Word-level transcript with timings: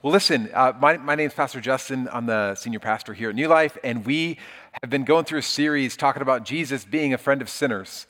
well, 0.00 0.12
listen, 0.12 0.48
uh, 0.54 0.72
my, 0.78 0.96
my 0.96 1.16
name 1.16 1.26
is 1.26 1.34
Pastor 1.34 1.60
Justin. 1.60 2.08
I'm 2.12 2.26
the 2.26 2.54
senior 2.54 2.78
pastor 2.78 3.14
here 3.14 3.30
at 3.30 3.34
New 3.34 3.48
Life, 3.48 3.76
and 3.82 4.06
we 4.06 4.38
have 4.80 4.90
been 4.90 5.02
going 5.02 5.24
through 5.24 5.40
a 5.40 5.42
series 5.42 5.96
talking 5.96 6.22
about 6.22 6.44
Jesus 6.44 6.84
being 6.84 7.12
a 7.12 7.18
friend 7.18 7.42
of 7.42 7.48
sinners. 7.48 8.06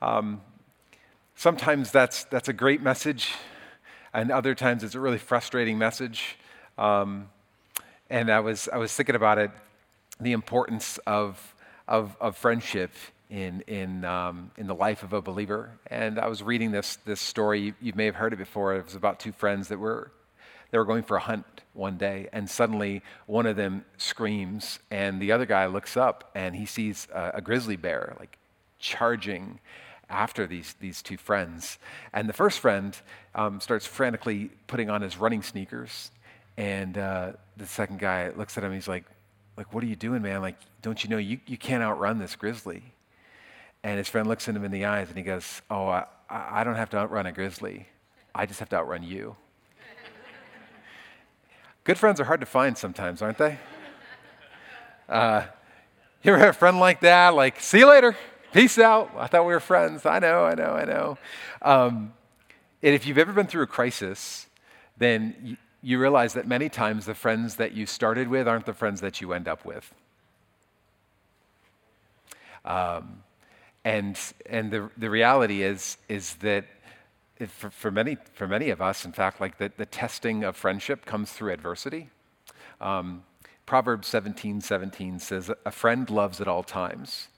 Um, 0.00 0.40
sometimes 1.34 1.90
that's, 1.90 2.22
that's 2.26 2.48
a 2.48 2.52
great 2.52 2.80
message, 2.80 3.32
and 4.14 4.30
other 4.30 4.54
times 4.54 4.84
it's 4.84 4.94
a 4.94 5.00
really 5.00 5.18
frustrating 5.18 5.78
message. 5.78 6.38
Um, 6.78 7.28
and 8.08 8.30
I 8.30 8.38
was, 8.38 8.68
I 8.72 8.76
was 8.76 8.94
thinking 8.94 9.16
about 9.16 9.38
it, 9.38 9.50
the 10.20 10.30
importance 10.30 10.98
of, 11.08 11.56
of, 11.88 12.16
of 12.20 12.36
friendship 12.36 12.92
in, 13.30 13.62
in, 13.62 14.04
um, 14.04 14.52
in 14.56 14.68
the 14.68 14.76
life 14.76 15.02
of 15.02 15.12
a 15.12 15.20
believer. 15.20 15.72
And 15.88 16.20
I 16.20 16.28
was 16.28 16.40
reading 16.40 16.70
this, 16.70 16.98
this 17.04 17.20
story, 17.20 17.60
you, 17.60 17.74
you 17.80 17.92
may 17.96 18.04
have 18.04 18.14
heard 18.14 18.32
it 18.32 18.36
before. 18.36 18.76
It 18.76 18.84
was 18.84 18.94
about 18.94 19.18
two 19.18 19.32
friends 19.32 19.66
that 19.68 19.80
were, 19.80 20.12
they 20.72 20.78
were 20.78 20.84
going 20.84 21.04
for 21.04 21.16
a 21.16 21.20
hunt 21.20 21.44
one 21.74 21.98
day, 21.98 22.28
and 22.32 22.50
suddenly 22.50 23.02
one 23.26 23.46
of 23.46 23.56
them 23.56 23.84
screams, 23.98 24.80
and 24.90 25.20
the 25.20 25.30
other 25.30 25.46
guy 25.46 25.66
looks 25.66 25.96
up 25.96 26.30
and 26.34 26.56
he 26.56 26.66
sees 26.66 27.06
a, 27.14 27.32
a 27.34 27.40
grizzly 27.40 27.76
bear 27.76 28.16
like 28.18 28.38
charging 28.78 29.60
after 30.10 30.46
these, 30.46 30.74
these 30.80 31.02
two 31.02 31.16
friends. 31.16 31.78
And 32.12 32.28
the 32.28 32.32
first 32.32 32.58
friend 32.58 32.96
um, 33.34 33.60
starts 33.60 33.86
frantically 33.86 34.50
putting 34.66 34.90
on 34.90 35.02
his 35.02 35.16
running 35.16 35.42
sneakers. 35.42 36.10
And 36.56 36.98
uh, 36.98 37.32
the 37.56 37.66
second 37.66 37.98
guy 37.98 38.30
looks 38.30 38.58
at 38.58 38.64
him, 38.64 38.72
he's 38.72 38.88
like, 38.88 39.04
like, 39.56 39.72
what 39.74 39.84
are 39.84 39.86
you 39.86 39.96
doing, 39.96 40.22
man? 40.22 40.40
Like, 40.40 40.56
don't 40.80 41.02
you 41.04 41.10
know 41.10 41.18
you, 41.18 41.38
you 41.46 41.58
can't 41.58 41.82
outrun 41.82 42.18
this 42.18 42.34
grizzly? 42.34 42.82
And 43.82 43.98
his 43.98 44.08
friend 44.08 44.26
looks 44.26 44.48
at 44.48 44.56
him 44.56 44.64
in 44.64 44.70
the 44.70 44.86
eyes 44.86 45.08
and 45.08 45.16
he 45.16 45.22
goes, 45.22 45.60
Oh, 45.70 45.86
I, 45.86 46.06
I 46.30 46.64
don't 46.64 46.76
have 46.76 46.90
to 46.90 46.96
outrun 46.96 47.26
a 47.26 47.32
grizzly. 47.32 47.88
I 48.34 48.46
just 48.46 48.60
have 48.60 48.70
to 48.70 48.76
outrun 48.76 49.02
you. 49.02 49.36
Good 51.84 51.98
friends 51.98 52.20
are 52.20 52.24
hard 52.24 52.38
to 52.38 52.46
find 52.46 52.78
sometimes, 52.78 53.22
aren't 53.22 53.38
they? 53.38 53.58
Uh, 55.08 55.42
you 56.22 56.32
ever 56.32 56.38
have 56.38 56.50
a 56.50 56.58
friend 56.58 56.78
like 56.78 57.00
that? 57.00 57.34
Like, 57.34 57.60
see 57.60 57.80
you 57.80 57.88
later. 57.88 58.16
Peace 58.52 58.78
out. 58.78 59.10
I 59.16 59.26
thought 59.26 59.46
we 59.46 59.52
were 59.52 59.58
friends. 59.58 60.06
I 60.06 60.20
know, 60.20 60.44
I 60.44 60.54
know, 60.54 60.70
I 60.74 60.84
know. 60.84 61.18
Um, 61.60 62.12
and 62.84 62.94
if 62.94 63.04
you've 63.04 63.18
ever 63.18 63.32
been 63.32 63.48
through 63.48 63.64
a 63.64 63.66
crisis, 63.66 64.46
then 64.96 65.34
you, 65.42 65.56
you 65.82 65.98
realize 65.98 66.34
that 66.34 66.46
many 66.46 66.68
times 66.68 67.04
the 67.04 67.14
friends 67.14 67.56
that 67.56 67.72
you 67.72 67.84
started 67.86 68.28
with 68.28 68.46
aren't 68.46 68.66
the 68.66 68.74
friends 68.74 69.00
that 69.00 69.20
you 69.20 69.32
end 69.32 69.48
up 69.48 69.64
with. 69.64 69.92
Um, 72.64 73.24
and, 73.84 74.16
and 74.46 74.70
the, 74.70 74.88
the 74.96 75.10
reality 75.10 75.64
is, 75.64 75.96
is 76.08 76.34
that 76.36 76.64
for, 77.48 77.70
for, 77.70 77.90
many, 77.90 78.16
for 78.34 78.46
many 78.46 78.70
of 78.70 78.80
us, 78.80 79.04
in 79.04 79.12
fact, 79.12 79.40
like 79.40 79.58
the, 79.58 79.72
the 79.76 79.86
testing 79.86 80.44
of 80.44 80.56
friendship 80.56 81.04
comes 81.04 81.32
through 81.32 81.52
adversity. 81.52 82.08
Um, 82.80 83.24
Proverbs 83.66 84.08
17 84.08 84.60
17 84.60 85.18
says, 85.18 85.50
A 85.64 85.70
friend 85.70 86.08
loves 86.10 86.40
at 86.40 86.48
all 86.48 86.62
times, 86.62 87.28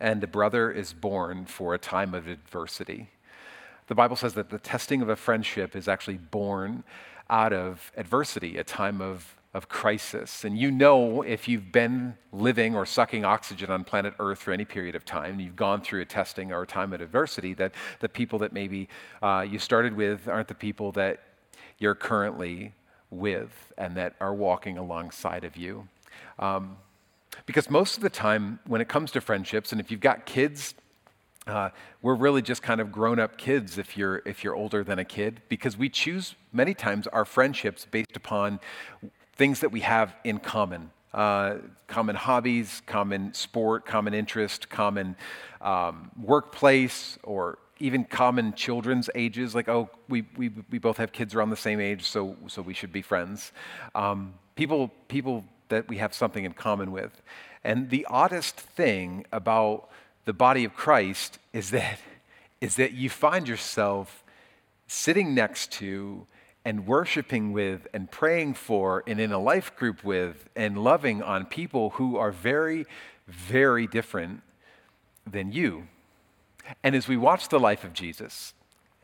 and 0.00 0.22
a 0.22 0.26
brother 0.26 0.70
is 0.70 0.92
born 0.92 1.46
for 1.46 1.74
a 1.74 1.78
time 1.78 2.14
of 2.14 2.28
adversity. 2.28 3.10
The 3.86 3.94
Bible 3.94 4.16
says 4.16 4.34
that 4.34 4.50
the 4.50 4.58
testing 4.58 5.02
of 5.02 5.08
a 5.08 5.16
friendship 5.16 5.76
is 5.76 5.88
actually 5.88 6.16
born 6.18 6.84
out 7.28 7.52
of 7.52 7.92
adversity, 7.96 8.56
a 8.56 8.64
time 8.64 9.00
of 9.00 9.36
of 9.54 9.68
crisis. 9.68 10.44
And 10.44 10.58
you 10.58 10.70
know, 10.70 11.22
if 11.22 11.46
you've 11.48 11.70
been 11.70 12.16
living 12.32 12.74
or 12.74 12.84
sucking 12.84 13.24
oxygen 13.24 13.70
on 13.70 13.84
planet 13.84 14.14
Earth 14.18 14.40
for 14.40 14.52
any 14.52 14.64
period 14.64 14.96
of 14.96 15.04
time, 15.04 15.38
you've 15.38 15.56
gone 15.56 15.80
through 15.80 16.02
a 16.02 16.04
testing 16.04 16.52
or 16.52 16.62
a 16.62 16.66
time 16.66 16.92
of 16.92 17.00
adversity, 17.00 17.54
that 17.54 17.72
the 18.00 18.08
people 18.08 18.38
that 18.40 18.52
maybe 18.52 18.88
uh, 19.22 19.46
you 19.48 19.60
started 19.60 19.96
with 19.96 20.28
aren't 20.28 20.48
the 20.48 20.54
people 20.54 20.90
that 20.92 21.22
you're 21.78 21.94
currently 21.94 22.72
with 23.10 23.72
and 23.78 23.96
that 23.96 24.14
are 24.20 24.34
walking 24.34 24.76
alongside 24.76 25.44
of 25.44 25.56
you. 25.56 25.88
Um, 26.38 26.76
because 27.46 27.70
most 27.70 27.96
of 27.96 28.02
the 28.02 28.10
time, 28.10 28.58
when 28.66 28.80
it 28.80 28.88
comes 28.88 29.12
to 29.12 29.20
friendships, 29.20 29.70
and 29.72 29.80
if 29.80 29.90
you've 29.90 30.00
got 30.00 30.26
kids, 30.26 30.74
uh, 31.46 31.70
we're 32.02 32.14
really 32.14 32.42
just 32.42 32.62
kind 32.62 32.80
of 32.80 32.90
grown-up 32.90 33.36
kids 33.36 33.76
if 33.76 33.96
you're 33.96 34.22
if 34.24 34.42
you're 34.42 34.54
older 34.54 34.82
than 34.82 34.98
a 34.98 35.04
kid, 35.04 35.42
because 35.48 35.76
we 35.76 35.88
choose 35.88 36.34
many 36.52 36.74
times 36.74 37.06
our 37.08 37.24
friendships 37.24 37.86
based 37.90 38.16
upon 38.16 38.60
things 39.36 39.60
that 39.60 39.70
we 39.70 39.80
have 39.80 40.14
in 40.24 40.38
common. 40.38 40.90
Uh, 41.12 41.58
common 41.86 42.16
hobbies, 42.16 42.82
common 42.86 43.32
sport, 43.34 43.86
common 43.86 44.14
interest, 44.14 44.68
common 44.68 45.14
um, 45.60 46.10
workplace, 46.20 47.18
or 47.22 47.58
even 47.78 48.04
common 48.04 48.52
children's 48.54 49.08
ages. 49.14 49.54
Like, 49.54 49.68
oh, 49.68 49.90
we, 50.08 50.24
we, 50.36 50.50
we 50.70 50.78
both 50.78 50.96
have 50.96 51.12
kids 51.12 51.34
around 51.34 51.50
the 51.50 51.56
same 51.56 51.80
age, 51.80 52.04
so, 52.04 52.36
so 52.48 52.62
we 52.62 52.74
should 52.74 52.92
be 52.92 53.02
friends. 53.02 53.52
Um, 53.94 54.34
people, 54.56 54.90
people 55.08 55.44
that 55.68 55.88
we 55.88 55.98
have 55.98 56.14
something 56.14 56.44
in 56.44 56.52
common 56.52 56.90
with. 56.90 57.22
And 57.62 57.90
the 57.90 58.06
oddest 58.10 58.56
thing 58.56 59.24
about 59.32 59.88
the 60.24 60.32
body 60.32 60.64
of 60.64 60.74
Christ 60.74 61.38
is 61.52 61.70
that, 61.70 61.98
is 62.60 62.76
that 62.76 62.92
you 62.92 63.08
find 63.08 63.48
yourself 63.48 64.24
sitting 64.86 65.34
next 65.34 65.72
to 65.72 66.26
and 66.64 66.86
worshiping 66.86 67.52
with 67.52 67.86
and 67.92 68.10
praying 68.10 68.54
for 68.54 69.02
and 69.06 69.20
in 69.20 69.32
a 69.32 69.38
life 69.38 69.76
group 69.76 70.02
with 70.02 70.48
and 70.56 70.78
loving 70.78 71.22
on 71.22 71.44
people 71.44 71.90
who 71.90 72.16
are 72.16 72.32
very, 72.32 72.86
very 73.26 73.86
different 73.86 74.42
than 75.30 75.52
you. 75.52 75.86
And 76.82 76.94
as 76.94 77.06
we 77.06 77.16
watch 77.16 77.48
the 77.48 77.60
life 77.60 77.84
of 77.84 77.92
Jesus, 77.92 78.54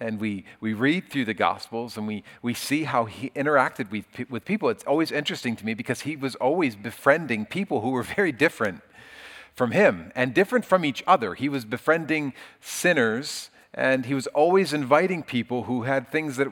and 0.00 0.18
we, 0.18 0.46
we 0.60 0.72
read 0.72 1.10
through 1.10 1.26
the 1.26 1.34
Gospels 1.34 1.98
and 1.98 2.06
we, 2.06 2.24
we 2.40 2.54
see 2.54 2.84
how 2.84 3.04
he 3.04 3.28
interacted 3.30 3.90
with, 3.90 4.06
with 4.30 4.46
people. 4.46 4.70
It's 4.70 4.84
always 4.84 5.12
interesting 5.12 5.56
to 5.56 5.66
me 5.66 5.74
because 5.74 6.00
he 6.00 6.16
was 6.16 6.34
always 6.36 6.74
befriending 6.74 7.44
people 7.44 7.82
who 7.82 7.90
were 7.90 8.02
very 8.16 8.32
different 8.32 8.80
from 9.54 9.72
him 9.72 10.10
and 10.14 10.32
different 10.32 10.64
from 10.64 10.84
each 10.84 11.04
other. 11.06 11.34
He 11.34 11.50
was 11.50 11.66
befriending 11.66 12.32
sinners 12.60 13.50
and 13.74 14.06
he 14.06 14.14
was 14.14 14.26
always 14.28 14.72
inviting 14.72 15.22
people 15.22 15.64
who 15.64 15.82
had 15.82 16.10
things 16.10 16.38
that 16.38 16.48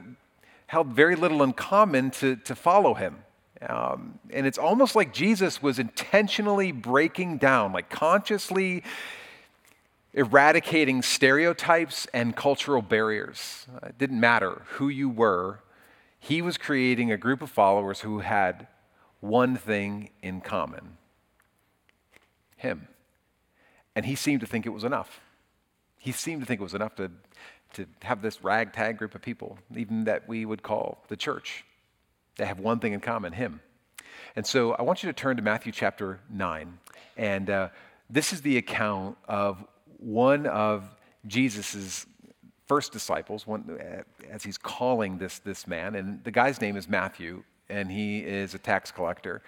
held 0.68 0.88
very 0.88 1.16
little 1.16 1.42
in 1.42 1.52
common 1.52 2.10
to, 2.10 2.36
to 2.36 2.54
follow 2.54 2.94
him. 2.94 3.16
Um, 3.66 4.20
and 4.30 4.46
it's 4.46 4.58
almost 4.58 4.94
like 4.94 5.12
Jesus 5.12 5.60
was 5.60 5.78
intentionally 5.78 6.70
breaking 6.70 7.38
down, 7.38 7.72
like 7.72 7.90
consciously 7.90 8.84
eradicating 10.12 11.02
stereotypes 11.02 12.06
and 12.12 12.36
cultural 12.36 12.82
barriers. 12.82 13.66
It 13.82 13.98
didn't 13.98 14.20
matter 14.20 14.62
who 14.72 14.88
you 14.88 15.08
were, 15.08 15.60
he 16.20 16.42
was 16.42 16.58
creating 16.58 17.10
a 17.10 17.16
group 17.16 17.42
of 17.42 17.50
followers 17.50 18.00
who 18.00 18.20
had 18.20 18.66
one 19.20 19.56
thing 19.56 20.10
in 20.22 20.40
common 20.40 20.98
him. 22.56 22.88
And 23.94 24.04
he 24.04 24.14
seemed 24.14 24.40
to 24.40 24.46
think 24.46 24.66
it 24.66 24.70
was 24.70 24.84
enough. 24.84 25.20
He 25.96 26.12
seemed 26.12 26.42
to 26.42 26.46
think 26.46 26.60
it 26.60 26.64
was 26.64 26.74
enough 26.74 26.94
to 26.96 27.10
to 27.74 27.86
have 28.02 28.22
this 28.22 28.42
ragtag 28.42 28.98
group 28.98 29.14
of 29.14 29.22
people, 29.22 29.58
even 29.76 30.04
that 30.04 30.28
we 30.28 30.44
would 30.44 30.62
call 30.62 31.04
the 31.08 31.16
church. 31.16 31.64
They 32.36 32.46
have 32.46 32.60
one 32.60 32.78
thing 32.78 32.92
in 32.92 33.00
common 33.00 33.32
Him. 33.32 33.60
And 34.36 34.46
so 34.46 34.72
I 34.72 34.82
want 34.82 35.02
you 35.02 35.08
to 35.08 35.12
turn 35.12 35.36
to 35.36 35.42
Matthew 35.42 35.72
chapter 35.72 36.20
9. 36.30 36.78
And 37.16 37.50
uh, 37.50 37.68
this 38.08 38.32
is 38.32 38.42
the 38.42 38.56
account 38.56 39.18
of 39.26 39.64
one 39.98 40.46
of 40.46 40.88
Jesus' 41.26 42.06
first 42.66 42.92
disciples, 42.92 43.46
one, 43.46 43.78
uh, 43.80 44.02
as 44.30 44.42
he's 44.42 44.58
calling 44.58 45.18
this, 45.18 45.38
this 45.40 45.66
man. 45.66 45.94
And 45.94 46.22
the 46.24 46.30
guy's 46.30 46.60
name 46.60 46.76
is 46.76 46.88
Matthew, 46.88 47.42
and 47.68 47.90
he 47.90 48.18
is 48.20 48.54
a 48.54 48.58
tax 48.58 48.90
collector. 48.90 49.42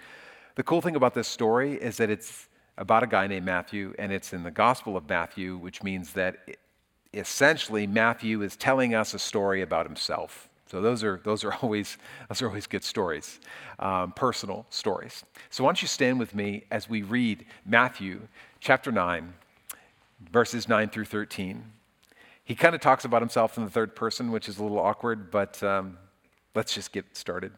The 0.55 0.63
cool 0.63 0.81
thing 0.81 0.95
about 0.95 1.13
this 1.13 1.27
story 1.27 1.73
is 1.73 1.97
that 1.97 2.09
it's 2.09 2.49
about 2.77 3.03
a 3.03 3.07
guy 3.07 3.27
named 3.27 3.45
Matthew, 3.45 3.93
and 3.99 4.11
it's 4.11 4.33
in 4.33 4.43
the 4.43 4.51
Gospel 4.51 4.97
of 4.97 5.07
Matthew, 5.07 5.57
which 5.57 5.83
means 5.83 6.13
that 6.13 6.37
essentially 7.13 7.87
Matthew 7.87 8.41
is 8.41 8.55
telling 8.55 8.93
us 8.93 9.13
a 9.13 9.19
story 9.19 9.61
about 9.61 9.85
himself. 9.85 10.49
So 10.67 10.81
those 10.81 11.03
are, 11.03 11.19
those 11.23 11.43
are, 11.43 11.53
always, 11.61 11.97
those 12.29 12.41
are 12.41 12.47
always 12.47 12.67
good 12.67 12.83
stories, 12.83 13.39
um, 13.79 14.13
personal 14.13 14.65
stories. 14.69 15.23
So 15.49 15.63
why 15.63 15.69
don't 15.69 15.81
you 15.81 15.87
stand 15.87 16.19
with 16.19 16.33
me 16.33 16.63
as 16.71 16.89
we 16.89 17.01
read 17.01 17.45
Matthew 17.65 18.21
chapter 18.59 18.91
9, 18.91 19.33
verses 20.31 20.69
9 20.69 20.89
through 20.89 21.05
13. 21.05 21.65
He 22.43 22.55
kind 22.55 22.73
of 22.73 22.81
talks 22.81 23.05
about 23.05 23.21
himself 23.21 23.57
in 23.57 23.65
the 23.65 23.69
third 23.69 23.95
person, 23.95 24.31
which 24.31 24.47
is 24.47 24.57
a 24.57 24.63
little 24.63 24.79
awkward, 24.79 25.29
but 25.29 25.61
um, 25.61 25.97
let's 26.55 26.73
just 26.73 26.91
get 26.91 27.05
started. 27.15 27.51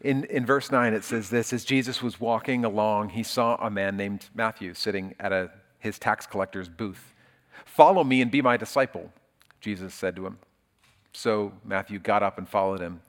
In, 0.00 0.24
in 0.24 0.44
verse 0.44 0.70
9, 0.70 0.94
it 0.94 1.04
says 1.04 1.30
this 1.30 1.52
As 1.52 1.64
Jesus 1.64 2.02
was 2.02 2.20
walking 2.20 2.64
along, 2.64 3.10
he 3.10 3.22
saw 3.22 3.56
a 3.56 3.70
man 3.70 3.96
named 3.96 4.28
Matthew 4.34 4.74
sitting 4.74 5.14
at 5.18 5.32
a, 5.32 5.50
his 5.78 5.98
tax 5.98 6.26
collector's 6.26 6.68
booth. 6.68 7.14
Follow 7.64 8.04
me 8.04 8.22
and 8.22 8.30
be 8.30 8.42
my 8.42 8.56
disciple, 8.56 9.12
Jesus 9.60 9.94
said 9.94 10.16
to 10.16 10.26
him. 10.26 10.38
So 11.12 11.52
Matthew 11.64 11.98
got 11.98 12.22
up 12.22 12.38
and 12.38 12.48
followed 12.48 12.80
him. 12.80 13.00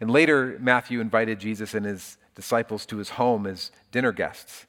And 0.00 0.10
later, 0.10 0.56
Matthew 0.60 1.00
invited 1.00 1.40
Jesus 1.40 1.74
and 1.74 1.84
his 1.84 2.18
disciples 2.34 2.86
to 2.86 2.98
his 2.98 3.10
home 3.10 3.46
as 3.46 3.70
dinner 3.90 4.12
guests, 4.12 4.66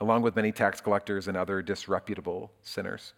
along 0.00 0.22
with 0.22 0.36
many 0.36 0.52
tax 0.52 0.80
collectors 0.80 1.28
and 1.28 1.36
other 1.36 1.62
disreputable 1.62 2.50
sinners. 2.62 3.14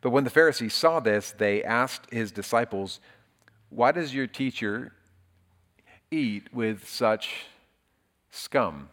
But 0.00 0.10
when 0.10 0.24
the 0.24 0.30
Pharisees 0.30 0.74
saw 0.74 1.00
this, 1.00 1.32
they 1.32 1.62
asked 1.62 2.10
his 2.12 2.32
disciples, 2.32 3.00
Why 3.70 3.92
does 3.92 4.14
your 4.14 4.26
teacher 4.26 4.92
eat 6.10 6.52
with 6.52 6.88
such 6.88 7.46
scum? 8.30 8.88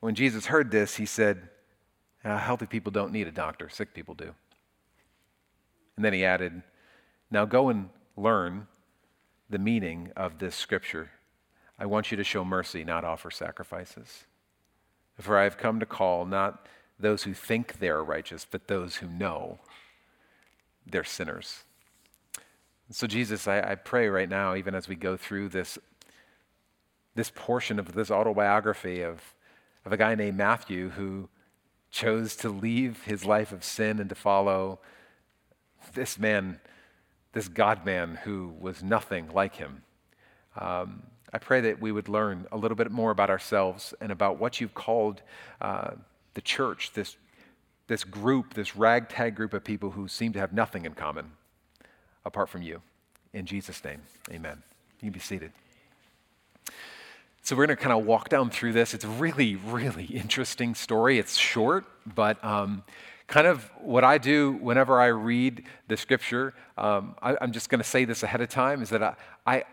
When 0.00 0.14
Jesus 0.14 0.46
heard 0.46 0.70
this, 0.70 0.96
he 0.96 1.06
said, 1.06 1.48
uh, 2.24 2.38
Healthy 2.38 2.66
people 2.66 2.92
don't 2.92 3.12
need 3.12 3.26
a 3.26 3.32
doctor, 3.32 3.68
sick 3.68 3.94
people 3.94 4.14
do. 4.14 4.34
And 5.96 6.04
then 6.04 6.12
he 6.12 6.24
added, 6.24 6.62
Now 7.30 7.44
go 7.44 7.68
and 7.68 7.90
learn 8.16 8.66
the 9.48 9.58
meaning 9.58 10.12
of 10.16 10.38
this 10.38 10.54
scripture. 10.54 11.10
I 11.78 11.86
want 11.86 12.10
you 12.10 12.16
to 12.16 12.24
show 12.24 12.44
mercy, 12.44 12.84
not 12.84 13.04
offer 13.04 13.30
sacrifices. 13.30 14.24
For 15.18 15.38
I 15.38 15.44
have 15.44 15.58
come 15.58 15.80
to 15.80 15.86
call 15.86 16.24
not 16.24 16.66
those 16.98 17.24
who 17.24 17.34
think 17.34 17.78
they 17.78 17.88
are 17.88 18.04
righteous, 18.04 18.46
but 18.50 18.68
those 18.68 18.96
who 18.96 19.06
know 19.06 19.58
they're 20.86 21.04
sinners. 21.04 21.64
So, 22.90 23.06
Jesus, 23.06 23.46
I, 23.46 23.60
I 23.60 23.74
pray 23.76 24.08
right 24.08 24.28
now, 24.28 24.54
even 24.56 24.74
as 24.74 24.88
we 24.88 24.96
go 24.96 25.16
through 25.16 25.50
this, 25.50 25.78
this 27.14 27.30
portion 27.34 27.78
of 27.78 27.92
this 27.92 28.10
autobiography 28.10 29.02
of, 29.02 29.34
of 29.84 29.92
a 29.92 29.96
guy 29.96 30.14
named 30.14 30.36
Matthew 30.36 30.90
who 30.90 31.28
chose 31.90 32.36
to 32.36 32.48
leave 32.48 33.02
his 33.04 33.24
life 33.24 33.52
of 33.52 33.64
sin 33.64 33.98
and 33.98 34.08
to 34.08 34.14
follow 34.14 34.78
this 35.94 36.18
man, 36.18 36.60
this 37.32 37.48
God 37.48 37.84
man 37.84 38.18
who 38.24 38.54
was 38.60 38.82
nothing 38.82 39.28
like 39.32 39.56
him. 39.56 39.82
Um, 40.56 41.02
I 41.32 41.38
pray 41.38 41.60
that 41.62 41.80
we 41.80 41.92
would 41.92 42.08
learn 42.08 42.46
a 42.50 42.56
little 42.56 42.76
bit 42.76 42.90
more 42.90 43.10
about 43.10 43.30
ourselves 43.30 43.94
and 44.00 44.10
about 44.10 44.38
what 44.38 44.60
you've 44.60 44.74
called 44.74 45.22
uh, 45.60 45.92
the 46.34 46.40
church, 46.40 46.92
this, 46.94 47.16
this 47.86 48.04
group, 48.04 48.54
this 48.54 48.76
ragtag 48.76 49.36
group 49.36 49.54
of 49.54 49.64
people 49.64 49.90
who 49.90 50.08
seem 50.08 50.32
to 50.32 50.38
have 50.38 50.52
nothing 50.52 50.84
in 50.84 50.94
common 50.94 51.32
apart 52.24 52.48
from 52.48 52.62
you. 52.62 52.82
In 53.32 53.46
Jesus' 53.46 53.82
name, 53.84 54.02
amen. 54.30 54.62
You 55.00 55.06
can 55.06 55.12
be 55.12 55.20
seated. 55.20 55.52
So, 57.42 57.56
we're 57.56 57.66
going 57.66 57.76
to 57.76 57.82
kind 57.82 57.98
of 57.98 58.06
walk 58.06 58.28
down 58.28 58.50
through 58.50 58.72
this. 58.74 58.94
It's 58.94 59.04
a 59.04 59.08
really, 59.08 59.56
really 59.56 60.04
interesting 60.24 60.74
story. 60.74 61.18
It's 61.18 61.36
short, 61.36 61.84
but 62.06 62.42
um, 62.44 62.84
kind 63.30 63.46
of 63.46 63.70
what 63.78 64.04
I 64.04 64.18
do 64.18 64.52
whenever 64.60 65.00
I 65.00 65.06
read 65.06 65.64
the 65.88 65.96
scripture, 65.96 66.52
um, 66.76 67.14
I, 67.22 67.36
am 67.40 67.52
just 67.52 67.70
going 67.70 67.80
to 67.80 67.88
say 67.88 68.04
this 68.04 68.22
ahead 68.22 68.40
of 68.40 68.48
time, 68.48 68.82
is 68.82 68.90
that 68.90 69.02
I, 69.46 69.64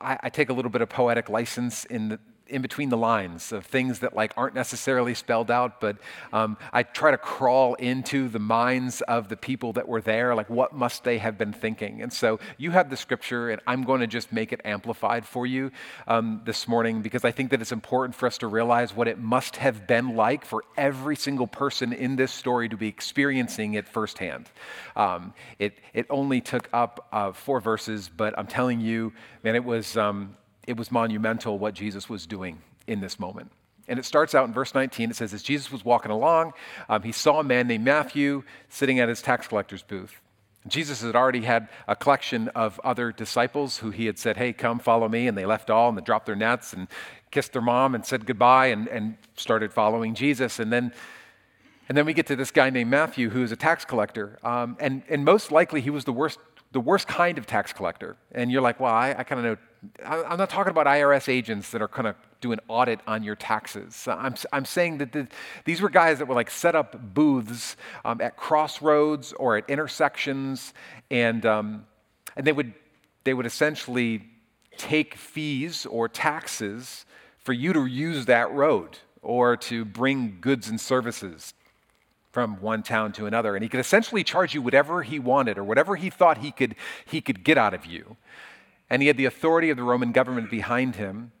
I, 0.00 0.18
I, 0.22 0.28
take 0.28 0.50
a 0.50 0.52
little 0.52 0.70
bit 0.70 0.82
of 0.82 0.88
poetic 0.88 1.28
license 1.28 1.84
in 1.86 2.10
the, 2.10 2.20
in 2.48 2.62
between 2.62 2.88
the 2.88 2.96
lines 2.96 3.52
of 3.52 3.64
things 3.66 4.00
that 4.00 4.14
like 4.14 4.32
aren't 4.36 4.54
necessarily 4.54 5.14
spelled 5.14 5.50
out 5.50 5.80
but 5.80 5.96
um, 6.32 6.56
i 6.72 6.82
try 6.82 7.10
to 7.10 7.18
crawl 7.18 7.74
into 7.74 8.28
the 8.28 8.38
minds 8.38 9.00
of 9.02 9.28
the 9.28 9.36
people 9.36 9.72
that 9.72 9.88
were 9.88 10.00
there 10.00 10.34
like 10.34 10.48
what 10.50 10.72
must 10.72 11.04
they 11.04 11.18
have 11.18 11.36
been 11.36 11.52
thinking? 11.52 12.02
And 12.02 12.12
so 12.12 12.38
you 12.56 12.70
have 12.70 12.90
the 12.90 12.96
scripture 12.96 13.50
and 13.50 13.60
i'm 13.66 13.82
going 13.82 14.00
to 14.00 14.06
just 14.06 14.32
make 14.32 14.52
it 14.52 14.60
amplified 14.64 15.26
for 15.26 15.46
you 15.46 15.70
um, 16.06 16.40
this 16.44 16.66
morning 16.66 17.02
because 17.02 17.24
i 17.24 17.30
think 17.30 17.50
that 17.50 17.60
it's 17.60 17.72
important 17.72 18.14
for 18.14 18.26
us 18.26 18.38
to 18.38 18.46
realize 18.46 18.94
what 18.94 19.08
it 19.08 19.18
must 19.18 19.56
have 19.56 19.86
been 19.86 20.16
like 20.16 20.44
for 20.44 20.64
every 20.76 21.16
single 21.16 21.46
person 21.46 21.92
in 21.92 22.16
this 22.16 22.32
story 22.32 22.68
to 22.68 22.76
be 22.76 22.88
experiencing 22.88 23.74
it 23.74 23.88
firsthand. 23.88 24.48
Um, 24.94 25.34
it, 25.58 25.78
it 25.92 26.06
only 26.10 26.40
took 26.40 26.68
up 26.72 27.08
uh, 27.12 27.32
four 27.32 27.60
verses 27.60 28.10
but 28.14 28.38
i'm 28.38 28.46
telling 28.46 28.80
you 28.80 29.12
man 29.42 29.54
it 29.54 29.64
was 29.64 29.96
um, 29.96 30.36
it 30.66 30.76
was 30.76 30.90
monumental 30.90 31.58
what 31.58 31.74
Jesus 31.74 32.08
was 32.08 32.26
doing 32.26 32.60
in 32.86 33.00
this 33.00 33.18
moment. 33.18 33.50
And 33.88 33.98
it 33.98 34.04
starts 34.04 34.34
out 34.34 34.46
in 34.48 34.52
verse 34.52 34.74
19. 34.74 35.10
It 35.10 35.16
says, 35.16 35.32
As 35.32 35.42
Jesus 35.42 35.70
was 35.70 35.84
walking 35.84 36.10
along, 36.10 36.52
um, 36.88 37.02
he 37.02 37.12
saw 37.12 37.40
a 37.40 37.44
man 37.44 37.68
named 37.68 37.84
Matthew 37.84 38.42
sitting 38.68 38.98
at 38.98 39.08
his 39.08 39.22
tax 39.22 39.46
collector's 39.46 39.82
booth. 39.82 40.20
Jesus 40.66 41.02
had 41.02 41.14
already 41.14 41.42
had 41.42 41.68
a 41.86 41.94
collection 41.94 42.48
of 42.48 42.80
other 42.82 43.12
disciples 43.12 43.78
who 43.78 43.90
he 43.90 44.06
had 44.06 44.18
said, 44.18 44.36
Hey, 44.36 44.52
come 44.52 44.80
follow 44.80 45.08
me. 45.08 45.28
And 45.28 45.38
they 45.38 45.46
left 45.46 45.70
all 45.70 45.88
and 45.88 45.96
they 45.96 46.02
dropped 46.02 46.26
their 46.26 46.34
nets 46.34 46.72
and 46.72 46.88
kissed 47.30 47.52
their 47.52 47.62
mom 47.62 47.94
and 47.94 48.04
said 48.04 48.26
goodbye 48.26 48.66
and, 48.66 48.88
and 48.88 49.16
started 49.36 49.72
following 49.72 50.14
Jesus. 50.14 50.58
And 50.58 50.72
then 50.72 50.92
and 51.88 51.96
then 51.96 52.04
we 52.04 52.14
get 52.14 52.26
to 52.26 52.36
this 52.36 52.50
guy 52.50 52.70
named 52.70 52.90
Matthew, 52.90 53.30
who 53.30 53.42
is 53.42 53.52
a 53.52 53.56
tax 53.56 53.84
collector. 53.84 54.38
Um, 54.42 54.76
and, 54.80 55.02
and 55.08 55.24
most 55.24 55.52
likely, 55.52 55.80
he 55.80 55.90
was 55.90 56.04
the 56.04 56.12
worst, 56.12 56.38
the 56.72 56.80
worst 56.80 57.06
kind 57.06 57.38
of 57.38 57.46
tax 57.46 57.72
collector. 57.72 58.16
And 58.32 58.50
you're 58.50 58.62
like, 58.62 58.80
well, 58.80 58.92
I, 58.92 59.14
I 59.16 59.22
kind 59.22 59.38
of 59.38 59.44
know 59.44 59.56
I'm 60.04 60.38
not 60.38 60.50
talking 60.50 60.70
about 60.70 60.86
IRS 60.86 61.28
agents 61.28 61.70
that 61.70 61.82
are 61.82 61.88
going 61.88 62.04
to 62.04 62.14
do 62.40 62.52
an 62.52 62.60
audit 62.68 63.00
on 63.06 63.22
your 63.22 63.36
taxes. 63.36 64.06
I'm, 64.08 64.34
I'm 64.52 64.64
saying 64.64 64.98
that 64.98 65.12
the, 65.12 65.28
these 65.64 65.80
were 65.80 65.88
guys 65.88 66.18
that 66.18 66.28
would 66.28 66.34
like 66.34 66.50
set 66.50 66.74
up 66.74 67.14
booths 67.14 67.76
um, 68.04 68.20
at 68.20 68.36
crossroads 68.36 69.32
or 69.34 69.56
at 69.56 69.68
intersections, 69.68 70.74
and, 71.10 71.44
um, 71.46 71.86
and 72.36 72.46
they, 72.46 72.52
would, 72.52 72.74
they 73.24 73.34
would 73.34 73.46
essentially 73.46 74.22
take 74.76 75.14
fees 75.14 75.86
or 75.86 76.08
taxes 76.08 77.06
for 77.38 77.52
you 77.52 77.72
to 77.72 77.86
use 77.86 78.26
that 78.26 78.50
road 78.52 78.98
or 79.22 79.56
to 79.56 79.84
bring 79.84 80.38
goods 80.40 80.68
and 80.68 80.80
services 80.80 81.54
from 82.32 82.60
one 82.60 82.82
town 82.82 83.12
to 83.12 83.24
another. 83.26 83.56
And 83.56 83.62
he 83.62 83.68
could 83.68 83.80
essentially 83.80 84.22
charge 84.22 84.54
you 84.54 84.60
whatever 84.60 85.02
he 85.02 85.18
wanted 85.18 85.56
or 85.56 85.64
whatever 85.64 85.96
he 85.96 86.10
thought 86.10 86.38
he 86.38 86.52
could, 86.52 86.76
he 87.04 87.20
could 87.20 87.42
get 87.42 87.56
out 87.56 87.72
of 87.72 87.86
you 87.86 88.16
and 88.88 89.02
he 89.02 89.08
had 89.08 89.16
the 89.16 89.24
authority 89.24 89.70
of 89.70 89.76
the 89.76 89.82
Roman 89.82 90.12
government 90.12 90.50
behind 90.50 90.96
him. 90.96 91.32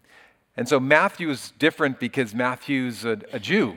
And 0.56 0.68
so 0.68 0.80
Matthew 0.80 1.30
is 1.30 1.52
different 1.58 2.00
because 2.00 2.34
Matthew's 2.34 3.04
a, 3.04 3.20
a 3.32 3.38
Jew, 3.38 3.76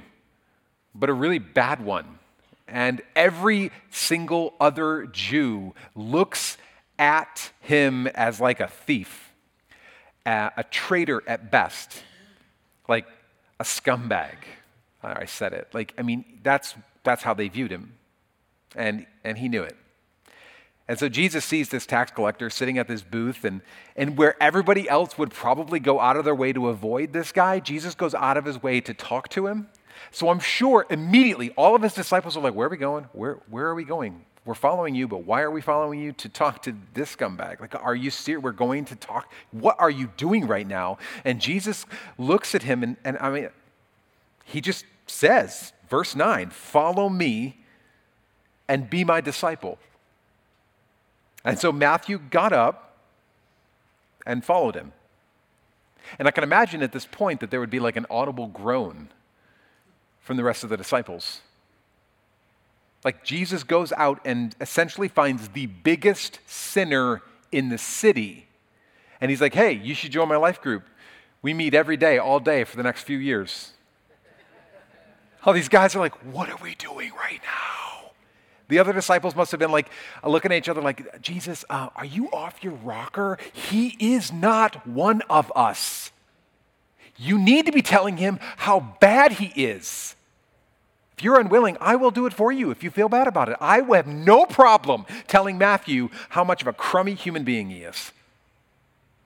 but 0.95 1.09
a 1.09 1.13
really 1.13 1.39
bad 1.39 1.83
one. 1.83 2.19
And 2.67 3.01
every 3.15 3.71
single 3.89 4.53
other 4.59 5.07
Jew 5.07 5.73
looks 5.95 6.57
at 6.97 7.51
him 7.61 8.07
as 8.07 8.39
like 8.39 8.59
a 8.59 8.67
thief, 8.67 9.31
a, 10.25 10.51
a 10.57 10.63
traitor 10.63 11.23
at 11.27 11.51
best, 11.51 12.03
like 12.87 13.07
a 13.59 13.63
scumbag. 13.63 14.35
I 15.01 15.25
said 15.25 15.53
it. 15.53 15.69
Like, 15.73 15.93
I 15.97 16.01
mean, 16.01 16.25
that's, 16.43 16.75
that's 17.03 17.23
how 17.23 17.33
they 17.33 17.47
viewed 17.47 17.71
him. 17.71 17.93
And, 18.75 19.05
and 19.23 19.37
he 19.37 19.47
knew 19.47 19.63
it. 19.63 19.75
And 20.89 20.97
so 20.97 21.07
Jesus 21.07 21.45
sees 21.45 21.69
this 21.69 21.85
tax 21.85 22.11
collector 22.11 22.49
sitting 22.49 22.79
at 22.79 22.87
this 22.87 23.03
booth, 23.03 23.45
and, 23.45 23.61
and 23.95 24.17
where 24.17 24.35
everybody 24.41 24.89
else 24.89 25.19
would 25.19 25.29
probably 25.29 25.79
go 25.79 25.99
out 25.99 26.17
of 26.17 26.25
their 26.25 26.33
way 26.33 26.51
to 26.51 26.67
avoid 26.67 27.13
this 27.13 27.31
guy, 27.31 27.59
Jesus 27.59 27.93
goes 27.93 28.15
out 28.15 28.37
of 28.37 28.45
his 28.45 28.63
way 28.63 28.81
to 28.81 28.93
talk 28.95 29.29
to 29.29 29.45
him. 29.45 29.67
So 30.09 30.29
I'm 30.29 30.39
sure 30.39 30.87
immediately 30.89 31.51
all 31.51 31.75
of 31.75 31.83
his 31.83 31.93
disciples 31.93 32.35
are 32.35 32.39
like, 32.39 32.55
Where 32.55 32.65
are 32.65 32.71
we 32.71 32.77
going? 32.77 33.03
Where, 33.13 33.35
where 33.51 33.67
are 33.67 33.75
we 33.75 33.83
going? 33.83 34.25
We're 34.45 34.55
following 34.55 34.95
you, 34.95 35.07
but 35.07 35.25
why 35.25 35.41
are 35.41 35.51
we 35.51 35.61
following 35.61 35.99
you 35.99 36.11
to 36.13 36.27
talk 36.27 36.63
to 36.63 36.75
this 36.95 37.15
scumbag? 37.15 37.59
Like, 37.59 37.75
are 37.75 37.95
you 37.95 38.09
serious? 38.09 38.41
We're 38.43 38.51
going 38.51 38.85
to 38.85 38.95
talk. 38.95 39.31
What 39.51 39.75
are 39.77 39.91
you 39.91 40.11
doing 40.17 40.47
right 40.47 40.65
now? 40.65 40.97
And 41.23 41.39
Jesus 41.39 41.85
looks 42.17 42.55
at 42.55 42.63
him, 42.63 42.81
and, 42.81 42.97
and 43.05 43.15
I 43.19 43.29
mean, 43.29 43.49
he 44.43 44.59
just 44.59 44.85
says, 45.05 45.71
verse 45.87 46.15
9, 46.15 46.49
Follow 46.49 47.09
me 47.09 47.57
and 48.67 48.89
be 48.89 49.03
my 49.03 49.21
disciple. 49.21 49.77
And 51.43 51.57
so 51.57 51.71
Matthew 51.71 52.17
got 52.17 52.53
up 52.53 52.97
and 54.25 54.43
followed 54.43 54.75
him. 54.75 54.91
And 56.17 56.27
I 56.27 56.31
can 56.31 56.43
imagine 56.43 56.81
at 56.81 56.91
this 56.91 57.05
point 57.05 57.39
that 57.39 57.51
there 57.51 57.59
would 57.59 57.69
be 57.69 57.79
like 57.79 57.95
an 57.95 58.05
audible 58.09 58.47
groan 58.47 59.09
from 60.21 60.37
the 60.37 60.43
rest 60.43 60.63
of 60.63 60.69
the 60.69 60.77
disciples. 60.77 61.41
Like 63.03 63.23
Jesus 63.23 63.63
goes 63.63 63.93
out 63.93 64.19
and 64.25 64.55
essentially 64.59 65.07
finds 65.07 65.49
the 65.49 65.67
biggest 65.67 66.39
sinner 66.45 67.21
in 67.51 67.69
the 67.69 67.77
city. 67.77 68.47
And 69.21 69.31
he's 69.31 69.41
like, 69.41 69.53
hey, 69.53 69.73
you 69.73 69.93
should 69.93 70.11
join 70.11 70.27
my 70.27 70.37
life 70.37 70.61
group. 70.61 70.83
We 71.41 71.53
meet 71.53 71.73
every 71.73 71.97
day, 71.97 72.17
all 72.17 72.39
day 72.39 72.63
for 72.65 72.75
the 72.75 72.83
next 72.83 73.03
few 73.03 73.17
years. 73.17 73.71
All 75.45 75.53
these 75.53 75.69
guys 75.69 75.95
are 75.95 75.99
like, 75.99 76.15
what 76.25 76.49
are 76.49 76.57
we 76.61 76.75
doing 76.75 77.11
right 77.13 77.39
now? 77.41 77.88
The 78.69 78.77
other 78.77 78.93
disciples 78.93 79.35
must 79.35 79.51
have 79.51 79.59
been 79.59 79.71
like 79.71 79.89
looking 80.23 80.51
at 80.51 80.57
each 80.57 80.69
other 80.69 80.81
like, 80.81 81.21
Jesus, 81.21 81.65
uh, 81.69 81.89
are 81.95 82.05
you 82.05 82.29
off 82.31 82.63
your 82.63 82.73
rocker? 82.73 83.37
He 83.51 83.97
is 83.99 84.31
not 84.31 84.87
one 84.87 85.21
of 85.23 85.51
us. 85.55 86.11
You 87.17 87.37
need 87.37 87.65
to 87.65 87.71
be 87.71 87.81
telling 87.81 88.17
him 88.17 88.39
how 88.57 88.95
bad 88.99 89.33
he 89.33 89.47
is. 89.61 90.15
If 91.17 91.23
you're 91.23 91.39
unwilling, 91.39 91.77
I 91.81 91.95
will 91.95 92.11
do 92.11 92.27
it 92.27 92.33
for 92.33 92.51
you 92.51 92.69
if 92.69 92.83
you 92.83 92.91
feel 92.91 93.09
bad 93.09 93.27
about 93.27 93.49
it. 93.49 93.57
I 93.59 93.81
will 93.81 93.95
have 93.95 94.07
no 94.07 94.45
problem 94.45 95.05
telling 95.27 95.57
Matthew 95.57 96.09
how 96.29 96.43
much 96.43 96.61
of 96.61 96.67
a 96.67 96.73
crummy 96.73 97.15
human 97.15 97.43
being 97.43 97.71
he 97.71 97.79
is. 97.79 98.11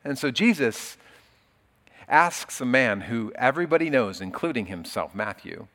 And 0.05 0.17
so 0.17 0.31
Jesus 0.31 0.97
asks 2.07 2.61
a 2.61 2.65
man 2.65 3.01
who 3.01 3.33
everybody 3.35 3.89
knows, 3.89 4.21
including 4.21 4.67
himself, 4.67 5.13
Matthew, 5.13 5.67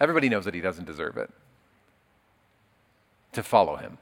everybody 0.00 0.28
knows 0.28 0.44
that 0.44 0.54
he 0.54 0.60
doesn't 0.60 0.86
deserve 0.86 1.16
it 1.16 1.30
to 3.32 3.42
follow 3.42 3.76
him. 3.76 3.98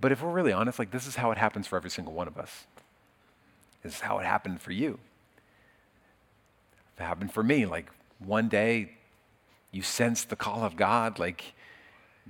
But 0.00 0.12
if 0.12 0.22
we're 0.22 0.30
really 0.30 0.52
honest, 0.52 0.78
like 0.78 0.90
this 0.90 1.06
is 1.06 1.16
how 1.16 1.30
it 1.30 1.38
happens 1.38 1.66
for 1.66 1.76
every 1.76 1.90
single 1.90 2.14
one 2.14 2.26
of 2.26 2.38
us. 2.38 2.66
This 3.82 3.94
is 3.94 4.00
how 4.00 4.18
it 4.18 4.26
happened 4.26 4.60
for 4.60 4.72
you. 4.72 4.98
It 6.98 7.02
happened 7.02 7.32
for 7.32 7.42
me. 7.42 7.66
Like 7.66 7.90
one 8.18 8.48
day 8.48 8.92
you 9.72 9.82
sense 9.82 10.24
the 10.24 10.36
call 10.36 10.64
of 10.64 10.76
God, 10.76 11.18
like 11.18 11.54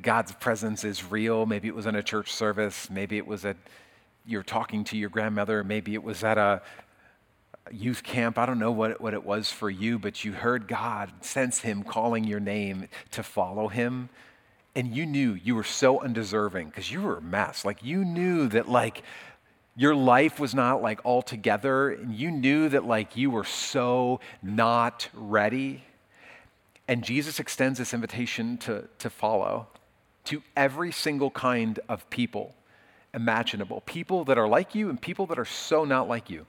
God's 0.00 0.32
presence 0.32 0.84
is 0.84 1.10
real. 1.10 1.46
Maybe 1.46 1.68
it 1.68 1.74
was 1.74 1.86
in 1.86 1.94
a 1.94 2.02
church 2.02 2.32
service. 2.32 2.88
Maybe 2.90 3.16
it 3.16 3.26
was 3.26 3.44
at 3.44 3.56
you're 4.26 4.42
talking 4.42 4.84
to 4.84 4.96
your 4.96 5.08
grandmother. 5.08 5.64
Maybe 5.64 5.94
it 5.94 6.02
was 6.02 6.22
at 6.22 6.38
a 6.38 6.62
youth 7.70 8.02
camp. 8.02 8.38
I 8.38 8.46
don't 8.46 8.58
know 8.58 8.70
what, 8.70 9.00
what 9.00 9.14
it 9.14 9.24
was 9.24 9.50
for 9.50 9.70
you, 9.70 9.98
but 9.98 10.24
you 10.24 10.32
heard 10.32 10.68
God, 10.68 11.10
sense 11.20 11.60
Him 11.60 11.82
calling 11.82 12.24
your 12.24 12.40
name 12.40 12.88
to 13.12 13.22
follow 13.22 13.68
Him. 13.68 14.08
And 14.80 14.96
you 14.96 15.04
knew 15.04 15.34
you 15.34 15.56
were 15.56 15.62
so 15.62 16.00
undeserving 16.00 16.70
because 16.70 16.90
you 16.90 17.02
were 17.02 17.18
a 17.18 17.20
mess. 17.20 17.66
Like 17.66 17.84
you 17.84 18.02
knew 18.02 18.48
that, 18.48 18.66
like, 18.66 19.02
your 19.76 19.94
life 19.94 20.40
was 20.40 20.54
not 20.54 20.80
like 20.80 21.04
all 21.04 21.20
together, 21.20 21.90
and 21.90 22.14
you 22.14 22.30
knew 22.30 22.66
that, 22.70 22.86
like, 22.86 23.14
you 23.14 23.30
were 23.30 23.44
so 23.44 24.20
not 24.42 25.10
ready. 25.12 25.84
And 26.88 27.04
Jesus 27.04 27.38
extends 27.38 27.78
this 27.78 27.92
invitation 27.92 28.56
to, 28.56 28.88
to 29.00 29.10
follow 29.10 29.66
to 30.24 30.42
every 30.56 30.92
single 30.92 31.30
kind 31.30 31.78
of 31.86 32.08
people 32.08 32.54
imaginable 33.12 33.82
people 33.82 34.24
that 34.24 34.38
are 34.38 34.48
like 34.48 34.74
you 34.74 34.88
and 34.88 34.98
people 35.02 35.26
that 35.26 35.38
are 35.38 35.44
so 35.44 35.84
not 35.84 36.08
like 36.08 36.30
you 36.30 36.46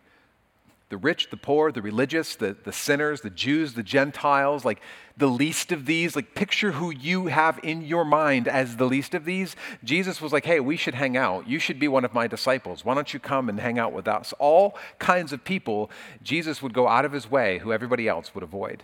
the 0.92 0.98
rich, 0.98 1.30
the 1.30 1.38
poor, 1.38 1.72
the 1.72 1.82
religious, 1.82 2.36
the, 2.36 2.56
the 2.66 2.74
sinners, 2.74 3.22
the 3.22 3.30
Jews, 3.30 3.76
the 3.76 3.82
Gentiles, 3.82 4.66
like 4.66 4.82
the 5.16 5.28
least 5.28 5.72
of 5.72 5.86
these. 5.86 6.18
Like, 6.18 6.36
picture 6.36 6.74
who 6.74 6.92
you 6.92 7.28
have 7.28 7.62
in 7.64 7.82
your 7.82 8.04
mind 8.04 8.46
as 8.46 8.76
the 8.76 8.86
least 8.86 9.16
of 9.16 9.24
these. 9.24 9.56
Jesus 9.86 10.22
was 10.22 10.34
like, 10.34 10.44
hey, 10.44 10.60
we 10.60 10.76
should 10.76 10.94
hang 10.94 11.16
out. 11.16 11.48
You 11.48 11.60
should 11.60 11.80
be 11.80 11.88
one 11.88 12.04
of 12.04 12.14
my 12.14 12.28
disciples. 12.28 12.84
Why 12.84 12.94
don't 12.94 13.14
you 13.14 13.22
come 13.22 13.48
and 13.48 13.58
hang 13.58 13.80
out 13.80 13.94
with 13.94 14.06
us? 14.06 14.34
All 14.38 14.78
kinds 15.00 15.32
of 15.32 15.46
people 15.46 15.90
Jesus 16.22 16.62
would 16.62 16.74
go 16.74 16.90
out 16.90 17.06
of 17.06 17.14
his 17.14 17.32
way 17.32 17.60
who 17.60 17.72
everybody 17.72 18.10
else 18.10 18.36
would 18.36 18.44
avoid. 18.44 18.84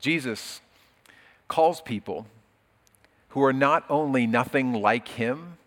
Jesus 0.00 0.60
calls 1.46 1.80
people 1.80 2.26
who 3.30 3.42
are 3.44 3.52
not 3.52 3.84
only 3.88 4.26
nothing 4.26 4.72
like 4.72 5.06
him, 5.06 5.58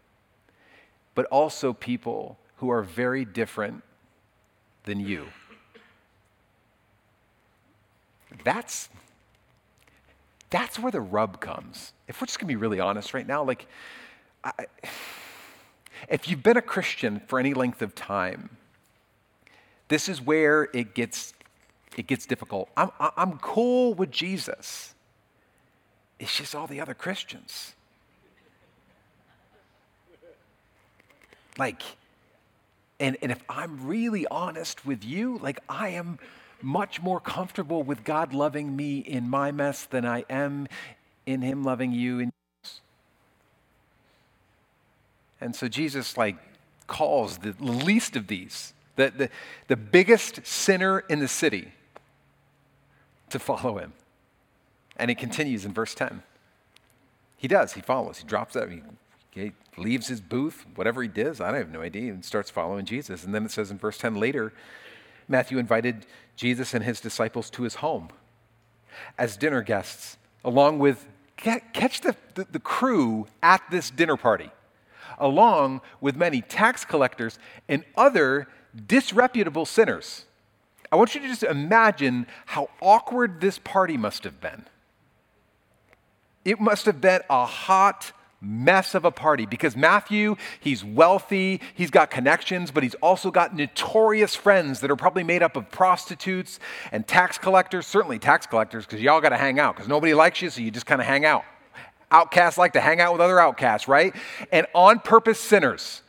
but 1.15 1.25
also 1.27 1.71
people 1.71 2.37
who 2.57 2.69
are 2.69 2.83
very 2.83 3.23
different 3.23 3.81
than 4.83 4.99
you. 4.99 5.27
That's 8.43 8.89
that's 10.49 10.77
where 10.77 10.91
the 10.91 11.01
rub 11.01 11.39
comes. 11.39 11.93
If 12.07 12.21
we're 12.21 12.27
just 12.27 12.37
going 12.37 12.47
to 12.47 12.51
be 12.51 12.55
really 12.55 12.79
honest 12.79 13.15
right 13.15 13.25
now, 13.25 13.43
like 13.43 13.65
I, 14.43 14.51
if 16.09 16.27
you've 16.27 16.43
been 16.43 16.57
a 16.57 16.61
Christian 16.61 17.21
for 17.25 17.39
any 17.39 17.55
length 17.55 17.81
of 17.81 17.95
time, 17.95 18.51
this 19.87 20.07
is 20.07 20.21
where 20.21 20.69
it 20.73 20.93
gets 20.93 21.33
it 21.97 22.07
gets 22.07 22.25
difficult. 22.25 22.69
I'm 22.77 22.91
I'm 22.99 23.37
cool 23.39 23.93
with 23.93 24.11
Jesus. 24.11 24.93
It's 26.19 26.35
just 26.35 26.55
all 26.55 26.67
the 26.67 26.79
other 26.79 26.93
Christians. 26.93 27.73
Like 31.57 31.81
and, 32.99 33.17
and 33.21 33.31
if 33.31 33.43
I'm 33.49 33.87
really 33.87 34.27
honest 34.27 34.85
with 34.85 35.03
you, 35.03 35.39
like 35.41 35.59
I 35.67 35.89
am 35.89 36.19
much 36.61 37.01
more 37.01 37.19
comfortable 37.19 37.83
with 37.83 38.03
God 38.03 38.33
loving 38.33 38.75
me 38.75 38.99
in 38.99 39.29
my 39.29 39.51
mess 39.51 39.85
than 39.85 40.05
I 40.05 40.23
am 40.29 40.67
in 41.25 41.41
Him 41.41 41.63
loving 41.63 41.91
you 41.91 42.19
in 42.19 42.31
yours. 42.31 42.81
And 45.41 45.55
so 45.55 45.67
Jesus 45.67 46.17
like 46.17 46.37
calls 46.87 47.39
the 47.39 47.55
least 47.59 48.15
of 48.15 48.27
these, 48.27 48.73
the, 48.95 49.11
the, 49.15 49.29
the 49.67 49.75
biggest 49.75 50.45
sinner 50.45 50.99
in 50.99 51.19
the 51.19 51.27
city, 51.27 51.71
to 53.33 53.39
follow 53.39 53.77
him. 53.79 53.93
And 54.95 55.09
he 55.09 55.15
continues 55.15 55.65
in 55.65 55.73
verse 55.73 55.95
10. 55.95 56.21
He 57.35 57.47
does, 57.47 57.73
he 57.73 57.81
follows, 57.81 58.19
he 58.19 58.25
drops 58.25 58.55
out, 58.55 58.69
he 58.69 58.81
he 59.33 59.53
leaves 59.77 60.07
his 60.07 60.21
booth, 60.21 60.65
whatever 60.75 61.01
he 61.01 61.07
does, 61.07 61.41
I 61.41 61.57
have 61.57 61.71
no 61.71 61.81
idea, 61.81 62.11
and 62.11 62.23
starts 62.23 62.49
following 62.49 62.85
Jesus. 62.85 63.23
And 63.23 63.33
then 63.33 63.45
it 63.45 63.51
says 63.51 63.71
in 63.71 63.77
verse 63.77 63.97
10 63.97 64.15
later, 64.15 64.53
Matthew 65.27 65.57
invited 65.57 66.05
Jesus 66.35 66.73
and 66.73 66.83
his 66.83 66.99
disciples 66.99 67.49
to 67.51 67.63
his 67.63 67.75
home 67.75 68.09
as 69.17 69.37
dinner 69.37 69.61
guests, 69.61 70.17
along 70.45 70.79
with, 70.79 71.07
catch 71.37 72.01
the, 72.01 72.15
the, 72.35 72.45
the 72.51 72.59
crew 72.59 73.25
at 73.41 73.61
this 73.71 73.89
dinner 73.89 74.17
party, 74.17 74.51
along 75.17 75.81
with 75.99 76.15
many 76.15 76.41
tax 76.41 76.85
collectors 76.85 77.39
and 77.67 77.83
other 77.97 78.47
disreputable 78.87 79.65
sinners. 79.65 80.25
I 80.91 80.95
want 80.95 81.15
you 81.15 81.21
to 81.21 81.27
just 81.27 81.41
imagine 81.41 82.27
how 82.45 82.69
awkward 82.79 83.41
this 83.41 83.57
party 83.57 83.97
must 83.97 84.23
have 84.25 84.39
been. 84.39 84.65
It 86.45 86.59
must 86.59 86.85
have 86.85 87.01
been 87.01 87.21
a 87.29 87.45
hot, 87.45 88.11
mess 88.43 88.93
of 88.93 89.05
a 89.05 89.11
party 89.11 89.45
because 89.45 89.75
Matthew, 89.75 90.35
he's 90.59 90.83
wealthy, 90.83 91.61
he's 91.73 91.89
got 91.89 92.11
connections, 92.11 92.71
but 92.71 92.83
he's 92.83 92.95
also 92.95 93.31
got 93.31 93.55
notorious 93.55 94.35
friends 94.35 94.81
that 94.81 94.91
are 94.91 94.95
probably 94.95 95.23
made 95.23 95.41
up 95.41 95.55
of 95.55 95.71
prostitutes 95.71 96.59
and 96.91 97.07
tax 97.07 97.37
collectors, 97.37 97.87
certainly 97.87 98.19
tax 98.19 98.45
collectors, 98.45 98.85
because 98.85 99.01
y'all 99.01 99.21
got 99.21 99.29
to 99.29 99.37
hang 99.37 99.59
out 99.59 99.75
because 99.75 99.87
nobody 99.87 100.13
likes 100.13 100.41
you, 100.41 100.49
so 100.49 100.61
you 100.61 100.71
just 100.71 100.85
kind 100.85 101.01
of 101.01 101.07
hang 101.07 101.25
out. 101.25 101.45
Outcasts 102.11 102.57
like 102.57 102.73
to 102.73 102.81
hang 102.81 103.01
out 103.01 103.13
with 103.13 103.21
other 103.21 103.39
outcasts, 103.39 103.87
right? 103.87 104.13
And 104.51 104.67
on 104.75 104.99
purpose 104.99 105.39
sinners. 105.39 106.01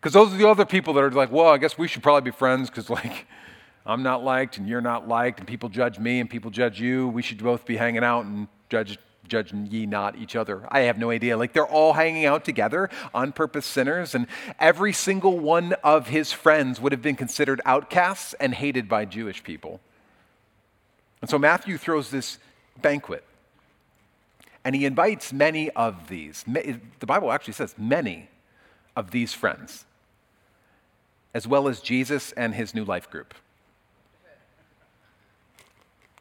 Because 0.00 0.14
those 0.14 0.34
are 0.34 0.36
the 0.36 0.48
other 0.48 0.64
people 0.64 0.94
that 0.94 1.04
are 1.04 1.10
like, 1.12 1.30
well, 1.30 1.46
I 1.46 1.58
guess 1.58 1.78
we 1.78 1.86
should 1.86 2.02
probably 2.02 2.28
be 2.28 2.36
friends 2.36 2.68
because, 2.68 2.90
like, 2.90 3.26
I'm 3.86 4.02
not 4.02 4.24
liked 4.24 4.58
and 4.58 4.68
you're 4.68 4.80
not 4.80 5.06
liked, 5.06 5.38
and 5.38 5.46
people 5.46 5.68
judge 5.68 5.96
me 6.00 6.18
and 6.18 6.28
people 6.28 6.50
judge 6.50 6.80
you. 6.80 7.06
We 7.06 7.22
should 7.22 7.40
both 7.40 7.64
be 7.64 7.76
hanging 7.76 8.02
out 8.02 8.24
and 8.24 8.48
judge 8.68 8.98
judge 9.28 9.52
ye 9.52 9.86
not 9.86 10.16
each 10.16 10.36
other. 10.36 10.66
I 10.70 10.80
have 10.80 10.98
no 10.98 11.10
idea. 11.10 11.36
Like 11.36 11.52
they're 11.52 11.66
all 11.66 11.92
hanging 11.92 12.24
out 12.24 12.44
together, 12.44 12.90
on 13.14 13.32
purpose 13.32 13.66
sinners, 13.66 14.14
and 14.14 14.26
every 14.58 14.92
single 14.92 15.38
one 15.38 15.74
of 15.84 16.08
his 16.08 16.32
friends 16.32 16.80
would 16.80 16.92
have 16.92 17.02
been 17.02 17.16
considered 17.16 17.60
outcasts 17.64 18.34
and 18.34 18.54
hated 18.54 18.88
by 18.88 19.04
Jewish 19.04 19.42
people. 19.42 19.80
And 21.20 21.30
so 21.30 21.38
Matthew 21.38 21.78
throws 21.78 22.10
this 22.10 22.38
banquet. 22.80 23.24
And 24.64 24.76
he 24.76 24.84
invites 24.84 25.32
many 25.32 25.70
of 25.70 26.08
these. 26.08 26.44
The 26.46 27.06
Bible 27.06 27.32
actually 27.32 27.54
says 27.54 27.74
many 27.76 28.28
of 28.94 29.10
these 29.10 29.34
friends, 29.34 29.84
as 31.34 31.48
well 31.48 31.66
as 31.66 31.80
Jesus 31.80 32.30
and 32.32 32.54
his 32.54 32.72
new 32.74 32.84
life 32.84 33.10
group. 33.10 33.34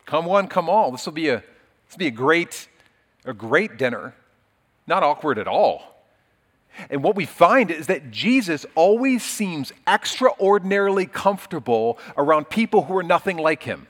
Come 0.05 0.25
one, 0.25 0.48
come 0.48 0.70
all. 0.70 0.91
This 0.91 1.05
will 1.05 1.13
be 1.13 1.29
a, 1.29 1.38
this 1.38 1.91
will 1.91 2.00
be 2.00 2.08
a 2.08 2.12
great 2.12 2.67
a 3.25 3.34
great 3.34 3.78
dinner, 3.78 4.13
not 4.88 5.04
awkward 5.04 5.38
at 5.38 5.48
all. 5.48 5.84
And 6.90 7.04
what 7.04 7.16
we 7.16 7.25
find 7.25 7.70
is 7.70 7.88
that 7.88 8.12
Jesus 8.12 8.66
always 8.75 9.24
seems 9.24 9.74
extraordinarily 9.88 11.06
comfortable 11.06 12.00
around 12.18 12.50
people 12.50 12.86
who 12.86 12.98
are 12.98 13.04
nothing 13.04 13.38
like 13.38 13.63
him. 13.63 13.88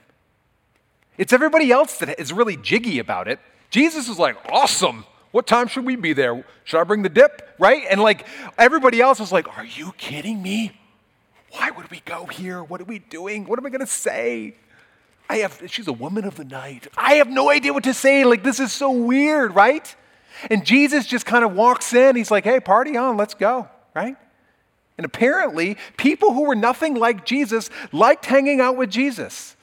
It's 1.18 1.34
everybody 1.34 1.72
else 1.72 2.00
that 2.00 2.20
is 2.20 2.34
really 2.34 2.58
jiggy 2.58 3.00
about 3.00 3.28
it. 3.28 3.40
Jesus 3.70 4.10
is 4.10 4.18
like, 4.18 4.36
awesome. 4.52 5.06
What 5.32 5.48
time 5.48 5.68
should 5.68 5.86
we 5.86 5.96
be 5.96 6.14
there? 6.14 6.44
Should 6.64 6.80
I 6.80 6.84
bring 6.84 7.04
the 7.04 7.10
dip? 7.10 7.56
Right? 7.60 7.84
And 7.90 8.02
like 8.02 8.26
everybody 8.58 9.00
else 9.00 9.20
is 9.20 9.32
like, 9.32 9.58
are 9.58 9.66
you 9.66 9.94
kidding 9.98 10.42
me? 10.42 10.72
Why 11.52 11.70
would 11.70 11.92
we 11.92 12.02
go 12.06 12.26
here? 12.26 12.64
What 12.64 12.82
are 12.82 12.86
we 12.86 13.00
doing? 13.00 13.46
What 13.46 13.60
am 13.60 13.66
I 13.66 13.70
going 13.70 13.82
to 13.82 13.88
say? 13.88 14.56
I 15.32 15.38
have, 15.38 15.64
she's 15.68 15.88
a 15.88 15.94
woman 15.94 16.26
of 16.26 16.36
the 16.36 16.44
night. 16.44 16.90
I 16.98 17.14
have 17.14 17.30
no 17.30 17.50
idea 17.50 17.72
what 17.72 17.86
to 17.86 17.94
say. 17.94 18.26
Like, 18.26 18.44
this 18.44 18.60
is 18.60 18.74
so 18.74 18.92
weird, 18.92 19.56
right? 19.56 19.96
And 20.50 20.66
Jesus 20.66 21.06
just 21.06 21.26
kind 21.26 21.46
of 21.46 21.54
walks 21.54 21.94
in. 21.94 22.18
He's 22.18 22.30
like, 22.30 22.44
hey, 22.44 22.60
party 22.60 22.98
on, 22.98 23.16
let's 23.16 23.34
go, 23.34 23.70
right? 23.96 24.18
And 24.98 25.06
apparently, 25.06 25.78
people 25.96 26.34
who 26.34 26.44
were 26.44 26.56
nothing 26.56 26.96
like 26.96 27.26
Jesus 27.26 27.70
liked 27.94 28.26
hanging 28.26 28.60
out 28.60 28.76
with 28.76 28.90
Jesus. 28.90 29.56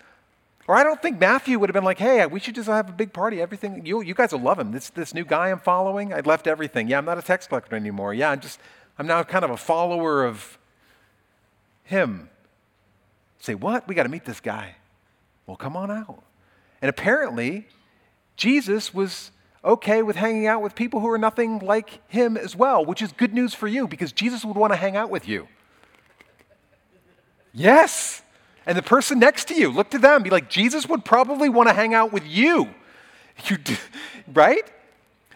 Or 0.67 0.75
I 0.75 0.85
don't 0.85 1.03
think 1.03 1.21
Matthew 1.21 1.59
would 1.59 1.69
have 1.69 1.75
been 1.75 1.85
like, 1.85 1.99
hey, 1.99 2.25
we 2.25 2.41
should 2.41 2.55
just 2.55 2.69
have 2.69 2.89
a 2.89 2.93
big 2.93 3.13
party. 3.13 3.43
Everything, 3.43 3.85
you, 3.85 4.01
you 4.01 4.15
guys 4.15 4.33
will 4.33 4.41
love 4.41 4.59
him. 4.59 4.73
This, 4.73 4.89
this 4.89 5.13
new 5.13 5.27
guy 5.27 5.51
I'm 5.51 5.61
following, 5.61 6.15
I 6.15 6.21
left 6.21 6.47
everything. 6.47 6.89
Yeah, 6.89 6.97
I'm 6.97 7.05
not 7.05 7.19
a 7.19 7.23
tax 7.23 7.47
collector 7.47 7.77
anymore. 7.77 8.15
Yeah, 8.15 8.31
I'm 8.31 8.41
just, 8.41 8.59
I'm 8.99 9.07
now 9.07 9.23
kind 9.23 9.45
of 9.45 9.51
a 9.51 9.59
follower 9.59 10.25
of 10.25 10.57
him. 11.85 12.31
Say, 13.39 13.55
what? 13.55 13.87
We 13.87 13.95
got 13.95 14.05
to 14.05 14.09
meet 14.09 14.25
this 14.25 14.41
guy. 14.41 14.77
Well, 15.49 15.57
come 15.57 15.79
on 15.79 15.91
out. 15.91 16.23
And 16.83 16.91
apparently, 16.91 17.67
Jesus 18.37 18.93
was 18.93 19.33
okay 19.65 20.03
with 20.03 20.15
hanging 20.15 20.47
out 20.47 20.61
with 20.61 20.75
people 20.75 21.01
who 21.01 21.09
are 21.09 21.17
nothing 21.17 21.59
like 21.61 22.07
him 22.07 22.37
as 22.37 22.55
well, 22.55 22.85
which 22.85 23.01
is 23.01 23.13
good 23.13 23.33
news 23.33 23.55
for 23.55 23.67
you 23.67 23.89
because 23.89 24.13
Jesus 24.13 24.45
would 24.45 24.59
want 24.59 24.75
to 24.75 24.77
hang 24.77 24.95
out 24.95 25.09
with 25.09 25.27
you. 25.27 25.49
Yes. 27.55 28.21
And 28.67 28.77
the 28.77 28.83
person 28.83 29.19
next 29.19 29.49
to 29.49 29.55
you, 29.55 29.73
look 29.73 29.89
to 29.93 29.99
them, 29.99 30.23
be 30.23 30.29
like, 30.29 30.51
Jesus 30.51 30.87
would 30.87 31.03
probably 31.03 31.49
want 31.49 31.71
to 31.71 31.75
hang 31.75 31.95
out 31.95 32.13
with 32.13 32.27
you. 32.27 32.69
you 33.47 33.57
do, 33.57 33.77
right? 34.33 34.71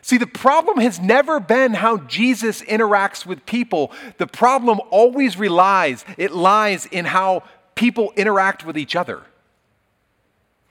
See, 0.02 0.18
the 0.18 0.26
problem 0.26 0.78
has 0.80 1.00
never 1.00 1.40
been 1.40 1.72
how 1.72 1.96
Jesus 1.96 2.60
interacts 2.60 3.24
with 3.24 3.46
people. 3.46 3.90
The 4.18 4.26
problem 4.26 4.78
always 4.90 5.38
relies, 5.38 6.04
it 6.18 6.32
lies 6.32 6.84
in 6.84 7.06
how 7.06 7.44
people 7.74 8.12
interact 8.14 8.66
with 8.66 8.76
each 8.76 8.94
other. 8.94 9.22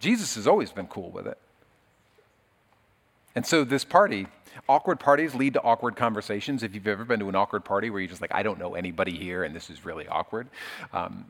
Jesus 0.01 0.35
has 0.35 0.47
always 0.47 0.71
been 0.71 0.87
cool 0.87 1.11
with 1.11 1.27
it. 1.27 1.37
And 3.35 3.45
so 3.45 3.63
this 3.63 3.85
party, 3.85 4.27
awkward 4.67 4.99
parties 4.99 5.33
lead 5.33 5.53
to 5.53 5.61
awkward 5.61 5.95
conversations. 5.95 6.63
If 6.63 6.73
you've 6.73 6.87
ever 6.87 7.05
been 7.05 7.19
to 7.21 7.29
an 7.29 7.35
awkward 7.35 7.63
party 7.63 7.89
where 7.89 8.01
you're 8.01 8.09
just 8.09 8.19
like, 8.19 8.33
I 8.33 8.43
don't 8.43 8.59
know 8.59 8.75
anybody 8.75 9.15
here 9.15 9.43
and 9.43 9.55
this 9.55 9.69
is 9.69 9.85
really 9.85 10.07
awkward, 10.07 10.47
um, 10.91 11.25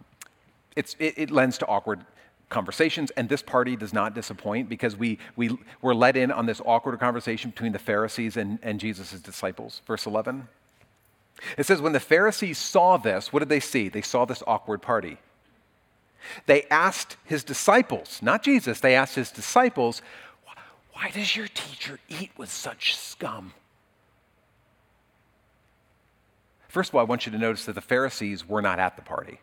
it, 0.75 0.95
it 0.99 1.29
lends 1.29 1.57
to 1.59 1.67
awkward 1.67 2.03
conversations. 2.49 3.11
And 3.11 3.29
this 3.29 3.43
party 3.43 3.75
does 3.75 3.93
not 3.93 4.15
disappoint 4.15 4.69
because 4.69 4.95
we, 4.95 5.19
we 5.35 5.57
were 5.81 5.93
let 5.93 6.15
in 6.15 6.31
on 6.31 6.45
this 6.45 6.61
awkward 6.65 6.99
conversation 6.99 7.51
between 7.51 7.73
the 7.73 7.79
Pharisees 7.79 8.37
and, 8.37 8.57
and 8.63 8.79
Jesus' 8.79 9.19
disciples. 9.19 9.81
Verse 9.85 10.05
11. 10.05 10.47
It 11.57 11.65
says, 11.65 11.81
When 11.81 11.93
the 11.93 11.99
Pharisees 11.99 12.57
saw 12.57 12.97
this, 12.97 13.33
what 13.33 13.39
did 13.39 13.49
they 13.49 13.59
see? 13.59 13.89
They 13.89 14.01
saw 14.01 14.25
this 14.25 14.41
awkward 14.47 14.81
party. 14.81 15.17
They 16.45 16.63
asked 16.63 17.17
his 17.25 17.43
disciples, 17.43 18.19
not 18.21 18.43
Jesus, 18.43 18.79
they 18.79 18.95
asked 18.95 19.15
his 19.15 19.31
disciples, 19.31 20.01
Why 20.93 21.09
does 21.11 21.35
your 21.35 21.47
teacher 21.47 21.99
eat 22.09 22.31
with 22.37 22.51
such 22.51 22.95
scum? 22.95 23.53
First 26.67 26.89
of 26.89 26.95
all, 26.95 27.01
I 27.01 27.03
want 27.03 27.25
you 27.25 27.31
to 27.33 27.37
notice 27.37 27.65
that 27.65 27.75
the 27.75 27.81
Pharisees 27.81 28.47
were 28.47 28.61
not 28.61 28.79
at 28.79 28.95
the 28.95 29.01
party, 29.01 29.39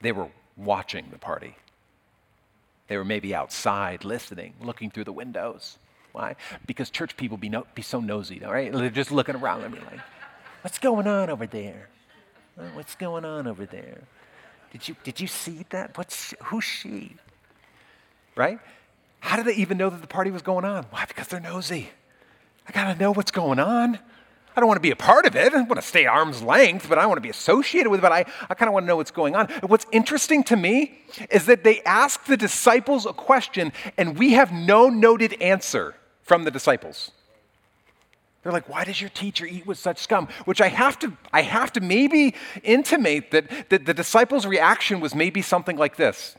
they 0.00 0.12
were 0.12 0.28
watching 0.56 1.06
the 1.10 1.18
party. 1.18 1.56
They 2.88 2.96
were 2.96 3.04
maybe 3.04 3.34
outside 3.34 4.04
listening, 4.04 4.54
looking 4.60 4.90
through 4.90 5.04
the 5.04 5.12
windows. 5.12 5.76
Why? 6.12 6.36
Because 6.66 6.88
church 6.88 7.16
people 7.16 7.36
be, 7.36 7.48
no, 7.48 7.66
be 7.74 7.82
so 7.82 7.98
nosy, 7.98 8.44
all 8.44 8.52
right? 8.52 8.72
They're 8.72 8.90
just 8.90 9.10
looking 9.10 9.34
around 9.34 9.64
and 9.64 9.74
be 9.74 9.80
like, 9.80 10.00
What's 10.62 10.78
going 10.78 11.06
on 11.06 11.30
over 11.30 11.46
there? 11.46 11.88
What's 12.74 12.94
going 12.94 13.24
on 13.24 13.46
over 13.46 13.66
there? 13.66 14.02
Did 14.72 14.88
you, 14.88 14.96
did 15.04 15.20
you 15.20 15.26
see 15.26 15.64
that? 15.70 15.96
What's, 15.96 16.34
who's 16.44 16.64
she? 16.64 17.16
Right? 18.34 18.58
How 19.20 19.36
did 19.36 19.46
they 19.46 19.54
even 19.54 19.78
know 19.78 19.90
that 19.90 20.00
the 20.00 20.06
party 20.06 20.30
was 20.30 20.42
going 20.42 20.64
on? 20.64 20.84
Why? 20.90 21.04
Because 21.06 21.28
they're 21.28 21.40
nosy. 21.40 21.90
I 22.68 22.72
got 22.72 22.92
to 22.92 22.98
know 22.98 23.12
what's 23.12 23.30
going 23.30 23.58
on. 23.58 23.98
I 24.56 24.60
don't 24.60 24.68
want 24.68 24.78
to 24.78 24.82
be 24.82 24.90
a 24.90 24.96
part 24.96 25.26
of 25.26 25.36
it. 25.36 25.52
I 25.52 25.62
want 25.62 25.76
to 25.76 25.86
stay 25.86 26.06
arm's 26.06 26.42
length, 26.42 26.88
but 26.88 26.96
I 26.96 27.04
want 27.06 27.18
to 27.18 27.22
be 27.22 27.28
associated 27.28 27.90
with 27.90 28.00
it. 28.00 28.02
But 28.02 28.12
I, 28.12 28.24
I 28.48 28.54
kind 28.54 28.68
of 28.68 28.72
want 28.72 28.84
to 28.84 28.86
know 28.88 28.96
what's 28.96 29.10
going 29.10 29.36
on. 29.36 29.48
What's 29.66 29.86
interesting 29.92 30.42
to 30.44 30.56
me 30.56 31.02
is 31.30 31.44
that 31.46 31.62
they 31.62 31.82
ask 31.82 32.24
the 32.24 32.38
disciples 32.38 33.04
a 33.04 33.12
question, 33.12 33.72
and 33.98 34.18
we 34.18 34.32
have 34.32 34.52
no 34.52 34.88
noted 34.88 35.34
answer 35.42 35.94
from 36.22 36.44
the 36.44 36.50
disciples. 36.50 37.10
They're 38.46 38.52
like, 38.52 38.68
why 38.68 38.84
does 38.84 39.00
your 39.00 39.10
teacher 39.10 39.44
eat 39.44 39.66
with 39.66 39.76
such 39.76 39.98
scum? 39.98 40.28
Which 40.44 40.60
I 40.60 40.68
have 40.68 41.00
to, 41.00 41.12
I 41.32 41.42
have 41.42 41.72
to 41.72 41.80
maybe 41.80 42.36
intimate 42.62 43.32
that, 43.32 43.70
that 43.70 43.86
the 43.86 43.92
disciples' 43.92 44.46
reaction 44.46 45.00
was 45.00 45.16
maybe 45.16 45.42
something 45.42 45.76
like 45.76 45.96
this. 45.96 46.36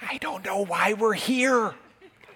I 0.00 0.16
don't 0.16 0.42
know 0.42 0.64
why 0.64 0.94
we're 0.94 1.12
here. 1.12 1.74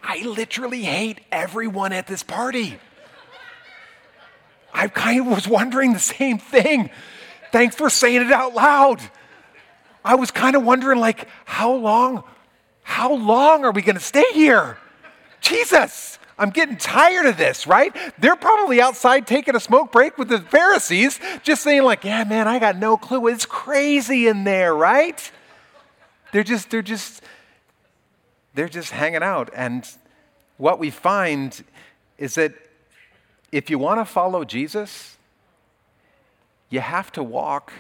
I 0.03 0.19
literally 0.27 0.83
hate 0.83 1.21
everyone 1.33 1.95
at 1.95 2.07
this 2.07 2.23
party. 2.23 2.79
I 4.75 4.89
kind 4.89 5.21
of 5.21 5.27
was 5.27 5.49
wondering 5.49 5.95
the 5.95 5.99
same 5.99 6.37
thing. 6.37 6.91
Thanks 7.51 7.77
for 7.77 7.89
saying 7.89 8.27
it 8.27 8.31
out 8.31 8.53
loud. 8.53 9.01
I 10.05 10.17
was 10.17 10.31
kind 10.31 10.55
of 10.55 10.65
wondering, 10.65 10.99
like, 10.99 11.27
how 11.47 11.73
long, 11.73 12.25
how 12.83 13.15
long 13.15 13.65
are 13.65 13.73
we 13.73 13.81
going 13.81 13.97
to 13.97 14.03
stay 14.03 14.27
here? 14.35 14.77
Jesus, 15.41 16.19
I'm 16.39 16.51
getting 16.51 16.77
tired 16.77 17.27
of 17.27 17.37
this, 17.37 17.67
right? 17.67 17.95
They're 18.19 18.37
probably 18.37 18.81
outside 18.81 19.27
taking 19.27 19.55
a 19.55 19.61
smoke 19.61 19.93
break 19.93 20.17
with 20.17 20.29
the 20.29 20.41
Pharisees, 20.41 21.21
just 21.43 21.63
saying, 21.63 21.83
like, 21.83 22.05
yeah, 22.05 22.25
man, 22.25 22.49
I 22.49 22.59
got 22.59 22.77
no 22.77 22.97
clue. 22.97 23.29
It's 23.29 23.45
crazy 23.45 24.27
in 24.27 24.45
there, 24.45 24.75
right? 24.75 25.31
They're 26.33 26.45
just, 26.45 26.71
they're 26.71 26.81
just, 26.81 27.23
they're 28.55 28.69
just 28.69 28.91
hanging 28.91 29.23
out. 29.23 29.51
And 29.55 29.87
what 30.57 30.79
we 30.79 30.91
find 30.91 31.63
is 32.17 32.37
that 32.37 32.55
if 33.53 33.69
you 33.69 33.79
want 33.79 34.01
to 34.01 34.05
follow 34.05 34.45
Jesus, 34.45 35.19
you 36.71 36.81
have 36.81 37.13
to 37.13 37.23
walk 37.23 37.73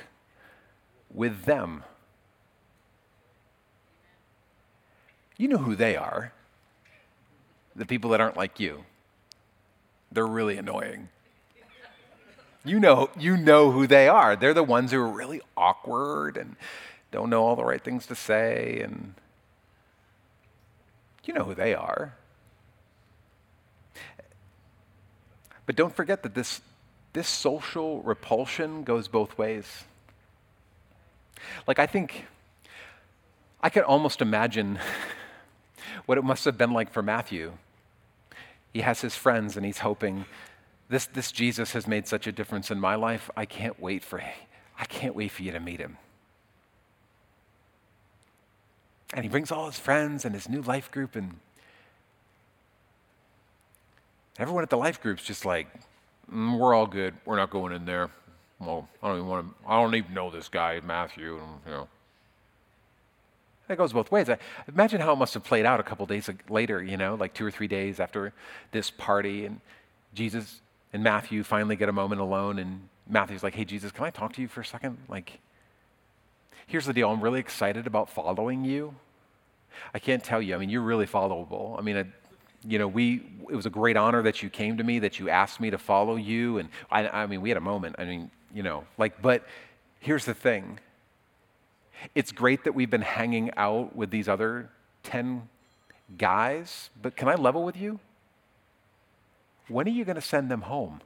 with 1.12 1.44
them. 1.44 1.84
You 5.38 5.48
know 5.48 5.58
who 5.58 5.74
they 5.74 5.96
are 5.96 6.32
the 7.74 7.87
people 7.87 8.11
that 8.11 8.20
aren't 8.20 8.37
like 8.37 8.61
you. 8.61 8.85
They're 10.12 10.26
really 10.26 10.56
annoying. 10.56 11.09
You 12.64 12.78
know, 12.78 13.09
you 13.18 13.37
know 13.37 13.70
who 13.70 13.87
they 13.87 14.09
are. 14.09 14.37
They're 14.37 14.54
the 14.54 14.62
ones 14.62 14.90
who 14.90 15.00
are 15.00 15.09
really 15.09 15.40
awkward 15.56 16.37
and 16.37 16.56
don't 17.11 17.30
know 17.30 17.42
all 17.42 17.56
the 17.56 17.64
right 17.64 17.83
things 17.83 18.06
to 18.06 18.14
say 18.14 18.80
and 18.83 19.14
you 21.24 21.35
know 21.35 21.44
who 21.44 21.54
they 21.54 21.74
are. 21.74 22.14
But 25.64 25.76
don't 25.76 25.94
forget 25.94 26.24
that 26.24 26.35
this, 26.35 26.61
this 27.12 27.28
social 27.28 28.02
repulsion 28.02 28.83
goes 28.83 29.06
both 29.06 29.38
ways. 29.38 29.85
Like, 31.66 31.78
I 31.78 31.87
think 31.87 32.26
I 33.62 33.68
can 33.68 33.85
almost 33.85 34.20
imagine 34.20 34.80
what 36.07 36.18
it 36.18 36.24
must 36.24 36.44
have 36.44 36.59
been 36.59 36.72
like 36.72 36.92
for 36.92 37.03
Matthew. 37.03 37.53
He 38.72 38.81
has 38.81 39.00
his 39.00 39.16
friends 39.16 39.57
and 39.57 39.66
he's 39.66 39.79
hoping, 39.79 40.24
this, 40.88 41.07
this 41.07 41.33
Jesus 41.33 41.72
has 41.72 41.87
made 41.87 42.07
such 42.09 42.26
a 42.26 42.33
difference 42.33 42.70
in 42.70 42.81
my 42.81 42.96
life. 42.96 43.31
I 43.37 43.44
can't 43.46 43.79
wait 43.81 44.03
for 44.03 44.20
I 44.79 44.85
can't 44.87 45.14
wait 45.14 45.31
for 45.31 45.42
you 45.42 45.53
to 45.53 45.61
meet 45.61 45.79
him. 45.79 45.98
And 49.12 49.24
he 49.24 49.29
brings 49.29 49.50
all 49.53 49.66
his 49.66 49.79
friends 49.79 50.24
and 50.24 50.35
his 50.35 50.48
new 50.48 50.62
life 50.62 50.90
group, 50.90 51.16
and 51.16 51.37
everyone 54.38 54.62
at 54.62 54.70
the 54.70 54.79
life 54.79 55.03
group's 55.03 55.24
just 55.24 55.44
like, 55.44 55.68
mm, 56.33 56.59
we're 56.59 56.74
all 56.74 56.87
good. 56.87 57.14
We're 57.24 57.37
not 57.37 57.50
going 57.50 57.72
in 57.72 57.85
there. 57.85 58.11
Well, 58.61 58.88
I 59.03 59.09
don't 59.09 59.16
even 59.18 59.29
want 59.29 59.48
to, 59.48 59.68
I 59.68 59.83
don't 59.83 59.94
even 59.94 60.14
know 60.14 60.31
this 60.31 60.48
guy, 60.48 60.81
Matthew, 60.85 61.38
and, 61.38 61.61
you 61.66 61.70
know. 61.72 61.88
It 63.70 63.76
goes 63.76 63.92
both 63.92 64.11
ways. 64.11 64.28
I, 64.28 64.38
imagine 64.68 65.00
how 65.00 65.12
it 65.12 65.16
must 65.16 65.35
have 65.35 65.44
played 65.44 65.64
out 65.64 65.78
a 65.78 65.83
couple 65.83 66.04
days 66.06 66.28
later, 66.48 66.83
you 66.83 66.96
know, 66.96 67.14
like 67.14 67.35
two 67.35 67.46
or 67.46 67.50
three 67.50 67.68
days 67.68 68.00
after 68.00 68.33
this 68.72 68.90
party, 68.90 69.46
and 69.46 69.61
Jesus 70.12 70.61
and 70.92 71.04
Matthew 71.04 71.44
finally 71.44 71.76
get 71.76 71.88
a 71.88 71.92
moment 71.92 72.20
alone, 72.20 72.59
and 72.59 72.88
Matthew's 73.09 73.42
like, 73.42 73.54
hey, 73.54 73.64
Jesus, 73.64 73.92
can 73.92 74.04
I 74.04 74.11
talk 74.11 74.33
to 74.35 74.42
you 74.42 74.48
for 74.48 74.61
a 74.61 74.64
second? 74.64 74.98
Like, 75.09 75.38
here's 76.66 76.85
the 76.85 76.92
deal 76.92 77.11
I'm 77.11 77.20
really 77.20 77.40
excited 77.40 77.87
about 77.87 78.11
following 78.11 78.64
you. 78.64 78.94
I 79.94 79.98
can't 79.98 80.22
tell 80.22 80.42
you. 80.42 80.54
I 80.54 80.59
mean, 80.59 80.68
you're 80.68 80.83
really 80.83 81.06
followable. 81.06 81.78
I 81.78 81.83
mean, 81.83 81.96
I, 81.96 82.04
you 82.66 82.78
know, 82.78 82.88
we, 82.88 83.22
it 83.48 83.54
was 83.54 83.66
a 83.66 83.70
great 83.70 83.96
honor 83.96 84.22
that 84.22 84.42
you 84.42 84.50
came 84.50 84.76
to 84.78 84.85
me, 84.85 84.98
that 84.98 85.18
you 85.18 85.28
asked 85.28 85.61
me 85.61 85.70
to 85.70 85.78
follow 85.78 86.16
you. 86.16 86.59
And 86.59 86.68
I, 86.90 87.09
I 87.09 87.26
mean, 87.26 87.40
we 87.40 87.50
had 87.50 87.56
a 87.56 87.62
moment. 87.62 87.96
I 87.98 88.04
mean, 88.04 88.30
you 88.52 88.62
know, 88.62 88.85
like, 88.98 89.22
but 89.22 89.46
here's 90.00 90.24
the 90.24 90.35
thing 90.35 90.78
it's 92.14 92.32
great 92.32 92.64
that 92.64 92.74
we've 92.74 92.90
been 92.90 93.02
hanging 93.02 93.50
out 93.56 93.94
with 93.94 94.10
these 94.10 94.28
other 94.28 94.70
10 95.02 95.48
guys, 96.18 96.90
but 97.00 97.16
can 97.16 97.28
I 97.28 97.34
level 97.34 97.64
with 97.64 97.76
you? 97.76 98.00
When 99.68 99.86
are 99.86 99.90
you 99.90 100.04
going 100.04 100.16
to 100.16 100.22
send 100.22 100.50
them 100.50 100.62
home? 100.62 101.00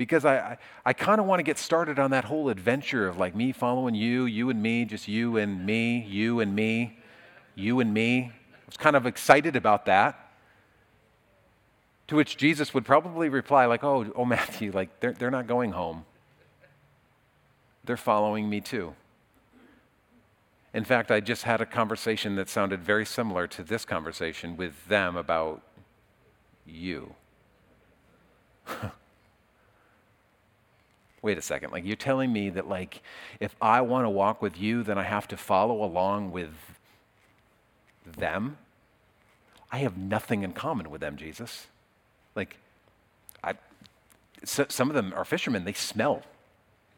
because 0.00 0.24
I, 0.24 0.38
I, 0.38 0.58
I 0.86 0.92
kind 0.94 1.20
of 1.20 1.26
want 1.26 1.40
to 1.40 1.42
get 1.42 1.58
started 1.58 1.98
on 1.98 2.12
that 2.12 2.24
whole 2.24 2.48
adventure 2.48 3.06
of 3.06 3.18
like 3.18 3.34
me 3.36 3.52
following 3.52 3.94
you, 3.94 4.24
you 4.24 4.48
and 4.48 4.62
me, 4.62 4.86
just 4.86 5.08
you 5.08 5.36
and 5.36 5.66
me, 5.66 6.06
you 6.08 6.40
and 6.40 6.56
me, 6.56 6.96
you 7.54 7.80
and 7.80 7.92
me. 7.92 8.32
I 8.32 8.66
was 8.66 8.78
kind 8.78 8.96
of 8.96 9.04
excited 9.04 9.56
about 9.56 9.84
that. 9.84 10.30
To 12.08 12.16
which 12.16 12.38
Jesus 12.38 12.72
would 12.72 12.86
probably 12.86 13.28
reply, 13.28 13.66
like, 13.66 13.84
oh, 13.84 14.10
oh 14.16 14.24
Matthew, 14.24 14.72
like 14.72 15.00
they're, 15.00 15.12
they're 15.12 15.30
not 15.30 15.46
going 15.46 15.72
home. 15.72 16.06
They're 17.90 17.96
following 17.96 18.48
me 18.48 18.60
too. 18.60 18.94
In 20.72 20.84
fact, 20.84 21.10
I 21.10 21.18
just 21.18 21.42
had 21.42 21.60
a 21.60 21.66
conversation 21.66 22.36
that 22.36 22.48
sounded 22.48 22.84
very 22.84 23.04
similar 23.04 23.48
to 23.48 23.64
this 23.64 23.84
conversation 23.84 24.56
with 24.56 24.86
them 24.86 25.16
about 25.16 25.60
you. 26.64 27.16
wait 31.20 31.36
a 31.36 31.42
second 31.42 31.72
like 31.72 31.84
you're 31.84 31.96
telling 31.96 32.32
me 32.32 32.48
that 32.48 32.68
like 32.68 33.02
if 33.40 33.56
i 33.60 33.80
want 33.80 34.06
to 34.06 34.08
walk 34.08 34.40
with 34.40 34.56
you 34.56 34.84
then 34.84 34.96
i 34.96 35.02
have 35.02 35.26
to 35.26 35.36
follow 35.36 35.82
along 35.82 36.30
with 36.30 36.54
them 38.06 38.56
i 39.72 39.78
have 39.78 39.96
nothing 39.98 40.44
in 40.44 40.52
common 40.52 40.88
with 40.90 41.00
them 41.00 41.16
jesus 41.16 41.66
like 42.36 42.56
i 43.42 43.52
so, 44.44 44.64
some 44.68 44.88
of 44.88 44.94
them 44.94 45.12
are 45.14 45.24
fishermen 45.24 45.64
they 45.64 45.72
smell 45.72 46.22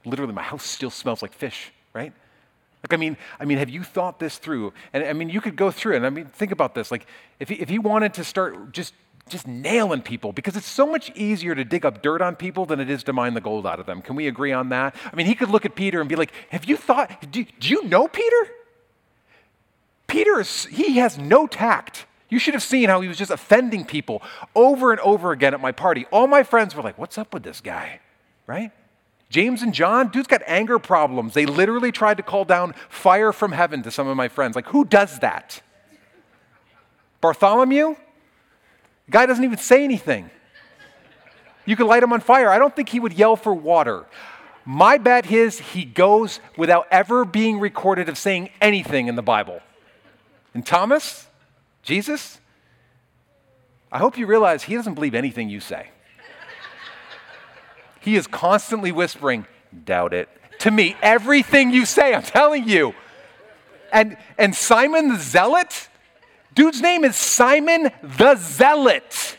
literally 0.05 0.33
my 0.33 0.43
house 0.43 0.65
still 0.65 0.91
smells 0.91 1.23
like 1.23 1.33
fish 1.33 1.73
right 1.93 2.12
like, 2.83 2.93
I 2.93 2.97
mean, 2.97 3.17
I 3.38 3.45
mean, 3.45 3.59
have 3.59 3.71
you 3.71 3.85
thought 3.85 4.19
this 4.19 4.38
through? 4.38 4.73
And 4.93 5.05
I 5.05 5.12
mean, 5.12 5.29
you 5.29 5.41
could 5.41 5.55
go 5.57 5.71
through. 5.71 5.97
And 5.97 6.05
I 6.05 6.11
mean, 6.11 6.27
think 6.27 6.51
about 6.51 6.75
this. 6.75 6.91
Like, 6.91 7.07
if 7.38 7.49
he, 7.49 7.55
if 7.57 7.69
he 7.69 7.79
wanted 7.79 8.15
to 8.15 8.25
start 8.25 8.73
just 8.73 8.95
just 9.29 9.47
nailing 9.47 10.03
people 10.03 10.33
because 10.33 10.57
it's 10.57 10.67
so 10.67 10.85
much 10.85 11.09
easier 11.15 11.55
to 11.55 11.65
dig 11.65 11.87
up 11.87 12.03
dirt 12.03 12.21
on 12.21 12.35
people 12.35 12.67
than 12.67 12.81
it 12.81 12.91
is 12.91 13.05
to 13.05 13.12
mine 13.12 13.35
the 13.35 13.41
gold 13.41 13.65
out 13.65 13.79
of 13.79 13.87
them. 13.87 14.03
Can 14.03 14.17
we 14.17 14.27
agree 14.27 14.51
on 14.51 14.71
that? 14.71 14.97
I 15.11 15.15
mean, 15.15 15.27
he 15.27 15.37
could 15.37 15.49
look 15.49 15.65
at 15.65 15.77
Peter 15.77 16.01
and 16.01 16.09
be 16.09 16.17
like, 16.17 16.33
Have 16.51 16.65
you 16.65 16.77
thought, 16.77 17.31
do, 17.31 17.45
do 17.61 17.69
you 17.69 17.85
know 17.85 18.09
Peter? 18.09 18.49
Peter 20.09 20.41
is, 20.41 20.67
he 20.67 20.97
has 20.99 21.17
no 21.17 21.47
tact. 21.47 22.05
You 22.29 22.41
should 22.41 22.55
have 22.55 22.65
seen 22.65 22.88
how 22.88 23.01
he 23.01 23.07
was 23.07 23.17
just 23.17 23.31
offending 23.31 23.85
people 23.85 24.23
over 24.57 24.91
and 24.91 25.01
over 25.01 25.31
again 25.31 25.55
at 25.55 25.61
my 25.61 25.73
party. 25.73 26.07
All 26.11 26.27
my 26.27 26.43
friends 26.43 26.75
were 26.75 26.83
like, 26.83 26.99
What's 26.99 27.17
up 27.17 27.33
with 27.33 27.45
this 27.45 27.61
guy? 27.61 28.01
Right? 28.49 28.73
James 29.33 29.62
and 29.62 29.73
John, 29.73 30.09
dude's 30.09 30.29
got 30.29 30.42
anger 30.47 30.79
problems. 30.79 31.33
They 31.33 31.47
literally 31.47 31.90
tried 31.90 32.18
to 32.18 32.23
call 32.23 32.45
down 32.45 32.75
fire 32.90 33.33
from 33.33 33.53
heaven 33.53 33.83
to 33.85 33.90
some 33.90 34.07
of 34.07 34.14
my 34.14 34.29
friends. 34.29 34.55
Like, 34.55 34.66
who 34.66 34.85
does 34.85 35.21
that? 35.21 35.62
Bartholomew? 37.23 37.97
Guy 39.09 39.25
doesn't 39.25 39.42
even 39.42 39.57
say 39.57 39.85
anything. 39.85 40.29
You 41.64 41.77
could 41.77 41.87
light 41.87 42.03
him 42.03 42.12
on 42.12 42.21
fire. 42.21 42.51
I 42.51 42.59
don't 42.59 42.77
think 42.77 42.90
he 42.90 43.01
would 43.01 43.14
yell 43.14 43.37
for 43.37 43.55
water. 43.55 44.05
My 44.66 44.99
bet 44.99 45.31
is 45.33 45.59
he 45.59 45.87
goes 45.87 46.38
without 46.59 46.87
ever 46.90 47.25
being 47.25 47.59
recorded 47.59 48.11
of 48.11 48.18
saying 48.18 48.51
anything 48.61 49.07
in 49.07 49.16
the 49.16 49.23
Bible. 49.23 49.61
And 50.53 50.66
Thomas, 50.66 51.27
Jesus, 51.83 52.38
I 53.90 53.97
hope 53.97 54.18
you 54.18 54.27
realize 54.27 54.64
he 54.64 54.75
doesn't 54.75 54.92
believe 54.92 55.14
anything 55.14 55.49
you 55.49 55.61
say. 55.61 55.91
He 58.03 58.17
is 58.17 58.27
constantly 58.27 58.93
whispering, 58.93 59.47
doubt 59.85 60.12
it. 60.12 60.29
To 60.61 60.71
me, 60.71 60.97
everything 61.03 61.71
you 61.71 61.87
say, 61.87 62.15
I'm 62.15 62.23
telling 62.23 62.69
you. 62.69 62.95
And, 63.93 64.17
and 64.38 64.55
Simon 64.55 65.09
the 65.09 65.19
Zealot, 65.19 65.88
dude's 66.55 66.81
name 66.81 67.05
is 67.05 67.17
Simon 67.17 67.91
the 68.03 68.37
Zealot. 68.37 69.38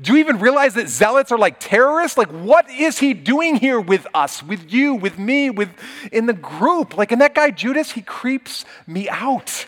Do 0.00 0.12
you 0.12 0.18
even 0.18 0.40
realize 0.40 0.74
that 0.74 0.88
zealots 0.88 1.30
are 1.30 1.38
like 1.38 1.60
terrorists? 1.60 2.18
Like, 2.18 2.30
what 2.30 2.68
is 2.68 2.98
he 2.98 3.14
doing 3.14 3.54
here 3.54 3.80
with 3.80 4.04
us, 4.12 4.42
with 4.42 4.72
you, 4.72 4.94
with 4.94 5.16
me, 5.16 5.48
with 5.48 5.68
in 6.10 6.26
the 6.26 6.32
group? 6.32 6.96
Like, 6.96 7.12
and 7.12 7.20
that 7.20 7.34
guy 7.34 7.52
Judas, 7.52 7.92
he 7.92 8.02
creeps 8.02 8.64
me 8.86 9.08
out. 9.08 9.66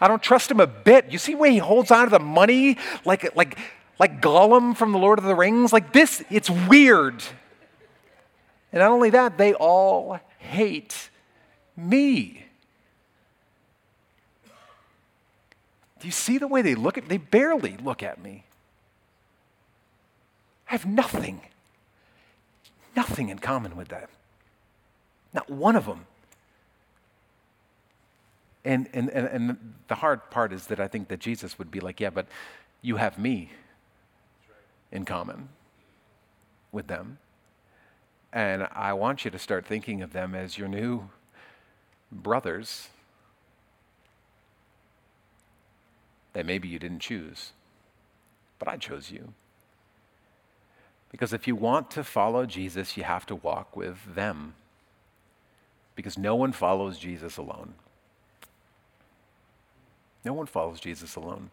I 0.00 0.08
don't 0.08 0.22
trust 0.22 0.50
him 0.50 0.58
a 0.58 0.66
bit. 0.66 1.12
You 1.12 1.18
see 1.18 1.36
where 1.36 1.50
he 1.50 1.58
holds 1.58 1.92
on 1.92 2.06
to 2.06 2.10
the 2.10 2.18
money 2.18 2.76
like, 3.04 3.36
like, 3.36 3.56
like 4.02 4.20
Gollum 4.20 4.76
from 4.76 4.90
the 4.90 4.98
Lord 4.98 5.20
of 5.20 5.24
the 5.24 5.36
Rings? 5.36 5.72
Like 5.72 5.92
this, 5.92 6.24
it's 6.28 6.50
weird. 6.50 7.22
And 8.72 8.80
not 8.80 8.90
only 8.90 9.10
that, 9.10 9.38
they 9.38 9.54
all 9.54 10.18
hate 10.40 11.08
me. 11.76 12.44
Do 16.00 16.08
you 16.08 16.10
see 16.10 16.36
the 16.36 16.48
way 16.48 16.62
they 16.62 16.74
look 16.74 16.98
at 16.98 17.08
They 17.08 17.18
barely 17.18 17.76
look 17.76 18.02
at 18.02 18.20
me. 18.20 18.42
I 20.68 20.72
have 20.72 20.84
nothing, 20.84 21.40
nothing 22.96 23.28
in 23.28 23.38
common 23.38 23.76
with 23.76 23.86
them. 23.86 24.08
Not 25.32 25.48
one 25.48 25.76
of 25.76 25.86
them. 25.86 26.06
And, 28.64 28.88
and, 28.92 29.08
and, 29.10 29.28
and 29.28 29.74
the 29.86 29.94
hard 29.94 30.28
part 30.28 30.52
is 30.52 30.66
that 30.66 30.80
I 30.80 30.88
think 30.88 31.06
that 31.06 31.20
Jesus 31.20 31.56
would 31.56 31.70
be 31.70 31.78
like, 31.78 32.00
yeah, 32.00 32.10
but 32.10 32.26
you 32.80 32.96
have 32.96 33.16
me 33.16 33.50
in 34.92 35.04
common 35.04 35.48
with 36.70 36.86
them. 36.86 37.18
And 38.32 38.68
I 38.72 38.92
want 38.92 39.24
you 39.24 39.30
to 39.30 39.38
start 39.38 39.66
thinking 39.66 40.02
of 40.02 40.12
them 40.12 40.34
as 40.34 40.56
your 40.56 40.68
new 40.68 41.08
brothers 42.10 42.88
that 46.32 46.46
maybe 46.46 46.68
you 46.68 46.78
didn't 46.78 47.00
choose, 47.00 47.52
but 48.58 48.68
I 48.68 48.76
chose 48.76 49.10
you. 49.10 49.34
Because 51.10 51.34
if 51.34 51.46
you 51.46 51.54
want 51.54 51.90
to 51.90 52.04
follow 52.04 52.46
Jesus, 52.46 52.96
you 52.96 53.02
have 53.02 53.26
to 53.26 53.34
walk 53.34 53.76
with 53.76 54.14
them. 54.14 54.54
Because 55.94 56.16
no 56.16 56.34
one 56.34 56.52
follows 56.52 56.96
Jesus 56.98 57.36
alone. 57.36 57.74
No 60.24 60.32
one 60.32 60.46
follows 60.46 60.80
Jesus 60.80 61.16
alone. 61.16 61.50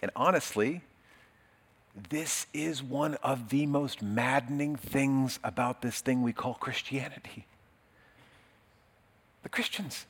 And 0.00 0.12
honestly, 0.14 0.82
this 1.94 2.46
is 2.54 2.82
one 2.82 3.14
of 3.16 3.50
the 3.50 3.66
most 3.66 4.02
maddening 4.02 4.76
things 4.76 5.38
about 5.44 5.82
this 5.82 6.00
thing 6.00 6.22
we 6.22 6.32
call 6.32 6.54
Christianity. 6.54 7.46
The 9.42 9.48
Christians. 9.48 10.06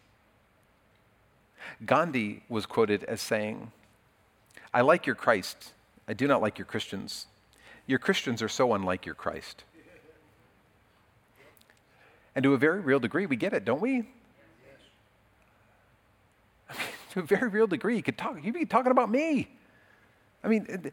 Gandhi 1.85 2.43
was 2.49 2.67
quoted 2.67 3.03
as 3.05 3.21
saying, 3.21 3.73
I 4.73 4.83
like 4.83 5.07
your 5.07 5.17
Christ. 5.17 5.73
I 6.07 6.13
do 6.13 6.27
not 6.27 6.41
like 6.41 6.59
your 6.59 6.67
Christians. 6.67 7.27
Your 7.87 7.99
Christians 7.99 8.43
are 8.43 8.49
so 8.49 8.75
unlike 8.75 9.05
your 9.05 9.15
Christ. 9.15 9.65
And 12.35 12.43
to 12.45 12.55
a 12.55 12.59
very 12.59 12.81
real 12.81 12.99
degree, 12.99 13.27
we 13.27 13.37
get 13.37 13.53
it, 13.53 13.65
don't 13.65 13.81
we? 13.81 14.09
I 16.71 16.75
mean, 16.75 16.87
to 17.13 17.21
a 17.21 17.23
very 17.23 17.49
real 17.49 17.67
degree, 17.67 17.97
you 17.97 18.03
could 18.03 18.17
talk, 18.17 18.39
you'd 18.43 18.55
be 18.55 18.65
talking 18.65 18.93
about 18.93 19.11
me. 19.11 19.51
I 20.43 20.49
mean, 20.49 20.93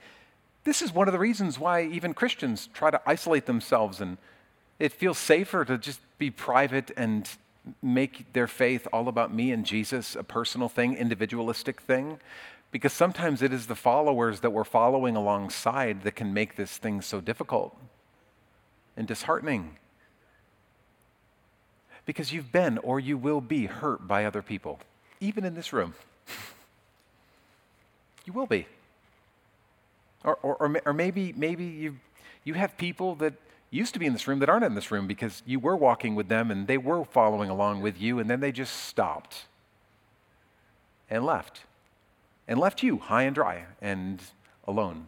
this 0.63 0.81
is 0.81 0.93
one 0.93 1.07
of 1.07 1.13
the 1.13 1.19
reasons 1.19 1.57
why 1.57 1.83
even 1.83 2.13
Christians 2.13 2.69
try 2.73 2.91
to 2.91 3.01
isolate 3.05 3.45
themselves 3.45 4.01
and 4.01 4.17
it 4.77 4.93
feels 4.93 5.17
safer 5.17 5.65
to 5.65 5.77
just 5.77 5.99
be 6.17 6.31
private 6.31 6.91
and 6.95 7.29
make 7.81 8.31
their 8.33 8.47
faith 8.47 8.87
all 8.93 9.07
about 9.07 9.33
me 9.33 9.51
and 9.51 9.65
Jesus, 9.65 10.15
a 10.15 10.23
personal 10.23 10.69
thing, 10.69 10.95
individualistic 10.95 11.81
thing. 11.81 12.19
Because 12.71 12.93
sometimes 12.93 13.41
it 13.41 13.51
is 13.51 13.67
the 13.67 13.75
followers 13.75 14.41
that 14.41 14.51
we're 14.51 14.63
following 14.63 15.15
alongside 15.15 16.03
that 16.03 16.15
can 16.15 16.33
make 16.33 16.55
this 16.55 16.77
thing 16.77 17.01
so 17.01 17.19
difficult 17.19 17.75
and 18.95 19.07
disheartening. 19.07 19.77
Because 22.05 22.31
you've 22.31 22.51
been 22.51 22.77
or 22.79 22.99
you 22.99 23.17
will 23.17 23.41
be 23.41 23.65
hurt 23.65 24.07
by 24.07 24.23
other 24.23 24.41
people, 24.41 24.79
even 25.19 25.45
in 25.45 25.55
this 25.55 25.73
room. 25.73 25.95
you 28.25 28.33
will 28.33 28.47
be. 28.47 28.67
Or, 30.23 30.37
or, 30.41 30.55
or, 30.55 30.81
or 30.85 30.93
maybe, 30.93 31.33
maybe 31.35 31.65
you, 31.65 31.97
you 32.43 32.53
have 32.55 32.77
people 32.77 33.15
that 33.15 33.33
used 33.71 33.93
to 33.93 33.99
be 33.99 34.05
in 34.05 34.13
this 34.13 34.27
room 34.27 34.39
that 34.39 34.49
aren't 34.49 34.65
in 34.65 34.75
this 34.75 34.91
room 34.91 35.07
because 35.07 35.43
you 35.45 35.59
were 35.59 35.75
walking 35.75 36.15
with 36.15 36.27
them 36.27 36.51
and 36.51 36.67
they 36.67 36.77
were 36.77 37.05
following 37.05 37.49
along 37.49 37.81
with 37.81 37.99
you 38.01 38.19
and 38.19 38.29
then 38.29 38.39
they 38.39 38.51
just 38.51 38.73
stopped 38.85 39.45
and 41.09 41.25
left 41.25 41.61
and 42.47 42.59
left 42.59 42.81
you 42.81 42.97
high 42.97 43.23
and 43.23 43.35
dry 43.35 43.65
and 43.81 44.21
alone. 44.67 45.07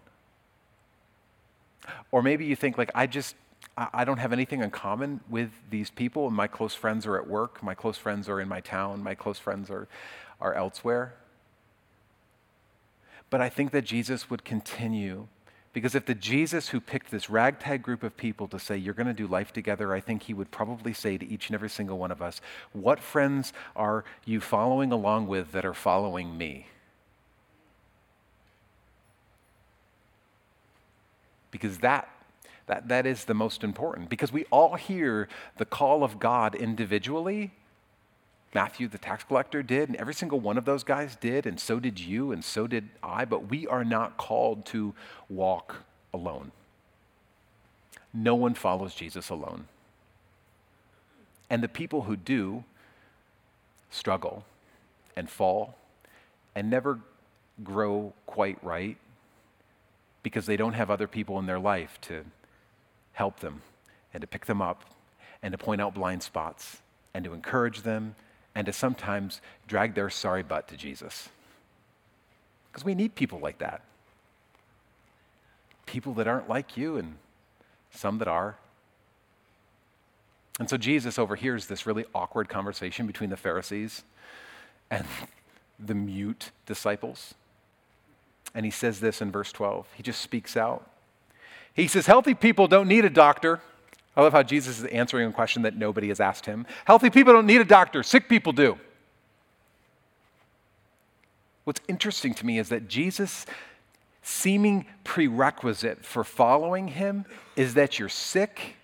Or 2.12 2.22
maybe 2.22 2.46
you 2.46 2.56
think, 2.56 2.78
like, 2.78 2.92
I 2.94 3.08
just, 3.08 3.36
I 3.78 4.06
don't 4.06 4.20
have 4.20 4.32
anything 4.32 4.62
in 4.62 4.70
common 4.70 5.22
with 5.30 5.50
these 5.70 5.90
people, 5.90 6.28
and 6.28 6.36
my 6.36 6.48
close 6.48 6.76
friends 6.76 7.06
are 7.08 7.18
at 7.18 7.28
work, 7.28 7.64
my 7.64 7.74
close 7.74 7.98
friends 7.98 8.30
are 8.30 8.40
in 8.40 8.48
my 8.48 8.60
town, 8.60 9.02
my 9.02 9.16
close 9.16 9.40
friends 9.40 9.70
are, 9.70 9.88
are 10.40 10.54
elsewhere. 10.54 11.16
But 13.32 13.42
I 13.42 13.50
think 13.50 13.72
that 13.72 13.86
Jesus 13.86 14.30
would 14.30 14.46
continue 14.46 15.28
because 15.74 15.96
if 15.96 16.06
the 16.06 16.14
Jesus 16.14 16.70
who 16.70 16.80
picked 16.80 17.10
this 17.10 17.30
ragtag 17.30 17.82
group 17.82 18.04
of 18.04 18.18
people 18.18 18.48
to 18.50 18.60
say, 18.60 18.78
You're 18.78 18.94
going 18.94 19.08
to 19.08 19.14
do 19.14 19.26
life 19.26 19.52
together, 19.52 19.94
I 19.94 20.02
think 20.02 20.24
he 20.24 20.34
would 20.36 20.52
probably 20.52 20.94
say 20.94 21.18
to 21.18 21.26
each 21.26 21.48
and 21.48 21.56
every 21.56 21.70
single 21.70 21.98
one 21.98 22.12
of 22.12 22.22
us, 22.22 22.42
What 22.74 23.00
friends 23.00 23.54
are 23.76 24.04
you 24.26 24.40
following 24.40 24.92
along 24.92 25.26
with 25.28 25.54
that 25.54 25.66
are 25.66 25.74
following 25.74 26.38
me? 26.38 26.68
because 31.52 31.80
that, 31.80 32.10
that, 32.66 32.88
that 32.88 33.06
is 33.06 33.26
the 33.26 33.34
most 33.34 33.64
important. 33.64 34.10
Because 34.10 34.32
we 34.32 34.46
all 34.46 34.76
hear 34.76 35.28
the 35.58 35.66
call 35.66 36.04
of 36.04 36.20
God 36.20 36.56
individually. 36.56 37.52
Matthew, 38.54 38.88
the 38.88 38.98
tax 38.98 39.24
collector, 39.24 39.64
did, 39.64 39.88
and 39.88 39.96
every 39.98 40.14
single 40.14 40.40
one 40.40 40.58
of 40.58 40.66
those 40.66 40.84
guys 40.84 41.16
did, 41.16 41.46
and 41.46 41.60
so 41.60 41.80
did 41.80 42.00
you, 42.00 42.32
and 42.32 42.44
so 42.44 42.68
did 42.68 42.90
I, 43.02 43.24
but 43.24 43.50
we 43.50 43.66
are 43.68 43.86
not 43.86 44.18
called 44.18 44.66
to 44.68 44.94
walk 45.30 45.84
alone. 46.14 46.52
No 48.14 48.36
one 48.36 48.54
follows 48.54 48.94
Jesus 48.94 49.30
alone. 49.30 49.68
And 51.50 51.64
the 51.64 51.70
people 51.70 52.04
who 52.04 52.16
do 52.16 52.64
struggle 53.90 54.46
and 55.16 55.30
fall 55.30 55.76
and 56.56 56.70
never 56.70 57.00
grow 57.64 58.14
quite 58.26 58.62
right 58.64 58.98
because 60.24 60.46
they 60.46 60.58
don't 60.58 60.74
have 60.74 60.90
other 60.90 61.08
people 61.08 61.40
in 61.40 61.46
their 61.46 61.60
life 61.60 62.00
to 62.02 62.26
help 63.14 63.40
them 63.40 63.62
and 64.14 64.22
to 64.22 64.28
pick 64.28 64.46
them 64.46 64.62
up 64.62 64.84
and 65.42 65.52
to 65.52 65.58
point 65.58 65.82
out 65.82 65.94
blind 65.94 66.24
spots 66.24 66.82
and 67.14 67.26
to 67.26 67.34
encourage 67.34 67.82
them 67.82 68.16
and 68.56 68.66
to 68.66 68.74
sometimes 68.74 69.42
drag 69.68 69.96
their 69.96 70.10
sorry 70.10 70.44
butt 70.44 70.68
to 70.68 70.78
Jesus. 70.78 71.30
Because 72.72 72.86
we 72.86 72.96
need 72.96 73.16
people 73.16 73.40
like 73.40 73.60
that. 73.60 73.82
People 75.86 76.14
that 76.16 76.28
aren't 76.28 76.50
like 76.50 76.78
you 76.78 76.98
and 76.98 77.16
some 77.92 78.18
that 78.20 78.28
are. 78.28 78.58
And 80.60 80.70
so 80.70 80.78
Jesus 80.78 81.18
overhears 81.18 81.68
this 81.68 81.86
really 81.86 82.06
awkward 82.14 82.48
conversation 82.48 83.08
between 83.08 83.30
the 83.30 83.38
Pharisees 83.38 84.04
and 84.90 85.06
the 85.80 85.96
mute 85.96 86.52
disciples. 86.66 87.34
And 88.54 88.66
he 88.66 88.72
says 88.72 89.00
this 89.00 89.22
in 89.22 89.32
verse 89.32 89.52
12. 89.52 89.88
He 89.96 90.04
just 90.04 90.22
speaks 90.22 90.56
out. 90.56 90.88
He 91.74 91.88
says, 91.88 92.06
Healthy 92.06 92.36
people 92.36 92.68
don't 92.68 92.88
need 92.88 93.06
a 93.06 93.10
doctor. 93.10 93.62
I 94.16 94.22
love 94.22 94.34
how 94.34 94.44
Jesus 94.44 94.80
is 94.80 94.86
answering 94.86 95.28
a 95.28 95.32
question 95.32 95.62
that 95.62 95.78
nobody 95.78 96.10
has 96.10 96.20
asked 96.20 96.46
him. 96.46 96.66
Healthy 96.86 97.10
people 97.10 97.34
don't 97.34 97.46
need 97.46 97.62
a 97.62 97.66
doctor, 97.66 98.04
sick 98.04 98.28
people 98.28 98.52
do. 98.52 98.78
What's 101.64 101.82
interesting 101.88 102.34
to 102.36 102.46
me 102.46 102.60
is 102.60 102.70
that 102.70 102.88
Jesus' 102.88 103.46
seeming 104.24 104.86
prerequisite 105.04 106.06
for 106.06 106.24
following 106.24 106.90
him 106.90 107.26
is 107.56 107.76
that 107.76 108.00
you're 108.00 108.10
sick 108.10 108.76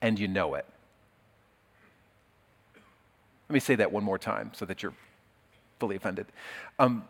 and 0.00 0.18
you 0.18 0.28
know 0.28 0.54
it. 0.54 0.66
Let 3.48 3.54
me 3.54 3.60
say 3.60 3.74
that 3.74 3.92
one 3.92 4.04
more 4.04 4.18
time 4.18 4.52
so 4.54 4.64
that 4.64 4.82
you're 4.82 4.94
fully 5.78 5.96
offended. 5.96 6.26
Um, 6.78 7.04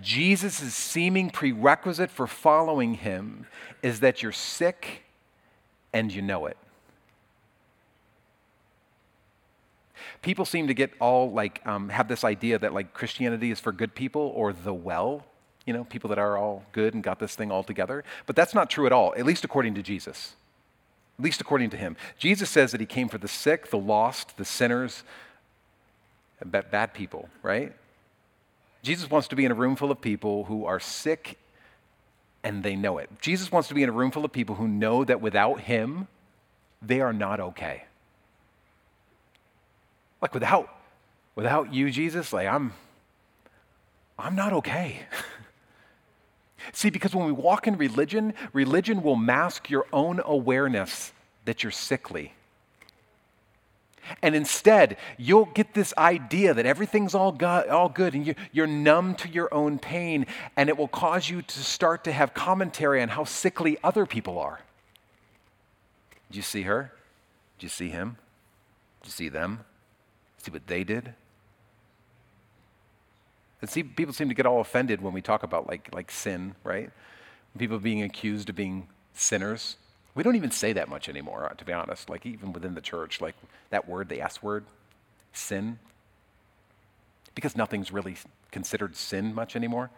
Jesus' 0.00 0.74
seeming 0.74 1.30
prerequisite 1.30 2.10
for 2.10 2.26
following 2.26 2.94
him 2.94 3.46
is 3.82 4.00
that 4.00 4.22
you're 4.22 4.32
sick 4.32 5.02
and 5.92 6.12
you 6.12 6.22
know 6.22 6.46
it. 6.46 6.56
People 10.22 10.44
seem 10.44 10.66
to 10.66 10.74
get 10.74 10.90
all 11.00 11.30
like, 11.30 11.64
um, 11.66 11.88
have 11.90 12.08
this 12.08 12.24
idea 12.24 12.58
that 12.58 12.72
like 12.72 12.92
Christianity 12.92 13.50
is 13.50 13.60
for 13.60 13.72
good 13.72 13.94
people 13.94 14.32
or 14.34 14.52
the 14.52 14.74
well, 14.74 15.24
you 15.64 15.72
know, 15.72 15.84
people 15.84 16.08
that 16.08 16.18
are 16.18 16.36
all 16.36 16.64
good 16.72 16.94
and 16.94 17.02
got 17.02 17.18
this 17.18 17.34
thing 17.34 17.50
all 17.50 17.62
together. 17.62 18.04
But 18.26 18.36
that's 18.36 18.54
not 18.54 18.70
true 18.70 18.86
at 18.86 18.92
all, 18.92 19.14
at 19.16 19.24
least 19.24 19.44
according 19.44 19.74
to 19.74 19.82
Jesus. 19.82 20.34
At 21.18 21.24
least 21.24 21.40
according 21.40 21.70
to 21.70 21.76
him. 21.76 21.96
Jesus 22.16 22.48
says 22.48 22.72
that 22.72 22.80
he 22.80 22.86
came 22.86 23.08
for 23.08 23.18
the 23.18 23.28
sick, 23.28 23.70
the 23.70 23.78
lost, 23.78 24.36
the 24.36 24.44
sinners, 24.44 25.02
bad 26.44 26.94
people, 26.94 27.28
right? 27.42 27.72
Jesus 28.82 29.10
wants 29.10 29.28
to 29.28 29.36
be 29.36 29.44
in 29.44 29.50
a 29.50 29.54
room 29.54 29.76
full 29.76 29.90
of 29.90 30.00
people 30.00 30.44
who 30.44 30.64
are 30.64 30.80
sick 30.80 31.38
and 32.44 32.62
they 32.62 32.76
know 32.76 32.98
it. 32.98 33.10
Jesus 33.20 33.50
wants 33.50 33.68
to 33.68 33.74
be 33.74 33.82
in 33.82 33.88
a 33.88 33.92
room 33.92 34.10
full 34.10 34.24
of 34.24 34.32
people 34.32 34.54
who 34.54 34.68
know 34.68 35.04
that 35.04 35.20
without 35.20 35.60
him, 35.60 36.06
they 36.80 37.00
are 37.00 37.12
not 37.12 37.40
okay. 37.40 37.84
Like 40.20 40.34
without 40.34 40.74
without 41.34 41.72
you, 41.72 41.90
Jesus, 41.90 42.32
like 42.32 42.48
I'm 42.48 42.72
I'm 44.18 44.34
not 44.34 44.52
okay. 44.54 45.00
See, 46.72 46.90
because 46.90 47.14
when 47.14 47.26
we 47.26 47.32
walk 47.32 47.66
in 47.66 47.76
religion, 47.76 48.34
religion 48.52 49.02
will 49.02 49.16
mask 49.16 49.70
your 49.70 49.86
own 49.92 50.20
awareness 50.24 51.12
that 51.44 51.62
you're 51.62 51.72
sickly. 51.72 52.34
And 54.22 54.34
instead, 54.34 54.96
you'll 55.16 55.46
get 55.46 55.74
this 55.74 55.92
idea 55.96 56.54
that 56.54 56.66
everything's 56.66 57.14
all, 57.14 57.32
go- 57.32 57.64
all 57.70 57.88
good 57.88 58.14
and 58.14 58.26
you, 58.26 58.34
you're 58.52 58.66
numb 58.66 59.14
to 59.16 59.28
your 59.28 59.52
own 59.52 59.78
pain, 59.78 60.26
and 60.56 60.68
it 60.68 60.76
will 60.76 60.88
cause 60.88 61.28
you 61.28 61.42
to 61.42 61.58
start 61.60 62.04
to 62.04 62.12
have 62.12 62.34
commentary 62.34 63.02
on 63.02 63.08
how 63.08 63.24
sickly 63.24 63.78
other 63.84 64.06
people 64.06 64.38
are. 64.38 64.60
Did 66.30 66.36
you 66.36 66.42
see 66.42 66.62
her? 66.62 66.92
Did 67.58 67.64
you 67.64 67.68
see 67.68 67.88
him? 67.88 68.16
Did 69.02 69.08
you 69.08 69.12
see 69.12 69.28
them? 69.28 69.64
See 70.38 70.50
what 70.50 70.66
they 70.66 70.84
did? 70.84 71.14
And 73.60 73.68
see, 73.68 73.82
people 73.82 74.14
seem 74.14 74.28
to 74.28 74.34
get 74.34 74.46
all 74.46 74.60
offended 74.60 75.02
when 75.02 75.12
we 75.12 75.20
talk 75.20 75.42
about 75.42 75.66
like, 75.68 75.88
like 75.92 76.10
sin, 76.10 76.54
right? 76.62 76.90
People 77.58 77.78
being 77.78 78.02
accused 78.02 78.48
of 78.48 78.54
being 78.54 78.88
sinners. 79.14 79.76
We 80.14 80.22
don't 80.22 80.36
even 80.36 80.50
say 80.50 80.72
that 80.72 80.88
much 80.88 81.08
anymore, 81.08 81.52
to 81.56 81.64
be 81.64 81.72
honest. 81.72 82.08
Like 82.08 82.24
even 82.24 82.52
within 82.52 82.74
the 82.74 82.80
church, 82.80 83.20
like 83.20 83.34
that 83.70 83.88
word, 83.88 84.08
the 84.08 84.20
S 84.20 84.42
word, 84.42 84.64
sin, 85.32 85.78
because 87.34 87.56
nothing's 87.56 87.92
really 87.92 88.16
considered 88.50 88.96
sin 88.96 89.34
much 89.34 89.56
anymore. 89.56 89.90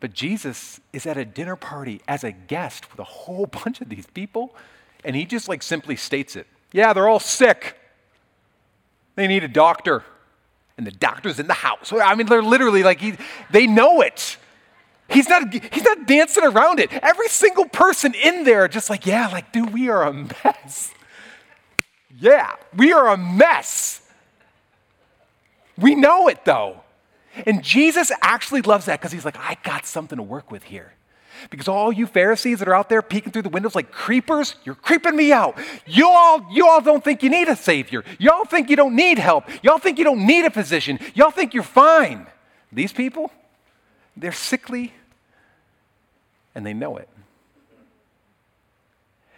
But 0.00 0.12
Jesus 0.12 0.80
is 0.92 1.06
at 1.06 1.16
a 1.16 1.24
dinner 1.24 1.56
party 1.56 2.00
as 2.06 2.22
a 2.22 2.30
guest 2.30 2.90
with 2.90 3.00
a 3.00 3.04
whole 3.04 3.46
bunch 3.64 3.80
of 3.80 3.88
these 3.88 4.06
people, 4.06 4.54
and 5.04 5.14
he 5.14 5.24
just 5.24 5.48
like 5.48 5.62
simply 5.62 5.96
states 5.96 6.36
it. 6.36 6.46
Yeah, 6.72 6.92
they're 6.92 7.08
all 7.08 7.20
sick. 7.20 7.76
They 9.18 9.26
need 9.26 9.42
a 9.42 9.48
doctor. 9.48 10.04
And 10.76 10.86
the 10.86 10.92
doctor's 10.92 11.40
in 11.40 11.48
the 11.48 11.52
house. 11.52 11.92
I 11.92 12.14
mean, 12.14 12.28
they're 12.28 12.40
literally 12.40 12.84
like, 12.84 13.00
he, 13.00 13.14
they 13.50 13.66
know 13.66 14.00
it. 14.00 14.36
He's 15.08 15.28
not, 15.28 15.52
he's 15.52 15.82
not 15.82 16.06
dancing 16.06 16.44
around 16.44 16.78
it. 16.78 16.92
Every 16.92 17.26
single 17.26 17.64
person 17.64 18.14
in 18.14 18.44
there 18.44 18.68
just 18.68 18.88
like, 18.88 19.06
yeah, 19.06 19.26
like, 19.26 19.52
dude, 19.52 19.72
we 19.72 19.88
are 19.88 20.04
a 20.04 20.12
mess. 20.12 20.92
Yeah, 22.16 22.52
we 22.76 22.92
are 22.92 23.08
a 23.08 23.16
mess. 23.16 24.02
We 25.76 25.96
know 25.96 26.28
it 26.28 26.44
though. 26.44 26.82
And 27.44 27.64
Jesus 27.64 28.12
actually 28.22 28.62
loves 28.62 28.84
that 28.84 29.00
because 29.00 29.10
he's 29.10 29.24
like, 29.24 29.36
I 29.36 29.56
got 29.64 29.84
something 29.84 30.16
to 30.16 30.22
work 30.22 30.52
with 30.52 30.62
here. 30.62 30.92
Because 31.50 31.68
all 31.68 31.92
you 31.92 32.06
Pharisees 32.06 32.58
that 32.58 32.68
are 32.68 32.74
out 32.74 32.88
there 32.88 33.02
peeking 33.02 33.32
through 33.32 33.42
the 33.42 33.48
windows 33.48 33.74
like 33.74 33.90
creepers, 33.90 34.54
you're 34.64 34.74
creeping 34.74 35.16
me 35.16 35.32
out. 35.32 35.58
You 35.86 36.08
all, 36.08 36.46
you 36.50 36.68
all 36.68 36.80
don't 36.80 37.02
think 37.02 37.22
you 37.22 37.30
need 37.30 37.48
a 37.48 37.56
savior. 37.56 38.04
Y'all 38.18 38.44
think 38.44 38.70
you 38.70 38.76
don't 38.76 38.96
need 38.96 39.18
help. 39.18 39.44
Y'all 39.62 39.78
think 39.78 39.98
you 39.98 40.04
don't 40.04 40.26
need 40.26 40.44
a 40.44 40.50
physician. 40.50 40.98
Y'all 41.14 41.30
think 41.30 41.54
you're 41.54 41.62
fine. 41.62 42.26
These 42.72 42.92
people, 42.92 43.30
they're 44.16 44.32
sickly 44.32 44.92
and 46.54 46.66
they 46.66 46.74
know 46.74 46.96
it. 46.96 47.08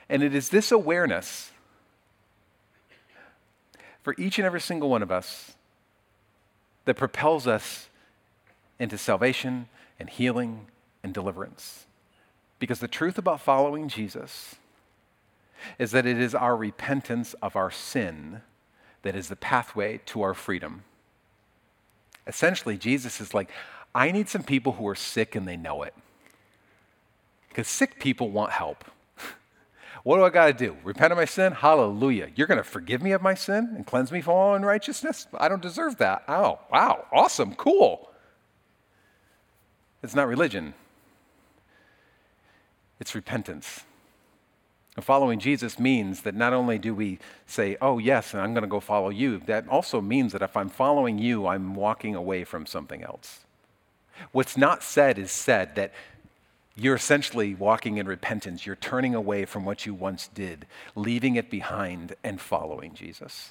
And 0.09 0.23
it 0.23 0.35
is 0.35 0.49
this 0.49 0.73
awareness 0.73 1.51
for 4.03 4.15
each 4.19 4.39
and 4.39 4.47
every 4.47 4.61
single 4.61 4.91
one 4.91 5.03
of 5.03 5.11
us 5.11 5.53
that 6.85 6.97
propels 6.97 7.47
us 7.47 7.89
into 8.79 8.99
salvation 8.99 9.69
and 9.99 10.09
healing 10.09 10.67
and 11.05 11.15
deliverance. 11.15 11.85
Because 12.61 12.79
the 12.79 12.87
truth 12.87 13.19
about 13.19 13.41
following 13.41 13.89
Jesus 13.89 14.55
is 15.79 15.91
that 15.91 16.07
it 16.07 16.19
is 16.19 16.35
our 16.35 16.57
repentance 16.57 17.35
of 17.43 17.57
our 17.57 17.71
sin 17.71 18.43
that 19.03 19.17
is 19.17 19.29
the 19.29 19.37
pathway 19.37 19.99
to 20.07 20.23
our 20.23 20.35
freedom. 20.35 20.85
Essentially, 22.27 22.77
Jesus 22.77 23.21
is 23.21 23.35
like, 23.35 23.51
I 23.95 24.13
need 24.13 24.29
some 24.29 24.43
people 24.43 24.73
who 24.73 24.87
are 24.87 24.95
sick 24.95 25.35
and 25.35 25.49
they 25.49 25.57
know 25.57 25.83
it. 25.83 25.95
Because 27.49 27.67
sick 27.67 27.99
people 27.99 28.31
want 28.31 28.53
help. 28.53 28.85
what 30.05 30.19
do 30.19 30.25
I 30.25 30.31
got 30.31 30.47
to 30.47 30.53
do? 30.53 30.77
Repent 30.85 31.13
of 31.13 31.19
my 31.19 31.25
sin? 31.25 31.53
Hallelujah. 31.53 32.29
You're 32.37 32.47
going 32.47 32.59
to 32.59 32.65
forgive 32.65 33.03
me 33.03 33.13
of 33.13 33.23
my 33.23 33.35
sin 33.35 33.73
and 33.75 33.87
cleanse 33.87 34.13
me 34.13 34.21
from 34.21 34.35
all 34.35 34.55
unrighteousness? 34.55 35.27
I 35.35 35.49
don't 35.49 35.63
deserve 35.63 35.97
that. 35.97 36.25
Oh, 36.29 36.61
wow. 36.71 37.07
Awesome. 37.11 37.55
Cool. 37.55 38.11
It's 40.03 40.15
not 40.15 40.29
religion, 40.29 40.75
it's 43.01 43.15
repentance. 43.15 43.81
And 44.97 45.05
following 45.05 45.39
Jesus 45.39 45.79
means 45.79 46.23
that 46.23 46.35
not 46.35 46.53
only 46.53 46.79
do 46.79 46.95
we 46.95 47.19
say, 47.47 47.77
oh, 47.81 47.99
yes, 47.99 48.35
and 48.35 48.43
I'm 48.43 48.53
going 48.53 48.63
to 48.63 48.69
go 48.69 48.81
follow 48.81 49.09
you, 49.09 49.39
that 49.47 49.69
also 49.69 50.01
means 50.01 50.33
that 50.33 50.43
if 50.43 50.57
I'm 50.57 50.69
following 50.69 51.19
you, 51.19 51.47
I'm 51.47 51.75
walking 51.75 52.15
away 52.15 52.45
from 52.45 52.67
something 52.67 53.03
else. 53.03 53.41
What's 54.33 54.57
not 54.57 54.83
said 54.83 55.19
is 55.19 55.33
said 55.33 55.77
that 55.77 55.93
you're 56.77 56.97
essentially 56.97 57.55
walking 57.55 57.99
in 57.99 58.07
repentance. 58.07 58.67
You're 58.67 58.77
turning 58.77 59.15
away 59.15 59.45
from 59.45 59.65
what 59.65 59.87
you 59.87 59.95
once 59.95 60.29
did, 60.29 60.67
leaving 60.95 61.37
it 61.37 61.51
behind, 61.51 62.15
and 62.23 62.41
following 62.41 62.95
Jesus. 62.95 63.51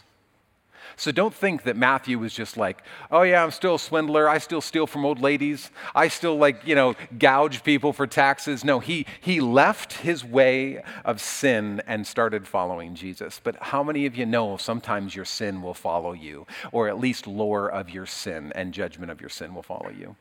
So 0.95 1.11
don't 1.11 1.33
think 1.33 1.63
that 1.63 1.77
Matthew 1.77 2.19
was 2.19 2.33
just 2.33 2.57
like, 2.57 2.83
oh 3.11 3.21
yeah, 3.21 3.43
I'm 3.43 3.51
still 3.51 3.75
a 3.75 3.79
swindler. 3.79 4.27
I 4.27 4.37
still 4.37 4.61
steal 4.61 4.87
from 4.87 5.05
old 5.05 5.19
ladies. 5.19 5.71
I 5.95 6.07
still 6.07 6.37
like, 6.37 6.65
you 6.65 6.75
know, 6.75 6.95
gouge 7.17 7.63
people 7.63 7.93
for 7.93 8.07
taxes. 8.07 8.63
No, 8.63 8.79
he, 8.79 9.05
he 9.21 9.39
left 9.39 9.93
his 9.93 10.23
way 10.23 10.83
of 11.05 11.21
sin 11.21 11.81
and 11.87 12.05
started 12.05 12.47
following 12.47 12.95
Jesus. 12.95 13.39
But 13.43 13.55
how 13.57 13.83
many 13.83 14.05
of 14.05 14.15
you 14.15 14.25
know 14.25 14.57
sometimes 14.57 15.15
your 15.15 15.25
sin 15.25 15.61
will 15.61 15.73
follow 15.73 16.13
you, 16.13 16.45
or 16.71 16.87
at 16.87 16.99
least 16.99 17.27
lore 17.27 17.69
of 17.69 17.89
your 17.89 18.05
sin 18.05 18.51
and 18.55 18.73
judgment 18.73 19.11
of 19.11 19.21
your 19.21 19.29
sin 19.29 19.53
will 19.55 19.63
follow 19.63 19.89
you? 19.89 20.15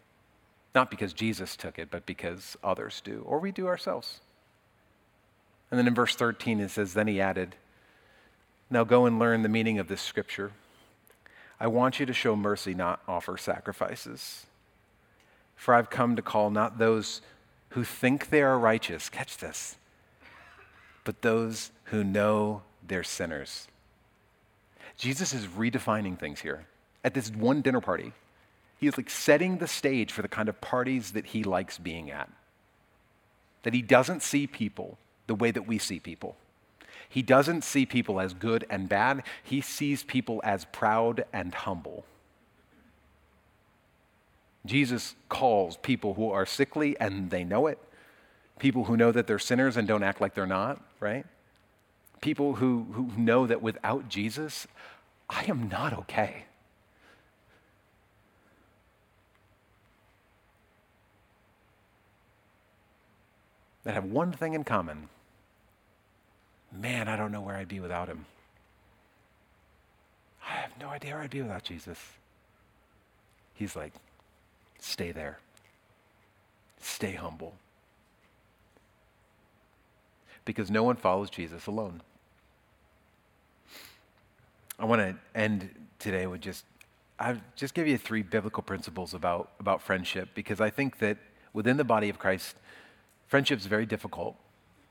Not 0.75 0.91
because 0.91 1.13
Jesus 1.13 1.57
took 1.57 1.79
it, 1.79 1.91
but 1.91 2.07
because 2.07 2.57
others 2.63 3.01
do, 3.05 3.23
or 3.27 3.39
we 3.39 3.53
do 3.53 3.67
ourselves. 3.67 4.21
And 5.71 5.79
then 5.79 5.87
in 5.87 5.95
verse 5.95 6.15
13 6.15 6.61
it 6.61 6.71
says, 6.71 6.95
Then 6.95 7.09
he 7.09 7.21
added, 7.21 7.57
Now 8.71 8.85
go 8.85 9.07
and 9.07 9.19
learn 9.19 9.43
the 9.43 9.49
meaning 9.49 9.79
of 9.79 9.89
this 9.89 10.03
scripture. 10.03 10.53
I 11.61 11.67
want 11.67 11.99
you 11.99 12.07
to 12.07 12.13
show 12.13 12.37
mercy, 12.37 12.75
not 12.75 13.01
offer 13.09 13.37
sacrifices. 13.37 14.47
For 15.57 15.75
I've 15.75 15.91
come 15.91 16.17
to 16.17 16.23
call 16.23 16.51
not 16.51 16.79
those 16.79 17.21
who 17.71 17.85
think 17.85 18.31
they 18.31 18.43
are 18.43 18.59
righteous, 18.59 19.09
catch 19.09 19.39
this, 19.39 19.77
but 21.05 21.23
those 21.23 21.71
who 21.85 22.05
know 22.05 22.63
they're 22.87 23.03
sinners. 23.03 23.67
Jesus 24.97 25.33
is 25.33 25.47
redefining 25.47 26.19
things 26.19 26.41
here 26.41 26.67
at 27.05 27.15
this 27.15 27.31
one 27.31 27.61
dinner 27.61 27.81
party. 27.81 28.13
He 28.79 28.87
is 28.87 28.97
like 28.97 29.11
setting 29.11 29.59
the 29.59 29.67
stage 29.67 30.13
for 30.13 30.23
the 30.23 30.29
kind 30.29 30.49
of 30.49 30.61
parties 30.61 31.13
that 31.13 31.27
he 31.27 31.43
likes 31.43 31.79
being 31.79 32.11
at. 32.11 32.31
That 33.65 33.75
he 33.75 33.83
doesn't 33.83 34.23
see 34.23 34.47
people 34.47 34.99
the 35.27 35.35
way 35.35 35.51
that 35.51 35.67
we 35.67 35.79
see 35.79 35.99
people. 35.99 36.37
He 37.09 37.23
doesn't 37.23 37.65
see 37.65 37.87
people 37.87 38.21
as 38.21 38.35
good 38.35 38.67
and 38.69 38.89
bad, 38.89 39.23
he 39.43 39.61
sees 39.61 40.05
people 40.05 40.41
as 40.45 40.67
proud 40.67 41.25
and 41.33 41.55
humble. 41.55 42.05
Jesus 44.67 45.15
calls 45.29 45.79
people 45.79 46.15
who 46.15 46.31
are 46.31 46.45
sickly 46.45 46.99
and 47.01 47.31
they 47.31 47.45
know 47.45 47.67
it, 47.67 47.79
people 48.59 48.85
who 48.85 48.97
know 48.97 49.11
that 49.13 49.27
they're 49.27 49.39
sinners 49.39 49.77
and 49.77 49.89
don't 49.89 50.03
act 50.03 50.21
like 50.21 50.35
they're 50.35 50.47
not, 50.47 50.83
right? 51.01 51.25
People 52.21 52.57
who, 52.57 52.87
who 52.93 53.11
know 53.17 53.47
that 53.47 53.63
without 53.63 54.09
Jesus, 54.09 54.67
I 55.31 55.45
am 55.45 55.69
not 55.69 55.93
okay. 55.93 56.45
That 63.85 63.95
have 63.95 64.05
one 64.05 64.33
thing 64.33 64.53
in 64.53 64.65
common 64.65 65.09
man, 66.73 67.09
I 67.09 67.17
don't 67.17 67.33
know 67.33 67.41
where 67.41 67.57
I'd 67.57 67.69
be 67.69 67.81
without 67.81 68.09
him. 68.09 68.27
I 70.47 70.53
have 70.53 70.73
no 70.81 70.89
idea 70.89 71.15
where 71.15 71.23
I'd 71.23 71.31
be 71.31 71.43
without 71.43 71.65
Jesus. 71.65 71.99
He's 73.55 73.75
like, 73.77 73.93
stay 74.79 75.13
there, 75.13 75.39
stay 76.81 77.13
humble. 77.13 77.55
Because 80.45 80.71
no 80.71 80.83
one 80.83 80.97
follows 80.97 81.29
Jesus 81.29 81.67
alone. 81.67 82.01
I 84.79 84.85
want 84.85 85.03
to 85.03 85.17
end 85.39 85.69
today 85.99 86.27
with 86.27 86.41
just 86.41 86.65
I'll 87.19 87.41
just 87.57 87.75
give 87.75 87.89
you 87.89 87.99
three 87.99 88.23
biblical 88.23 88.63
principles 88.63 89.13
about, 89.13 89.51
about 89.59 89.83
friendship 89.83 90.29
because 90.35 90.61
I 90.61 90.71
think 90.71 90.99
that 90.99 91.19
within 91.53 91.77
the 91.77 91.85
body 91.85 92.09
of 92.09 92.19
Christ, 92.19 92.57
friendship 93.27 93.59
is 93.59 93.67
very 93.67 93.87
difficult. 93.87 94.37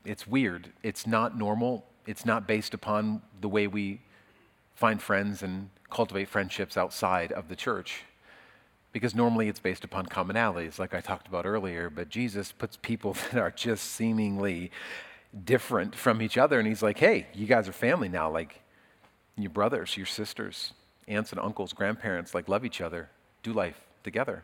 It's 0.08 0.26
weird. 0.26 0.70
It's 0.82 1.06
not 1.06 1.36
normal. 1.36 1.84
It's 2.06 2.24
not 2.24 2.46
based 2.46 2.72
upon 2.72 3.20
the 3.42 3.48
way 3.48 3.66
we 3.66 4.00
find 4.74 5.02
friends 5.02 5.42
and 5.42 5.68
cultivate 5.90 6.28
friendships 6.28 6.78
outside 6.78 7.30
of 7.30 7.48
the 7.48 7.56
church. 7.56 8.04
Because 8.92 9.14
normally 9.14 9.48
it's 9.48 9.60
based 9.60 9.84
upon 9.84 10.06
commonalities, 10.06 10.78
like 10.78 10.94
I 10.94 11.02
talked 11.02 11.28
about 11.28 11.44
earlier. 11.44 11.90
But 11.90 12.08
Jesus 12.08 12.52
puts 12.52 12.78
people 12.80 13.12
that 13.32 13.36
are 13.36 13.50
just 13.50 13.84
seemingly 13.84 14.70
different 15.44 15.94
from 15.94 16.22
each 16.22 16.38
other. 16.38 16.58
And 16.58 16.66
he's 16.66 16.82
like, 16.82 16.98
hey, 16.98 17.26
you 17.34 17.46
guys 17.46 17.68
are 17.68 17.72
family 17.72 18.08
now. 18.08 18.30
Like, 18.30 18.62
your 19.36 19.50
brothers, 19.50 19.94
your 19.94 20.06
sisters, 20.06 20.72
aunts 21.06 21.32
and 21.32 21.40
uncles, 21.40 21.74
grandparents, 21.74 22.34
like 22.34 22.48
love 22.48 22.64
each 22.64 22.80
other, 22.80 23.10
do 23.42 23.52
life 23.52 23.78
together. 24.04 24.42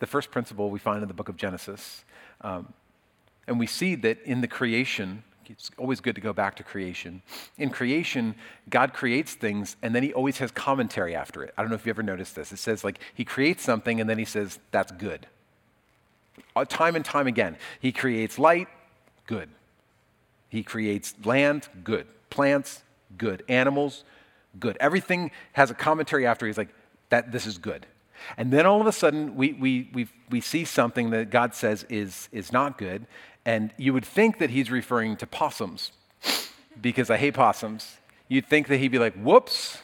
The 0.00 0.06
first 0.06 0.30
principle 0.30 0.68
we 0.68 0.78
find 0.78 1.00
in 1.00 1.08
the 1.08 1.14
book 1.14 1.30
of 1.30 1.36
Genesis, 1.38 2.04
um, 2.42 2.74
and 3.46 3.58
we 3.58 3.66
see 3.66 3.94
that 3.96 4.22
in 4.22 4.40
the 4.40 4.48
creation, 4.48 5.24
it's 5.46 5.70
always 5.76 6.00
good 6.00 6.14
to 6.14 6.20
go 6.20 6.32
back 6.32 6.56
to 6.56 6.62
creation. 6.62 7.22
In 7.58 7.70
creation, 7.70 8.34
God 8.70 8.92
creates 8.92 9.34
things 9.34 9.76
and 9.82 9.94
then 9.94 10.02
he 10.02 10.12
always 10.12 10.38
has 10.38 10.50
commentary 10.50 11.14
after 11.14 11.42
it. 11.42 11.52
I 11.56 11.62
don't 11.62 11.70
know 11.70 11.76
if 11.76 11.84
you 11.84 11.90
ever 11.90 12.02
noticed 12.02 12.34
this. 12.34 12.52
It 12.52 12.58
says, 12.58 12.84
like, 12.84 12.98
he 13.14 13.24
creates 13.24 13.62
something 13.62 14.00
and 14.00 14.08
then 14.08 14.18
he 14.18 14.24
says, 14.24 14.58
that's 14.70 14.92
good. 14.92 15.26
Uh, 16.56 16.64
time 16.64 16.96
and 16.96 17.04
time 17.04 17.26
again. 17.26 17.56
He 17.80 17.92
creates 17.92 18.38
light, 18.38 18.68
good. 19.26 19.48
He 20.48 20.62
creates 20.62 21.14
land, 21.24 21.68
good. 21.84 22.06
Plants, 22.30 22.82
good. 23.18 23.42
Animals, 23.48 24.04
good. 24.58 24.76
Everything 24.80 25.30
has 25.52 25.70
a 25.70 25.74
commentary 25.74 26.26
after 26.26 26.46
he's 26.46 26.58
like, 26.58 26.68
that 27.10 27.32
this 27.32 27.46
is 27.46 27.58
good. 27.58 27.86
And 28.36 28.52
then 28.52 28.66
all 28.66 28.80
of 28.80 28.86
a 28.86 28.92
sudden, 28.92 29.34
we, 29.34 29.52
we, 29.52 29.90
we, 29.92 30.08
we 30.30 30.40
see 30.40 30.64
something 30.64 31.10
that 31.10 31.30
God 31.30 31.54
says 31.54 31.84
is, 31.88 32.28
is 32.32 32.52
not 32.52 32.78
good. 32.78 33.06
And 33.44 33.72
you 33.76 33.92
would 33.92 34.04
think 34.04 34.38
that 34.38 34.50
he's 34.50 34.70
referring 34.70 35.16
to 35.16 35.26
possums 35.26 35.92
because 36.80 37.10
I 37.10 37.16
hate 37.16 37.34
possums. 37.34 37.96
You'd 38.28 38.46
think 38.46 38.68
that 38.68 38.78
he'd 38.78 38.92
be 38.92 38.98
like, 38.98 39.14
whoops, 39.14 39.82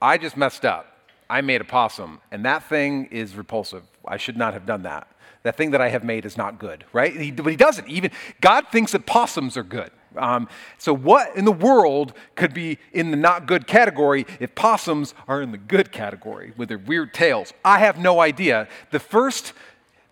I 0.00 0.18
just 0.18 0.36
messed 0.36 0.64
up. 0.64 0.92
I 1.30 1.40
made 1.40 1.62
a 1.62 1.64
possum, 1.64 2.20
and 2.30 2.44
that 2.44 2.68
thing 2.68 3.06
is 3.06 3.34
repulsive. 3.36 3.84
I 4.06 4.18
should 4.18 4.36
not 4.36 4.52
have 4.52 4.66
done 4.66 4.82
that. 4.82 5.08
That 5.44 5.56
thing 5.56 5.70
that 5.70 5.80
I 5.80 5.88
have 5.88 6.04
made 6.04 6.26
is 6.26 6.36
not 6.36 6.58
good, 6.58 6.84
right? 6.92 7.18
He, 7.18 7.30
but 7.30 7.46
he 7.46 7.56
doesn't. 7.56 7.88
Even 7.88 8.10
God 8.42 8.66
thinks 8.70 8.92
that 8.92 9.06
possums 9.06 9.56
are 9.56 9.62
good. 9.62 9.90
Um, 10.16 10.48
so, 10.76 10.94
what 10.94 11.34
in 11.36 11.46
the 11.46 11.52
world 11.52 12.12
could 12.34 12.52
be 12.52 12.78
in 12.92 13.10
the 13.10 13.16
not 13.16 13.46
good 13.46 13.66
category 13.66 14.26
if 14.40 14.54
possums 14.54 15.14
are 15.26 15.40
in 15.40 15.52
the 15.52 15.58
good 15.58 15.90
category 15.90 16.52
with 16.56 16.68
their 16.68 16.78
weird 16.78 17.14
tails? 17.14 17.54
I 17.64 17.78
have 17.78 17.98
no 17.98 18.20
idea. 18.20 18.68
The 18.90 19.00
first, 19.00 19.54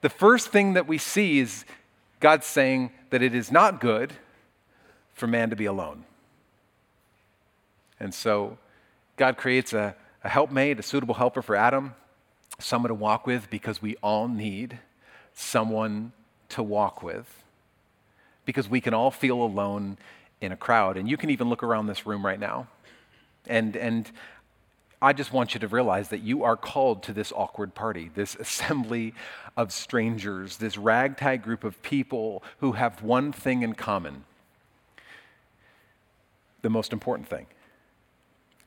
the 0.00 0.08
first 0.08 0.48
thing 0.48 0.72
that 0.72 0.88
we 0.88 0.96
see 0.96 1.38
is 1.38 1.64
God 2.20 2.44
saying 2.44 2.92
that 3.10 3.22
it 3.22 3.34
is 3.34 3.50
not 3.50 3.80
good 3.80 4.12
for 5.12 5.26
man 5.26 5.50
to 5.50 5.56
be 5.56 5.64
alone. 5.64 6.04
And 7.98 8.14
so, 8.14 8.58
God 9.16 9.36
creates 9.36 9.72
a, 9.72 9.94
a 10.24 10.28
helpmate, 10.28 10.78
a 10.78 10.82
suitable 10.82 11.14
helper 11.14 11.42
for 11.42 11.56
Adam, 11.56 11.94
someone 12.58 12.88
to 12.88 12.94
walk 12.94 13.26
with 13.26 13.50
because 13.50 13.82
we 13.82 13.96
all 14.02 14.28
need 14.28 14.78
someone 15.34 16.12
to 16.50 16.62
walk 16.62 17.02
with 17.02 17.42
because 18.44 18.68
we 18.68 18.80
can 18.80 18.94
all 18.94 19.10
feel 19.10 19.42
alone 19.42 19.98
in 20.40 20.52
a 20.52 20.56
crowd. 20.56 20.96
And 20.96 21.08
you 21.08 21.16
can 21.16 21.30
even 21.30 21.48
look 21.48 21.62
around 21.62 21.86
this 21.86 22.06
room 22.06 22.24
right 22.24 22.40
now. 22.40 22.66
And, 23.46 23.76
and 23.76 24.10
I 25.02 25.12
just 25.14 25.32
want 25.32 25.54
you 25.54 25.60
to 25.60 25.68
realize 25.68 26.08
that 26.08 26.20
you 26.20 26.44
are 26.44 26.56
called 26.56 27.02
to 27.04 27.12
this 27.12 27.32
awkward 27.34 27.74
party, 27.74 28.10
this 28.14 28.34
assembly 28.36 29.14
of 29.56 29.72
strangers, 29.72 30.58
this 30.58 30.76
ragtag 30.76 31.42
group 31.42 31.64
of 31.64 31.80
people 31.82 32.42
who 32.58 32.72
have 32.72 33.02
one 33.02 33.32
thing 33.32 33.62
in 33.62 33.74
common 33.74 34.24
the 36.62 36.70
most 36.70 36.92
important 36.92 37.28
thing 37.28 37.46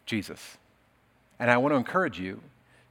Jesus. 0.05 0.57
And 1.39 1.49
I 1.49 1.57
want 1.57 1.73
to 1.73 1.77
encourage 1.77 2.19
you 2.19 2.41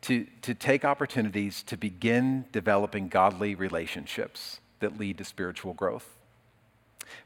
to, 0.02 0.26
to 0.42 0.54
take 0.54 0.84
opportunities 0.84 1.62
to 1.64 1.76
begin 1.76 2.46
developing 2.52 3.08
godly 3.08 3.54
relationships 3.54 4.60
that 4.80 4.98
lead 4.98 5.18
to 5.18 5.24
spiritual 5.24 5.74
growth. 5.74 6.16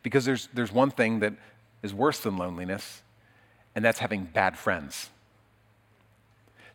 Because 0.03 0.25
there's, 0.25 0.49
there's 0.53 0.73
one 0.73 0.91
thing 0.91 1.21
that 1.21 1.35
is 1.83 1.95
worse 1.95 2.21
than 2.21 2.37
loneliness, 2.37 3.03
and 3.75 3.85
that's 3.85 4.01
having 4.01 4.25
bad 4.25 4.59
friends. 4.59 5.11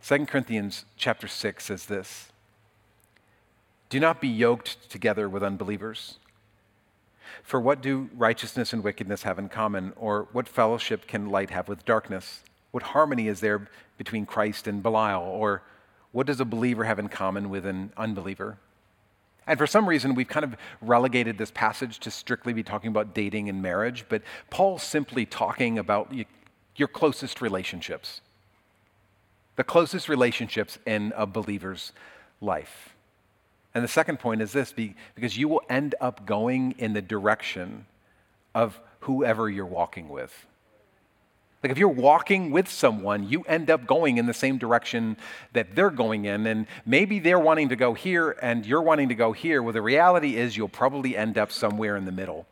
2 0.04 0.26
Corinthians 0.26 0.86
chapter 0.98 1.28
6 1.28 1.64
says 1.64 1.86
this 1.86 2.30
Do 3.90 4.00
not 4.00 4.20
be 4.20 4.28
yoked 4.28 4.90
together 4.90 5.30
with 5.30 5.44
unbelievers. 5.44 6.18
For 7.44 7.60
what 7.60 7.82
do 7.82 8.10
righteousness 8.16 8.74
and 8.74 8.84
wickedness 8.84 9.24
have 9.24 9.40
in 9.40 9.50
common? 9.50 9.94
Or 9.96 10.28
what 10.32 10.50
fellowship 10.50 11.08
can 11.08 11.30
light 11.30 11.50
have 11.50 11.68
with 11.68 11.86
darkness? 11.86 12.44
What 12.72 12.84
harmony 12.84 13.28
is 13.28 13.40
there 13.40 13.68
between 13.98 14.26
Christ 14.26 14.68
and 14.68 14.84
Belial? 14.84 15.24
Or 15.24 15.62
what 16.12 16.28
does 16.28 16.40
a 16.40 16.46
believer 16.46 16.84
have 16.84 17.00
in 17.00 17.08
common 17.08 17.50
with 17.50 17.66
an 17.66 17.94
unbeliever? 17.96 18.58
And 19.48 19.58
for 19.58 19.68
some 19.68 19.88
reason, 19.88 20.16
we've 20.16 20.28
kind 20.28 20.44
of 20.44 20.56
relegated 20.82 21.38
this 21.38 21.52
passage 21.52 22.00
to 22.00 22.12
strictly 22.12 22.54
be 22.54 22.64
talking 22.64 22.90
about 22.90 23.14
dating 23.14 23.50
and 23.50 23.62
marriage, 23.62 24.06
but 24.08 24.22
Paul's 24.50 24.84
simply 24.84 25.26
talking 25.26 25.78
about 25.78 26.14
your 26.76 26.88
closest 26.88 27.42
relationships, 27.42 28.22
the 29.62 29.66
closest 29.66 30.10
relationships 30.10 30.80
in 30.88 31.14
a 31.16 31.28
believer's 31.28 31.92
life. 32.42 32.96
And 33.76 33.84
the 33.84 33.88
second 33.88 34.18
point 34.18 34.42
is 34.42 34.52
this 34.52 34.74
because 34.74 35.38
you 35.38 35.48
will 35.48 35.62
end 35.70 35.94
up 36.02 36.26
going 36.26 36.74
in 36.80 36.94
the 36.94 37.02
direction 37.04 37.86
of 38.56 38.80
whoever 39.02 39.48
you're 39.48 39.68
walking 39.68 40.10
with. 40.10 40.48
Like 41.62 41.72
if 41.72 41.78
you're 41.78 41.90
walking 41.90 42.50
with 42.50 42.72
someone, 42.72 43.30
you 43.30 43.44
end 43.44 43.70
up 43.70 43.86
going 43.86 44.18
in 44.18 44.26
the 44.26 44.34
same 44.34 44.58
direction 44.58 45.16
that 45.54 45.76
they're 45.76 45.92
going 45.92 46.26
in. 46.26 46.48
And 46.48 46.66
maybe 46.84 47.20
they're 47.20 47.38
wanting 47.38 47.70
to 47.70 47.76
go 47.76 47.94
here 47.94 48.32
and 48.42 48.66
you're 48.66 48.82
wanting 48.82 49.10
to 49.10 49.16
go 49.16 49.32
here. 49.32 49.62
Well, 49.62 49.74
the 49.74 49.82
reality 49.84 50.38
is 50.38 50.58
you'll 50.58 50.70
probably 50.70 51.16
end 51.16 51.38
up 51.38 51.52
somewhere 51.52 51.96
in 51.98 52.06
the 52.06 52.12
middle 52.12 52.48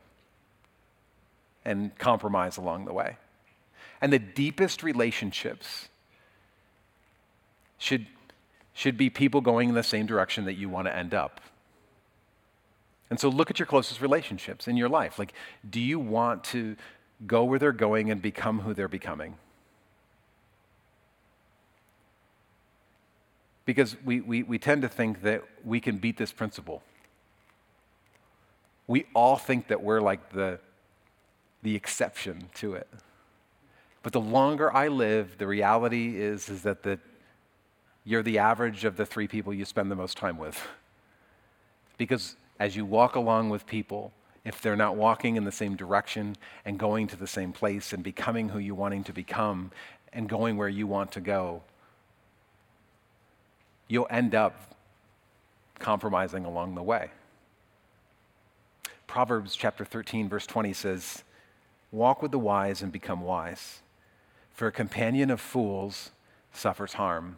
and 1.65 1.97
compromise 1.97 2.57
along 2.57 2.85
the 2.85 2.93
way. 2.93 3.17
And 3.99 4.13
the 4.13 4.19
deepest 4.19 4.83
relationships 4.83 5.89
should, 7.79 8.05
should 8.73 8.97
be 8.97 9.09
people 9.09 9.41
going 9.41 9.69
in 9.69 9.75
the 9.75 9.81
same 9.81 10.05
direction 10.05 10.45
that 10.45 10.53
you 10.53 10.69
want 10.69 10.85
to 10.85 10.95
end 10.95 11.15
up. 11.15 11.41
And 13.09 13.19
so 13.19 13.27
look 13.29 13.49
at 13.49 13.57
your 13.57 13.65
closest 13.65 14.01
relationships 14.01 14.67
in 14.67 14.77
your 14.77 14.89
life. 14.89 15.17
Like, 15.17 15.33
do 15.67 15.79
you 15.79 15.99
want 15.99 16.43
to 16.45 16.75
go 17.25 17.43
where 17.43 17.59
they're 17.59 17.71
going 17.71 18.11
and 18.11 18.21
become 18.21 18.61
who 18.61 18.73
they're 18.73 18.87
becoming. 18.87 19.35
Because 23.65 23.95
we, 24.03 24.21
we, 24.21 24.43
we 24.43 24.57
tend 24.57 24.81
to 24.81 24.87
think 24.87 25.21
that 25.21 25.43
we 25.63 25.79
can 25.79 25.97
beat 25.97 26.17
this 26.17 26.31
principle. 26.31 26.81
We 28.87 29.05
all 29.13 29.35
think 29.35 29.67
that 29.67 29.83
we're 29.83 30.01
like 30.01 30.31
the, 30.31 30.59
the 31.61 31.75
exception 31.75 32.49
to 32.55 32.73
it. 32.73 32.87
But 34.01 34.13
the 34.13 34.21
longer 34.21 34.73
I 34.73 34.87
live, 34.87 35.37
the 35.37 35.45
reality 35.45 36.17
is, 36.19 36.49
is 36.49 36.63
that 36.63 36.83
the, 36.83 36.99
you're 38.03 38.23
the 38.23 38.39
average 38.39 38.85
of 38.85 38.97
the 38.97 39.05
three 39.05 39.27
people 39.27 39.53
you 39.53 39.65
spend 39.65 39.91
the 39.91 39.95
most 39.95 40.17
time 40.17 40.37
with. 40.37 40.67
Because 41.97 42.35
as 42.59 42.75
you 42.75 42.85
walk 42.85 43.15
along 43.15 43.49
with 43.49 43.65
people, 43.65 44.11
if 44.45 44.61
they're 44.61 44.75
not 44.75 44.95
walking 44.95 45.35
in 45.35 45.43
the 45.43 45.51
same 45.51 45.75
direction 45.75 46.35
and 46.65 46.79
going 46.79 47.07
to 47.07 47.15
the 47.15 47.27
same 47.27 47.51
place 47.51 47.93
and 47.93 48.03
becoming 48.03 48.49
who 48.49 48.59
you're 48.59 48.75
wanting 48.75 49.03
to 49.03 49.13
become 49.13 49.71
and 50.13 50.27
going 50.27 50.57
where 50.57 50.69
you 50.69 50.87
want 50.87 51.11
to 51.11 51.21
go, 51.21 51.61
you'll 53.87 54.07
end 54.09 54.33
up 54.33 54.75
compromising 55.77 56.45
along 56.45 56.75
the 56.75 56.83
way. 56.83 57.09
Proverbs 59.07 59.55
chapter 59.55 59.83
13, 59.83 60.29
verse 60.29 60.45
20 60.45 60.71
says, 60.73 61.23
Walk 61.91 62.21
with 62.21 62.31
the 62.31 62.39
wise 62.39 62.81
and 62.81 62.91
become 62.91 63.21
wise, 63.21 63.79
for 64.53 64.67
a 64.67 64.71
companion 64.71 65.31
of 65.31 65.41
fools 65.41 66.11
suffers 66.53 66.93
harm. 66.93 67.37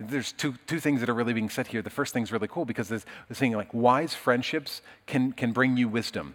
There's 0.00 0.32
two, 0.32 0.54
two 0.66 0.80
things 0.80 1.00
that 1.00 1.10
are 1.10 1.14
really 1.14 1.34
being 1.34 1.50
said 1.50 1.66
here. 1.66 1.82
The 1.82 1.90
first 1.90 2.14
thing's 2.14 2.32
really 2.32 2.48
cool 2.48 2.64
because 2.64 2.88
there's 2.88 3.04
saying 3.32 3.52
like 3.52 3.72
wise 3.74 4.14
friendships 4.14 4.80
can, 5.06 5.32
can 5.32 5.52
bring 5.52 5.76
you 5.76 5.88
wisdom. 5.88 6.34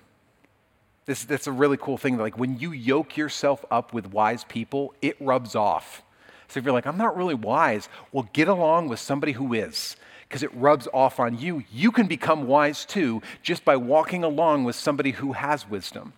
This, 1.05 1.26
that's 1.26 1.47
a 1.47 1.51
really 1.51 1.78
cool 1.78 1.97
thing. 1.97 2.18
Like 2.18 2.38
when 2.38 2.59
you 2.59 2.72
yoke 2.72 3.18
yourself 3.18 3.66
up 3.72 3.93
with 3.93 4.11
wise 4.11 4.43
people, 4.43 4.93
it 5.01 5.18
rubs 5.20 5.55
off. 5.55 6.03
So 6.47 6.59
if 6.59 6.66
you're 6.66 6.74
like, 6.74 6.86
I'm 6.86 6.97
not 6.97 7.18
really 7.18 7.34
wise, 7.34 7.89
well, 8.11 8.30
get 8.34 8.47
along 8.47 8.88
with 8.88 8.99
somebody 8.99 9.32
who 9.32 9.53
is 9.53 9.95
because 10.30 10.43
it 10.43 10.53
rubs 10.53 10.88
off 10.93 11.20
on 11.20 11.38
you. 11.38 11.63
You 11.72 11.91
can 11.91 12.05
become 12.07 12.47
wise 12.47 12.86
too 12.86 13.22
just 13.41 13.66
by 13.66 13.76
walking 13.76 14.24
along 14.24 14.63
with 14.63 14.76
somebody 14.76 15.11
who 15.11 15.34
has 15.34 15.68
wisdom. 15.68 16.13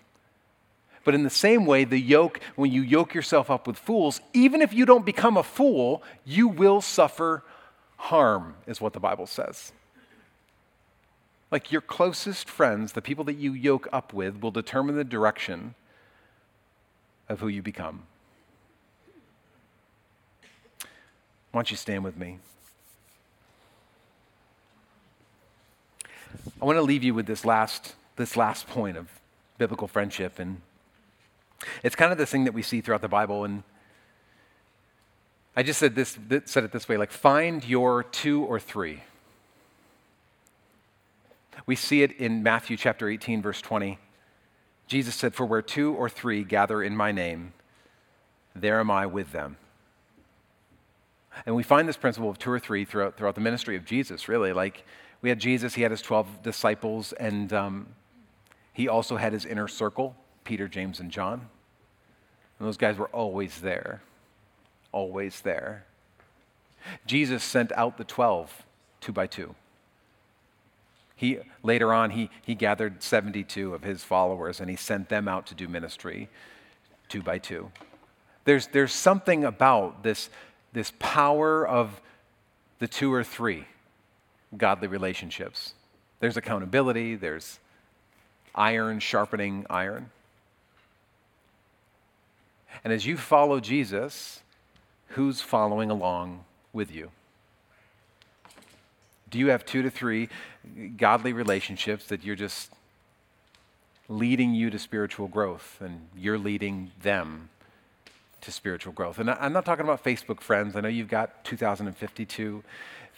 But 1.07 1.15
in 1.15 1.23
the 1.23 1.29
same 1.29 1.65
way, 1.65 1.85
the 1.85 1.97
yoke, 1.97 2.41
when 2.57 2.69
you 2.69 2.81
yoke 2.81 3.13
yourself 3.13 3.49
up 3.49 3.65
with 3.65 3.77
fools, 3.77 4.19
even 4.33 4.61
if 4.61 4.73
you 4.73 4.85
don't 4.85 5.05
become 5.05 5.37
a 5.37 5.41
fool, 5.41 6.03
you 6.25 6.49
will 6.49 6.81
suffer 6.81 7.45
harm, 7.95 8.55
is 8.67 8.81
what 8.81 8.91
the 8.91 8.99
Bible 8.99 9.25
says. 9.25 9.71
Like 11.49 11.71
your 11.71 11.79
closest 11.79 12.49
friends, 12.49 12.91
the 12.91 13.01
people 13.01 13.23
that 13.23 13.35
you 13.35 13.53
yoke 13.53 13.87
up 13.93 14.11
with, 14.11 14.41
will 14.41 14.51
determine 14.51 14.97
the 14.97 15.05
direction 15.05 15.75
of 17.29 17.39
who 17.39 17.47
you 17.47 17.61
become. 17.61 18.03
Why 21.53 21.59
don't 21.59 21.71
you 21.71 21.77
stand 21.77 22.03
with 22.03 22.17
me? 22.17 22.39
I 26.61 26.65
want 26.65 26.75
to 26.75 26.81
leave 26.81 27.05
you 27.05 27.13
with 27.13 27.27
this 27.27 27.45
last, 27.45 27.95
this 28.17 28.35
last 28.35 28.67
point 28.67 28.97
of 28.97 29.07
biblical 29.57 29.87
friendship. 29.87 30.37
And 30.37 30.63
it's 31.83 31.95
kind 31.95 32.11
of 32.11 32.17
this 32.17 32.29
thing 32.29 32.43
that 32.45 32.53
we 32.53 32.61
see 32.61 32.81
throughout 32.81 33.01
the 33.01 33.07
Bible. 33.07 33.43
And 33.43 33.63
I 35.55 35.63
just 35.63 35.79
said, 35.79 35.95
this, 35.95 36.17
said 36.45 36.63
it 36.63 36.71
this 36.71 36.87
way 36.87 36.97
like, 36.97 37.11
find 37.11 37.63
your 37.65 38.03
two 38.03 38.43
or 38.43 38.59
three. 38.59 39.03
We 41.65 41.75
see 41.75 42.03
it 42.03 42.11
in 42.13 42.43
Matthew 42.43 42.77
chapter 42.77 43.09
18, 43.09 43.41
verse 43.41 43.61
20. 43.61 43.97
Jesus 44.87 45.15
said, 45.15 45.33
For 45.33 45.45
where 45.45 45.61
two 45.61 45.93
or 45.93 46.07
three 46.09 46.43
gather 46.43 46.81
in 46.81 46.95
my 46.95 47.11
name, 47.11 47.53
there 48.55 48.79
am 48.79 48.89
I 48.89 49.05
with 49.05 49.31
them. 49.31 49.57
And 51.45 51.55
we 51.55 51.63
find 51.63 51.87
this 51.87 51.97
principle 51.97 52.29
of 52.29 52.39
two 52.39 52.51
or 52.51 52.59
three 52.59 52.85
throughout, 52.85 53.17
throughout 53.17 53.35
the 53.35 53.41
ministry 53.41 53.75
of 53.75 53.85
Jesus, 53.85 54.27
really. 54.27 54.53
Like, 54.53 54.85
we 55.21 55.29
had 55.29 55.39
Jesus, 55.39 55.73
he 55.73 55.81
had 55.81 55.91
his 55.91 56.01
12 56.01 56.41
disciples, 56.41 57.13
and 57.13 57.51
um, 57.51 57.87
he 58.73 58.87
also 58.87 59.17
had 59.17 59.33
his 59.33 59.45
inner 59.45 59.67
circle 59.67 60.15
Peter, 60.47 60.69
James, 60.69 61.01
and 61.01 61.11
John. 61.11 61.41
And 62.57 62.67
those 62.67 62.77
guys 62.77 62.97
were 62.97 63.09
always 63.09 63.59
there, 63.59 64.01
always 64.93 65.41
there. 65.41 65.83
Jesus 67.05 67.43
sent 67.43 67.73
out 67.73 67.97
the 67.97 68.05
12 68.05 68.63
two 69.01 69.11
by 69.11 69.27
two. 69.27 69.55
He, 71.17 71.39
later 71.63 71.93
on, 71.93 72.11
he, 72.11 72.29
he 72.45 72.55
gathered 72.55 73.03
72 73.03 73.73
of 73.73 73.83
his 73.83 74.05
followers 74.05 74.61
and 74.61 74.69
he 74.69 74.77
sent 74.77 75.09
them 75.09 75.27
out 75.27 75.47
to 75.47 75.55
do 75.55 75.67
ministry 75.67 76.29
two 77.09 77.21
by 77.21 77.39
two. 77.39 77.69
There's, 78.45 78.67
there's 78.67 78.93
something 78.93 79.43
about 79.43 80.03
this, 80.03 80.29
this 80.71 80.93
power 80.97 81.67
of 81.67 81.99
the 82.79 82.87
two 82.87 83.13
or 83.13 83.25
three 83.25 83.65
godly 84.55 84.87
relationships. 84.87 85.73
There's 86.21 86.37
accountability, 86.37 87.15
there's 87.15 87.59
iron 88.55 89.01
sharpening 89.01 89.65
iron. 89.69 90.09
And 92.83 92.93
as 92.93 93.05
you 93.05 93.17
follow 93.17 93.59
Jesus, 93.59 94.41
who's 95.09 95.41
following 95.41 95.89
along 95.89 96.45
with 96.73 96.91
you? 96.91 97.11
Do 99.29 99.39
you 99.39 99.47
have 99.47 99.65
two 99.65 99.81
to 99.81 99.89
three 99.89 100.29
godly 100.95 101.33
relationships 101.33 102.05
that 102.07 102.23
you're 102.23 102.35
just 102.35 102.71
leading 104.07 104.53
you 104.53 104.69
to 104.69 104.79
spiritual 104.79 105.27
growth 105.27 105.77
and 105.81 106.07
you're 106.15 106.37
leading 106.37 106.91
them 107.01 107.49
to 108.41 108.51
spiritual 108.51 108.93
growth? 108.93 109.19
And 109.19 109.29
I'm 109.29 109.51
not 109.51 109.65
talking 109.65 109.83
about 109.83 110.03
Facebook 110.03 110.39
friends. 110.39 110.75
I 110.75 110.81
know 110.81 110.87
you've 110.87 111.09
got 111.09 111.43
2052 111.43 112.63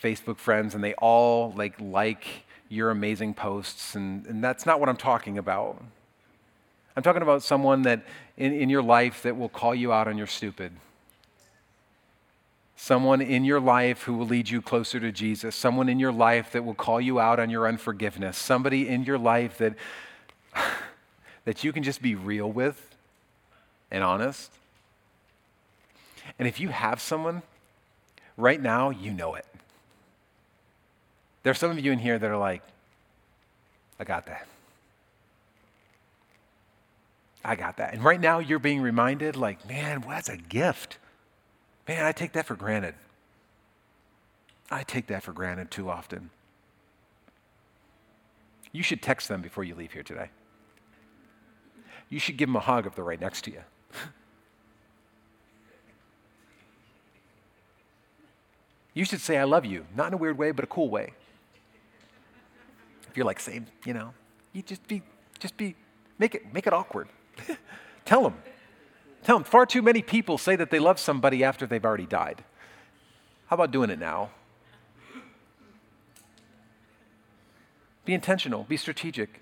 Facebook 0.02 0.38
friends 0.38 0.74
and 0.74 0.84
they 0.84 0.94
all 0.96 1.52
like 1.56 1.80
like 1.80 2.46
your 2.70 2.92
amazing 2.92 3.34
posts 3.34 3.96
and, 3.96 4.26
and 4.28 4.44
that's 4.44 4.66
not 4.66 4.80
what 4.80 4.90
I'm 4.90 4.98
talking 4.98 5.38
about. 5.38 5.84
I'm 7.00 7.04
talking 7.04 7.22
about 7.22 7.44
someone 7.44 7.84
that 7.84 8.04
in, 8.36 8.52
in 8.52 8.70
your 8.70 8.84
life 8.84 9.24
that 9.24 9.38
will 9.38 9.48
call 9.48 9.74
you 9.74 9.94
out 9.94 10.10
on 10.10 10.18
your 10.18 10.28
stupid 10.28 10.74
someone 12.76 13.22
in 13.22 13.46
your 13.46 13.62
life 13.62 14.04
who 14.04 14.14
will 14.16 14.26
lead 14.26 14.50
you 14.50 14.62
closer 14.62 15.00
to 15.00 15.10
Jesus, 15.10 15.56
someone 15.56 15.88
in 15.88 15.98
your 15.98 16.12
life 16.12 16.52
that 16.52 16.66
will 16.66 16.74
call 16.74 17.00
you 17.00 17.18
out 17.18 17.40
on 17.40 17.50
your 17.50 17.66
unforgiveness, 17.66 18.38
somebody 18.38 18.86
in 18.86 19.04
your 19.06 19.18
life 19.18 19.58
that, 19.60 19.76
that 21.46 21.64
you 21.64 21.72
can 21.72 21.84
just 21.84 22.02
be 22.02 22.16
real 22.16 22.52
with 22.52 22.94
and 23.90 24.04
honest. 24.04 24.52
And 26.38 26.50
if 26.50 26.60
you 26.60 26.68
have 26.68 27.00
someone 27.00 27.44
right 28.36 28.62
now, 28.62 28.90
you 28.90 29.12
know 29.12 29.36
it. 29.36 29.46
There 31.44 31.52
are 31.52 31.56
some 31.56 31.72
of 31.72 31.80
you 31.80 31.94
in 31.94 32.00
here 32.00 32.20
that 32.20 32.30
are 32.30 32.38
like, 32.38 32.62
I 34.00 34.04
got 34.04 34.26
that. 34.26 34.48
I 37.44 37.56
got 37.56 37.78
that. 37.78 37.94
And 37.94 38.04
right 38.04 38.20
now 38.20 38.40
you're 38.40 38.60
being 38.60 38.82
reminded, 38.82 39.36
like, 39.36 39.68
man, 39.68 40.02
well, 40.02 40.12
that's 40.12 40.30
a 40.30 40.38
gift. 40.38 40.98
Man, 41.88 42.06
I 42.06 42.12
take 42.12 42.34
that 42.34 42.46
for 42.46 42.56
granted. 42.56 42.96
I 44.70 44.84
take 44.84 45.08
that 45.08 45.24
for 45.24 45.34
granted 45.34 45.72
too 45.72 45.90
often. 45.90 46.30
You 48.72 48.84
should 48.84 49.02
text 49.02 49.28
them 49.28 49.42
before 49.42 49.64
you 49.64 49.74
leave 49.74 49.94
here 49.94 50.04
today. 50.04 50.30
You 52.10 52.20
should 52.20 52.38
give 52.38 52.50
them 52.50 52.56
a 52.56 52.60
hug 52.60 52.86
if 52.86 52.94
they're 52.96 53.04
right 53.04 53.20
next 53.20 53.44
to 53.46 53.52
you. 53.52 53.62
you 58.94 59.06
should 59.06 59.22
say, 59.22 59.38
I 59.38 59.46
love 59.46 59.66
you, 59.66 59.86
not 59.96 60.08
in 60.08 60.14
a 60.14 60.18
weird 60.18 60.38
way, 60.38 60.52
but 60.52 60.64
a 60.64 60.68
cool 60.68 60.90
way. 60.90 61.14
If 63.10 63.18
you're 63.18 63.26
like, 63.26 63.40
same, 63.40 63.66
you 63.86 63.94
know, 63.94 64.14
you 64.54 64.62
just 64.62 64.88
be, 64.88 65.02
just 65.40 65.58
be, 65.58 65.76
make 66.20 66.36
it, 66.36 66.54
make 66.54 66.68
it 66.68 66.74
awkward. 66.74 67.08
Tell 68.06 68.24
them. 68.24 68.36
Tell 69.24 69.38
them, 69.38 69.44
far 69.44 69.66
too 69.66 69.82
many 69.82 70.02
people 70.02 70.38
say 70.38 70.56
that 70.56 70.72
they 70.72 70.80
love 70.80 71.00
somebody 71.00 71.44
after 71.44 71.68
they've 71.68 71.84
already 71.84 72.06
died. 72.06 72.44
How 73.48 73.56
about 73.56 73.72
doing 73.72 73.90
it 73.90 74.00
now? 74.00 74.30
Be 78.06 78.14
intentional, 78.14 78.64
be 78.64 78.78
strategic. 78.78 79.34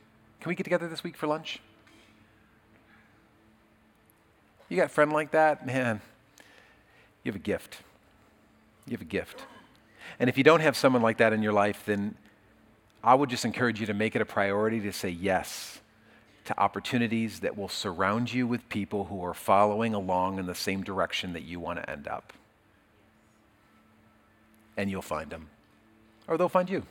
Can 0.42 0.50
we 0.50 0.56
get 0.56 0.64
together 0.64 0.90
this 0.90 1.04
week 1.04 1.16
for 1.16 1.28
lunch? 1.28 1.60
You 4.70 4.76
got 4.76 4.88
a 4.88 4.90
friend 4.90 5.14
like 5.14 5.32
that? 5.32 5.66
Man, 5.66 6.02
you 7.24 7.32
have 7.32 7.36
a 7.36 7.44
gift. 7.44 7.78
You 8.86 8.92
have 8.92 9.02
a 9.02 9.06
gift. 9.06 9.46
And 10.20 10.30
if 10.30 10.38
you 10.38 10.44
don't 10.44 10.60
have 10.60 10.76
someone 10.76 11.02
like 11.02 11.18
that 11.18 11.32
in 11.32 11.42
your 11.42 11.54
life, 11.54 11.84
then 11.86 12.16
I 13.04 13.14
would 13.14 13.30
just 13.30 13.46
encourage 13.46 13.80
you 13.80 13.86
to 13.86 13.94
make 13.94 14.16
it 14.16 14.22
a 14.22 14.26
priority 14.26 14.82
to 14.82 14.92
say 14.92 15.10
yes 15.10 15.80
to 16.48 16.60
opportunities 16.60 17.42
that 17.42 17.58
will 17.58 17.68
surround 17.68 18.34
you 18.34 18.48
with 18.48 18.68
people 18.70 19.06
who 19.06 19.24
are 19.24 19.34
following 19.34 19.94
along 19.94 20.40
in 20.40 20.46
the 20.46 20.56
same 20.56 20.82
direction 20.82 21.34
that 21.34 21.44
you 21.44 21.60
want 21.60 21.78
to 21.80 21.90
end 21.90 22.08
up. 22.08 22.34
And 24.78 24.90
you'll 24.90 25.02
find 25.02 25.30
them. 25.30 25.50
Or 26.28 26.38
they'll 26.38 26.50
find 26.50 26.70
you. 26.70 26.84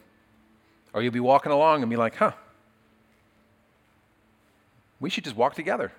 Or 0.93 1.03
you'll 1.03 1.13
be 1.13 1.21
walking 1.21 1.53
along 1.53 1.83
and 1.83 1.91
be 1.91 1.97
like, 1.97 2.17
huh, 2.17 2.33
we 5.01 5.11
should 5.11 5.25
just 5.25 5.37
walk 5.37 5.55
together. 5.55 5.93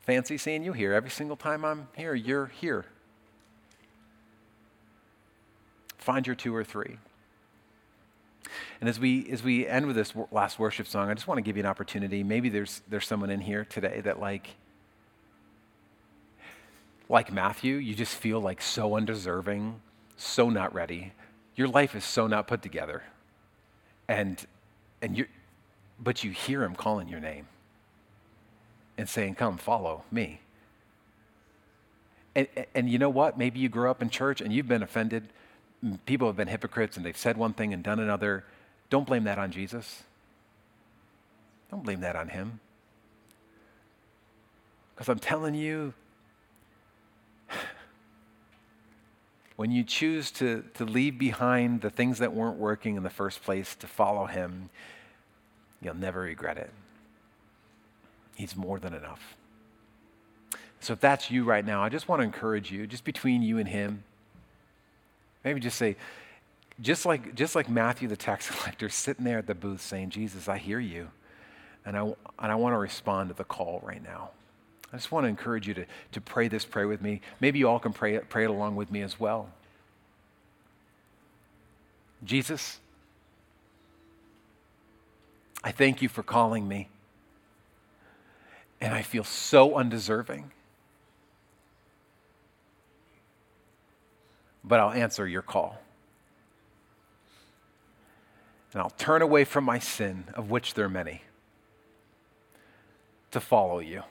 Fancy 0.00 0.38
seeing 0.38 0.64
you 0.64 0.72
here. 0.72 0.92
Every 0.92 1.10
single 1.10 1.36
time 1.36 1.64
I'm 1.64 1.88
here, 1.96 2.14
you're 2.14 2.46
here. 2.46 2.86
Find 5.98 6.26
your 6.26 6.36
two 6.36 6.54
or 6.54 6.64
three. 6.64 6.98
And 8.80 8.88
as 8.88 9.00
we, 9.00 9.30
as 9.30 9.42
we 9.42 9.66
end 9.66 9.86
with 9.86 9.96
this 9.96 10.12
last 10.30 10.58
worship 10.58 10.86
song, 10.86 11.10
I 11.10 11.14
just 11.14 11.26
want 11.26 11.38
to 11.38 11.42
give 11.42 11.56
you 11.56 11.62
an 11.62 11.68
opportunity. 11.68 12.22
Maybe 12.22 12.48
there's, 12.48 12.82
there's 12.88 13.06
someone 13.06 13.30
in 13.30 13.40
here 13.40 13.64
today 13.64 14.00
that, 14.02 14.20
like, 14.20 14.48
like 17.08 17.32
Matthew, 17.32 17.76
you 17.76 17.94
just 17.94 18.14
feel 18.14 18.40
like 18.40 18.60
so 18.60 18.96
undeserving, 18.96 19.80
so 20.16 20.50
not 20.50 20.74
ready. 20.74 21.12
Your 21.56 21.68
life 21.68 21.94
is 21.94 22.04
so 22.04 22.26
not 22.26 22.46
put 22.46 22.62
together. 22.62 23.02
And, 24.08 24.44
and 25.00 25.16
you 25.16 25.26
but 25.98 26.24
you 26.24 26.30
hear 26.30 26.62
him 26.64 26.74
calling 26.74 27.08
your 27.08 27.20
name 27.20 27.46
and 28.98 29.08
saying, 29.08 29.36
Come, 29.36 29.58
follow 29.58 30.04
me. 30.10 30.40
And, 32.34 32.48
and 32.74 32.90
you 32.90 32.98
know 32.98 33.08
what? 33.08 33.38
Maybe 33.38 33.60
you 33.60 33.68
grew 33.68 33.90
up 33.90 34.02
in 34.02 34.10
church 34.10 34.40
and 34.40 34.52
you've 34.52 34.66
been 34.66 34.82
offended 34.82 35.28
people 36.06 36.28
have 36.28 36.36
been 36.36 36.48
hypocrites 36.48 36.96
and 36.96 37.04
they've 37.04 37.16
said 37.16 37.36
one 37.36 37.52
thing 37.52 37.72
and 37.72 37.82
done 37.82 38.00
another. 38.00 38.44
Don't 38.90 39.06
blame 39.06 39.24
that 39.24 39.38
on 39.38 39.50
Jesus. 39.50 40.02
Don't 41.70 41.82
blame 41.82 42.00
that 42.00 42.16
on 42.16 42.28
him. 42.28 42.60
Because 44.94 45.08
I'm 45.08 45.18
telling 45.18 45.54
you, 45.54 45.92
when 49.56 49.70
you 49.70 49.82
choose 49.82 50.30
to, 50.32 50.64
to 50.74 50.84
leave 50.84 51.18
behind 51.18 51.80
the 51.80 51.90
things 51.90 52.18
that 52.18 52.32
weren't 52.32 52.58
working 52.58 52.96
in 52.96 53.02
the 53.02 53.10
first 53.10 53.42
place 53.42 53.74
to 53.76 53.86
follow 53.86 54.26
Him, 54.26 54.70
you'll 55.80 55.94
never 55.94 56.20
regret 56.20 56.58
it. 56.58 56.70
He's 58.36 58.56
more 58.56 58.78
than 58.78 58.94
enough. 58.94 59.36
So 60.80 60.92
if 60.92 61.00
that's 61.00 61.30
you 61.30 61.44
right 61.44 61.64
now, 61.64 61.82
I 61.82 61.88
just 61.88 62.08
want 62.08 62.20
to 62.20 62.24
encourage 62.24 62.70
you, 62.70 62.86
just 62.86 63.04
between 63.04 63.42
you 63.42 63.58
and 63.58 63.68
Him, 63.68 64.04
maybe 65.44 65.60
just 65.60 65.76
say, 65.76 65.96
just 66.80 67.06
like, 67.06 67.34
just 67.34 67.54
like 67.54 67.68
Matthew 67.68 68.08
the 68.08 68.16
tax 68.16 68.50
collector 68.56 68.88
sitting 68.88 69.24
there 69.24 69.38
at 69.38 69.46
the 69.46 69.54
booth 69.54 69.80
saying, 69.80 70.10
Jesus, 70.10 70.48
I 70.48 70.58
hear 70.58 70.80
you, 70.80 71.08
and 71.84 71.96
I, 71.96 72.02
and 72.02 72.16
I 72.52 72.54
want 72.54 72.74
to 72.74 72.78
respond 72.78 73.28
to 73.30 73.34
the 73.34 73.44
call 73.44 73.80
right 73.84 74.02
now. 74.02 74.30
I 74.92 74.96
just 74.96 75.10
want 75.10 75.24
to 75.24 75.28
encourage 75.28 75.66
you 75.66 75.74
to, 75.74 75.86
to 76.12 76.20
pray 76.20 76.46
this 76.46 76.64
prayer 76.64 76.86
with 76.86 77.02
me. 77.02 77.20
Maybe 77.40 77.58
you 77.58 77.68
all 77.68 77.80
can 77.80 77.92
pray 77.92 78.14
it, 78.14 78.28
pray 78.28 78.44
it 78.44 78.50
along 78.50 78.76
with 78.76 78.92
me 78.92 79.02
as 79.02 79.18
well. 79.18 79.48
Jesus, 82.24 82.78
I 85.64 85.72
thank 85.72 86.00
you 86.00 86.08
for 86.08 86.22
calling 86.22 86.68
me. 86.68 86.88
And 88.80 88.94
I 88.94 89.02
feel 89.02 89.24
so 89.24 89.76
undeserving. 89.76 90.52
But 94.74 94.80
I'll 94.80 94.90
answer 94.90 95.28
your 95.28 95.40
call. 95.40 95.80
And 98.72 98.82
I'll 98.82 98.90
turn 98.90 99.22
away 99.22 99.44
from 99.44 99.62
my 99.62 99.78
sin, 99.78 100.24
of 100.34 100.50
which 100.50 100.74
there 100.74 100.86
are 100.86 100.88
many, 100.88 101.22
to 103.30 103.38
follow 103.38 103.78
you. 103.78 104.02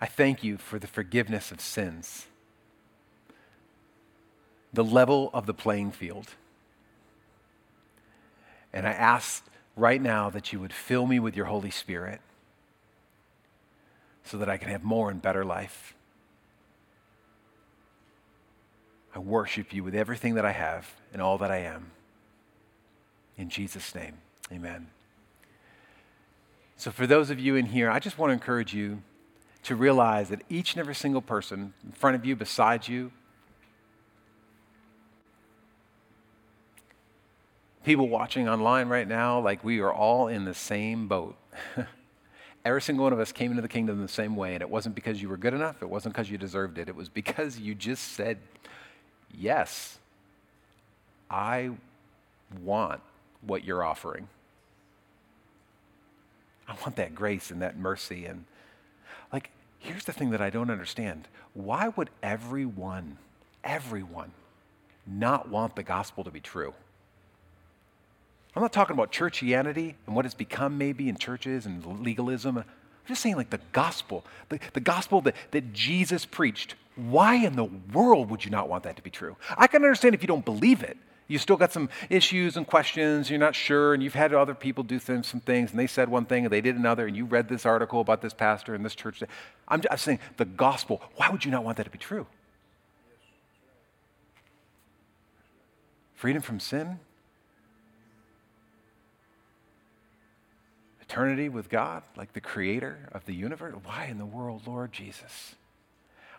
I 0.00 0.06
thank 0.06 0.42
you 0.42 0.56
for 0.56 0.78
the 0.78 0.86
forgiveness 0.86 1.52
of 1.52 1.60
sins, 1.60 2.28
the 4.72 4.82
level 4.82 5.28
of 5.34 5.44
the 5.44 5.52
playing 5.52 5.90
field. 5.90 6.28
And 8.72 8.88
I 8.88 8.92
ask 8.92 9.44
right 9.76 10.00
now 10.00 10.30
that 10.30 10.50
you 10.50 10.60
would 10.60 10.72
fill 10.72 11.06
me 11.06 11.20
with 11.20 11.36
your 11.36 11.44
Holy 11.44 11.70
Spirit 11.70 12.22
so 14.24 14.38
that 14.38 14.48
I 14.48 14.56
can 14.56 14.70
have 14.70 14.82
more 14.82 15.10
and 15.10 15.20
better 15.20 15.44
life. 15.44 15.94
I 19.16 19.18
worship 19.18 19.72
you 19.72 19.82
with 19.82 19.94
everything 19.94 20.34
that 20.34 20.44
I 20.44 20.52
have 20.52 20.94
and 21.10 21.22
all 21.22 21.38
that 21.38 21.50
I 21.50 21.60
am. 21.60 21.90
In 23.38 23.48
Jesus' 23.48 23.94
name, 23.94 24.18
amen. 24.52 24.88
So, 26.76 26.90
for 26.90 27.06
those 27.06 27.30
of 27.30 27.40
you 27.40 27.56
in 27.56 27.64
here, 27.64 27.90
I 27.90 27.98
just 27.98 28.18
want 28.18 28.28
to 28.28 28.34
encourage 28.34 28.74
you 28.74 29.02
to 29.62 29.74
realize 29.74 30.28
that 30.28 30.42
each 30.50 30.74
and 30.74 30.80
every 30.80 30.94
single 30.94 31.22
person 31.22 31.72
in 31.82 31.92
front 31.92 32.14
of 32.14 32.26
you, 32.26 32.36
beside 32.36 32.86
you, 32.88 33.10
people 37.84 38.10
watching 38.10 38.50
online 38.50 38.88
right 38.88 39.08
now, 39.08 39.40
like 39.40 39.64
we 39.64 39.80
are 39.80 39.94
all 39.94 40.28
in 40.28 40.44
the 40.44 40.52
same 40.52 41.08
boat. 41.08 41.36
Every 42.66 42.82
single 42.82 43.04
one 43.04 43.12
of 43.12 43.20
us 43.20 43.30
came 43.30 43.52
into 43.52 43.62
the 43.62 43.68
kingdom 43.68 44.02
the 44.02 44.08
same 44.08 44.34
way, 44.34 44.54
and 44.54 44.60
it 44.60 44.68
wasn't 44.68 44.96
because 44.96 45.22
you 45.22 45.28
were 45.28 45.36
good 45.36 45.54
enough, 45.54 45.82
it 45.82 45.88
wasn't 45.88 46.14
because 46.14 46.28
you 46.28 46.36
deserved 46.36 46.78
it, 46.78 46.88
it 46.88 46.96
was 46.96 47.08
because 47.08 47.60
you 47.60 47.76
just 47.76 48.14
said, 48.14 48.38
Yes, 49.38 49.98
I 51.30 51.70
want 52.62 53.00
what 53.42 53.64
you're 53.64 53.82
offering. 53.82 54.28
I 56.68 56.74
want 56.80 56.96
that 56.96 57.14
grace 57.14 57.50
and 57.50 57.62
that 57.62 57.78
mercy. 57.78 58.24
And 58.26 58.44
like, 59.32 59.50
here's 59.78 60.04
the 60.04 60.12
thing 60.12 60.30
that 60.30 60.40
I 60.40 60.50
don't 60.50 60.70
understand 60.70 61.28
why 61.54 61.88
would 61.88 62.10
everyone, 62.22 63.16
everyone, 63.64 64.32
not 65.06 65.48
want 65.48 65.74
the 65.74 65.82
gospel 65.82 66.24
to 66.24 66.30
be 66.30 66.40
true? 66.40 66.74
I'm 68.54 68.62
not 68.62 68.72
talking 68.72 68.94
about 68.94 69.12
churchianity 69.12 69.94
and 70.06 70.16
what 70.16 70.24
it's 70.24 70.34
become 70.34 70.78
maybe 70.78 71.08
in 71.08 71.16
churches 71.16 71.66
and 71.66 72.02
legalism. 72.02 72.58
I'm 72.58 72.64
just 73.06 73.22
saying, 73.22 73.36
like, 73.36 73.50
the 73.50 73.60
gospel, 73.72 74.24
the, 74.48 74.58
the 74.72 74.80
gospel 74.80 75.20
that, 75.22 75.34
that 75.50 75.72
Jesus 75.72 76.24
preached. 76.24 76.74
Why 76.96 77.36
in 77.36 77.56
the 77.56 77.64
world 77.64 78.30
would 78.30 78.44
you 78.44 78.50
not 78.50 78.68
want 78.68 78.84
that 78.84 78.96
to 78.96 79.02
be 79.02 79.10
true? 79.10 79.36
I 79.56 79.66
can 79.66 79.82
understand 79.84 80.14
if 80.14 80.22
you 80.22 80.26
don't 80.26 80.44
believe 80.44 80.82
it. 80.82 80.96
You 81.28 81.38
still 81.38 81.56
got 81.56 81.72
some 81.72 81.88
issues 82.08 82.56
and 82.56 82.66
questions, 82.66 83.28
you're 83.28 83.38
not 83.38 83.54
sure, 83.54 83.94
and 83.94 84.02
you've 84.02 84.14
had 84.14 84.32
other 84.32 84.54
people 84.54 84.84
do 84.84 84.98
some 85.00 85.22
things, 85.22 85.72
and 85.72 85.78
they 85.78 85.88
said 85.88 86.08
one 86.08 86.24
thing 86.24 86.44
and 86.44 86.52
they 86.52 86.60
did 86.60 86.76
another, 86.76 87.06
and 87.06 87.16
you 87.16 87.24
read 87.24 87.48
this 87.48 87.66
article 87.66 88.00
about 88.00 88.22
this 88.22 88.32
pastor 88.32 88.74
and 88.74 88.84
this 88.84 88.94
church. 88.94 89.22
I'm 89.66 89.80
just 89.80 90.04
saying, 90.04 90.20
the 90.36 90.44
gospel, 90.44 91.02
why 91.16 91.28
would 91.28 91.44
you 91.44 91.50
not 91.50 91.64
want 91.64 91.78
that 91.78 91.84
to 91.84 91.90
be 91.90 91.98
true? 91.98 92.26
Freedom 96.14 96.40
from 96.40 96.60
sin, 96.60 97.00
eternity 101.02 101.48
with 101.48 101.68
God, 101.68 102.04
like 102.16 102.32
the 102.32 102.40
creator 102.40 103.08
of 103.12 103.24
the 103.26 103.34
universe. 103.34 103.74
Why 103.84 104.06
in 104.06 104.18
the 104.18 104.24
world, 104.24 104.62
Lord 104.66 104.92
Jesus? 104.92 105.56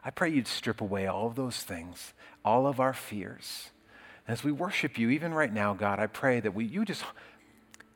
I 0.04 0.10
pray 0.10 0.30
you'd 0.30 0.48
strip 0.48 0.82
away 0.82 1.08
all 1.08 1.28
of 1.28 1.36
those 1.36 1.64
things, 1.64 2.14
all 2.44 2.68
of 2.68 2.80
our 2.80 2.94
fears 2.94 3.70
as 4.28 4.44
we 4.44 4.52
worship 4.52 4.98
you, 4.98 5.10
even 5.10 5.34
right 5.34 5.52
now, 5.52 5.74
God, 5.74 6.00
I 6.00 6.08
pray 6.08 6.40
that 6.42 6.54
we, 6.54 6.66
you 6.66 6.84
just, 6.84 7.04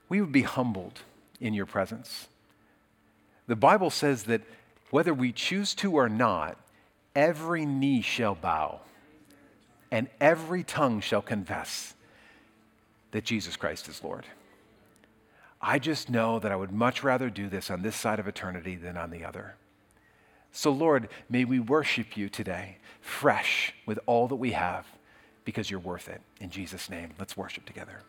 we 0.08 0.22
would 0.22 0.32
be 0.32 0.44
humbled 0.44 1.02
in 1.42 1.54
your 1.54 1.66
presence. 1.66 2.28
The 3.48 3.56
Bible 3.56 3.90
says 3.90 4.24
that 4.24 4.42
whether 4.92 5.14
we 5.14 5.34
choose 5.34 5.74
to 5.76 5.94
or 5.94 6.08
not, 6.08 6.58
every 7.16 7.66
knee 7.66 8.02
shall 8.02 8.36
bow 8.36 8.80
and 9.92 10.08
every 10.22 10.64
tongue 10.64 11.02
shall 11.02 11.22
confess 11.22 11.96
that 13.12 13.26
Jesus 13.26 13.58
Christ 13.58 13.90
is 13.90 14.02
Lord. 14.02 14.26
I 15.62 15.80
just 15.80 16.10
know 16.10 16.40
that 16.40 16.52
I 16.52 16.56
would 16.56 16.72
much 16.72 17.04
rather 17.04 17.30
do 17.30 17.50
this 17.50 17.70
on 17.70 17.82
this 17.82 17.96
side 17.96 18.20
of 18.20 18.28
eternity 18.28 18.78
than 18.78 18.96
on 18.96 19.12
the 19.12 19.26
other. 19.26 19.56
So, 20.52 20.72
Lord, 20.72 21.10
may 21.30 21.46
we 21.46 21.60
worship 21.60 22.18
you 22.18 22.30
today, 22.30 22.78
fresh 23.00 23.74
with 23.86 24.00
all 24.06 24.28
that 24.28 24.36
we 24.36 24.52
have 24.52 24.86
because 25.46 25.72
you're 25.72 25.80
worth 25.80 26.10
it. 26.10 26.22
In 26.40 26.50
Jesus' 26.50 26.90
name, 26.90 27.12
let's 27.18 27.38
worship 27.38 27.66
together. 27.66 28.02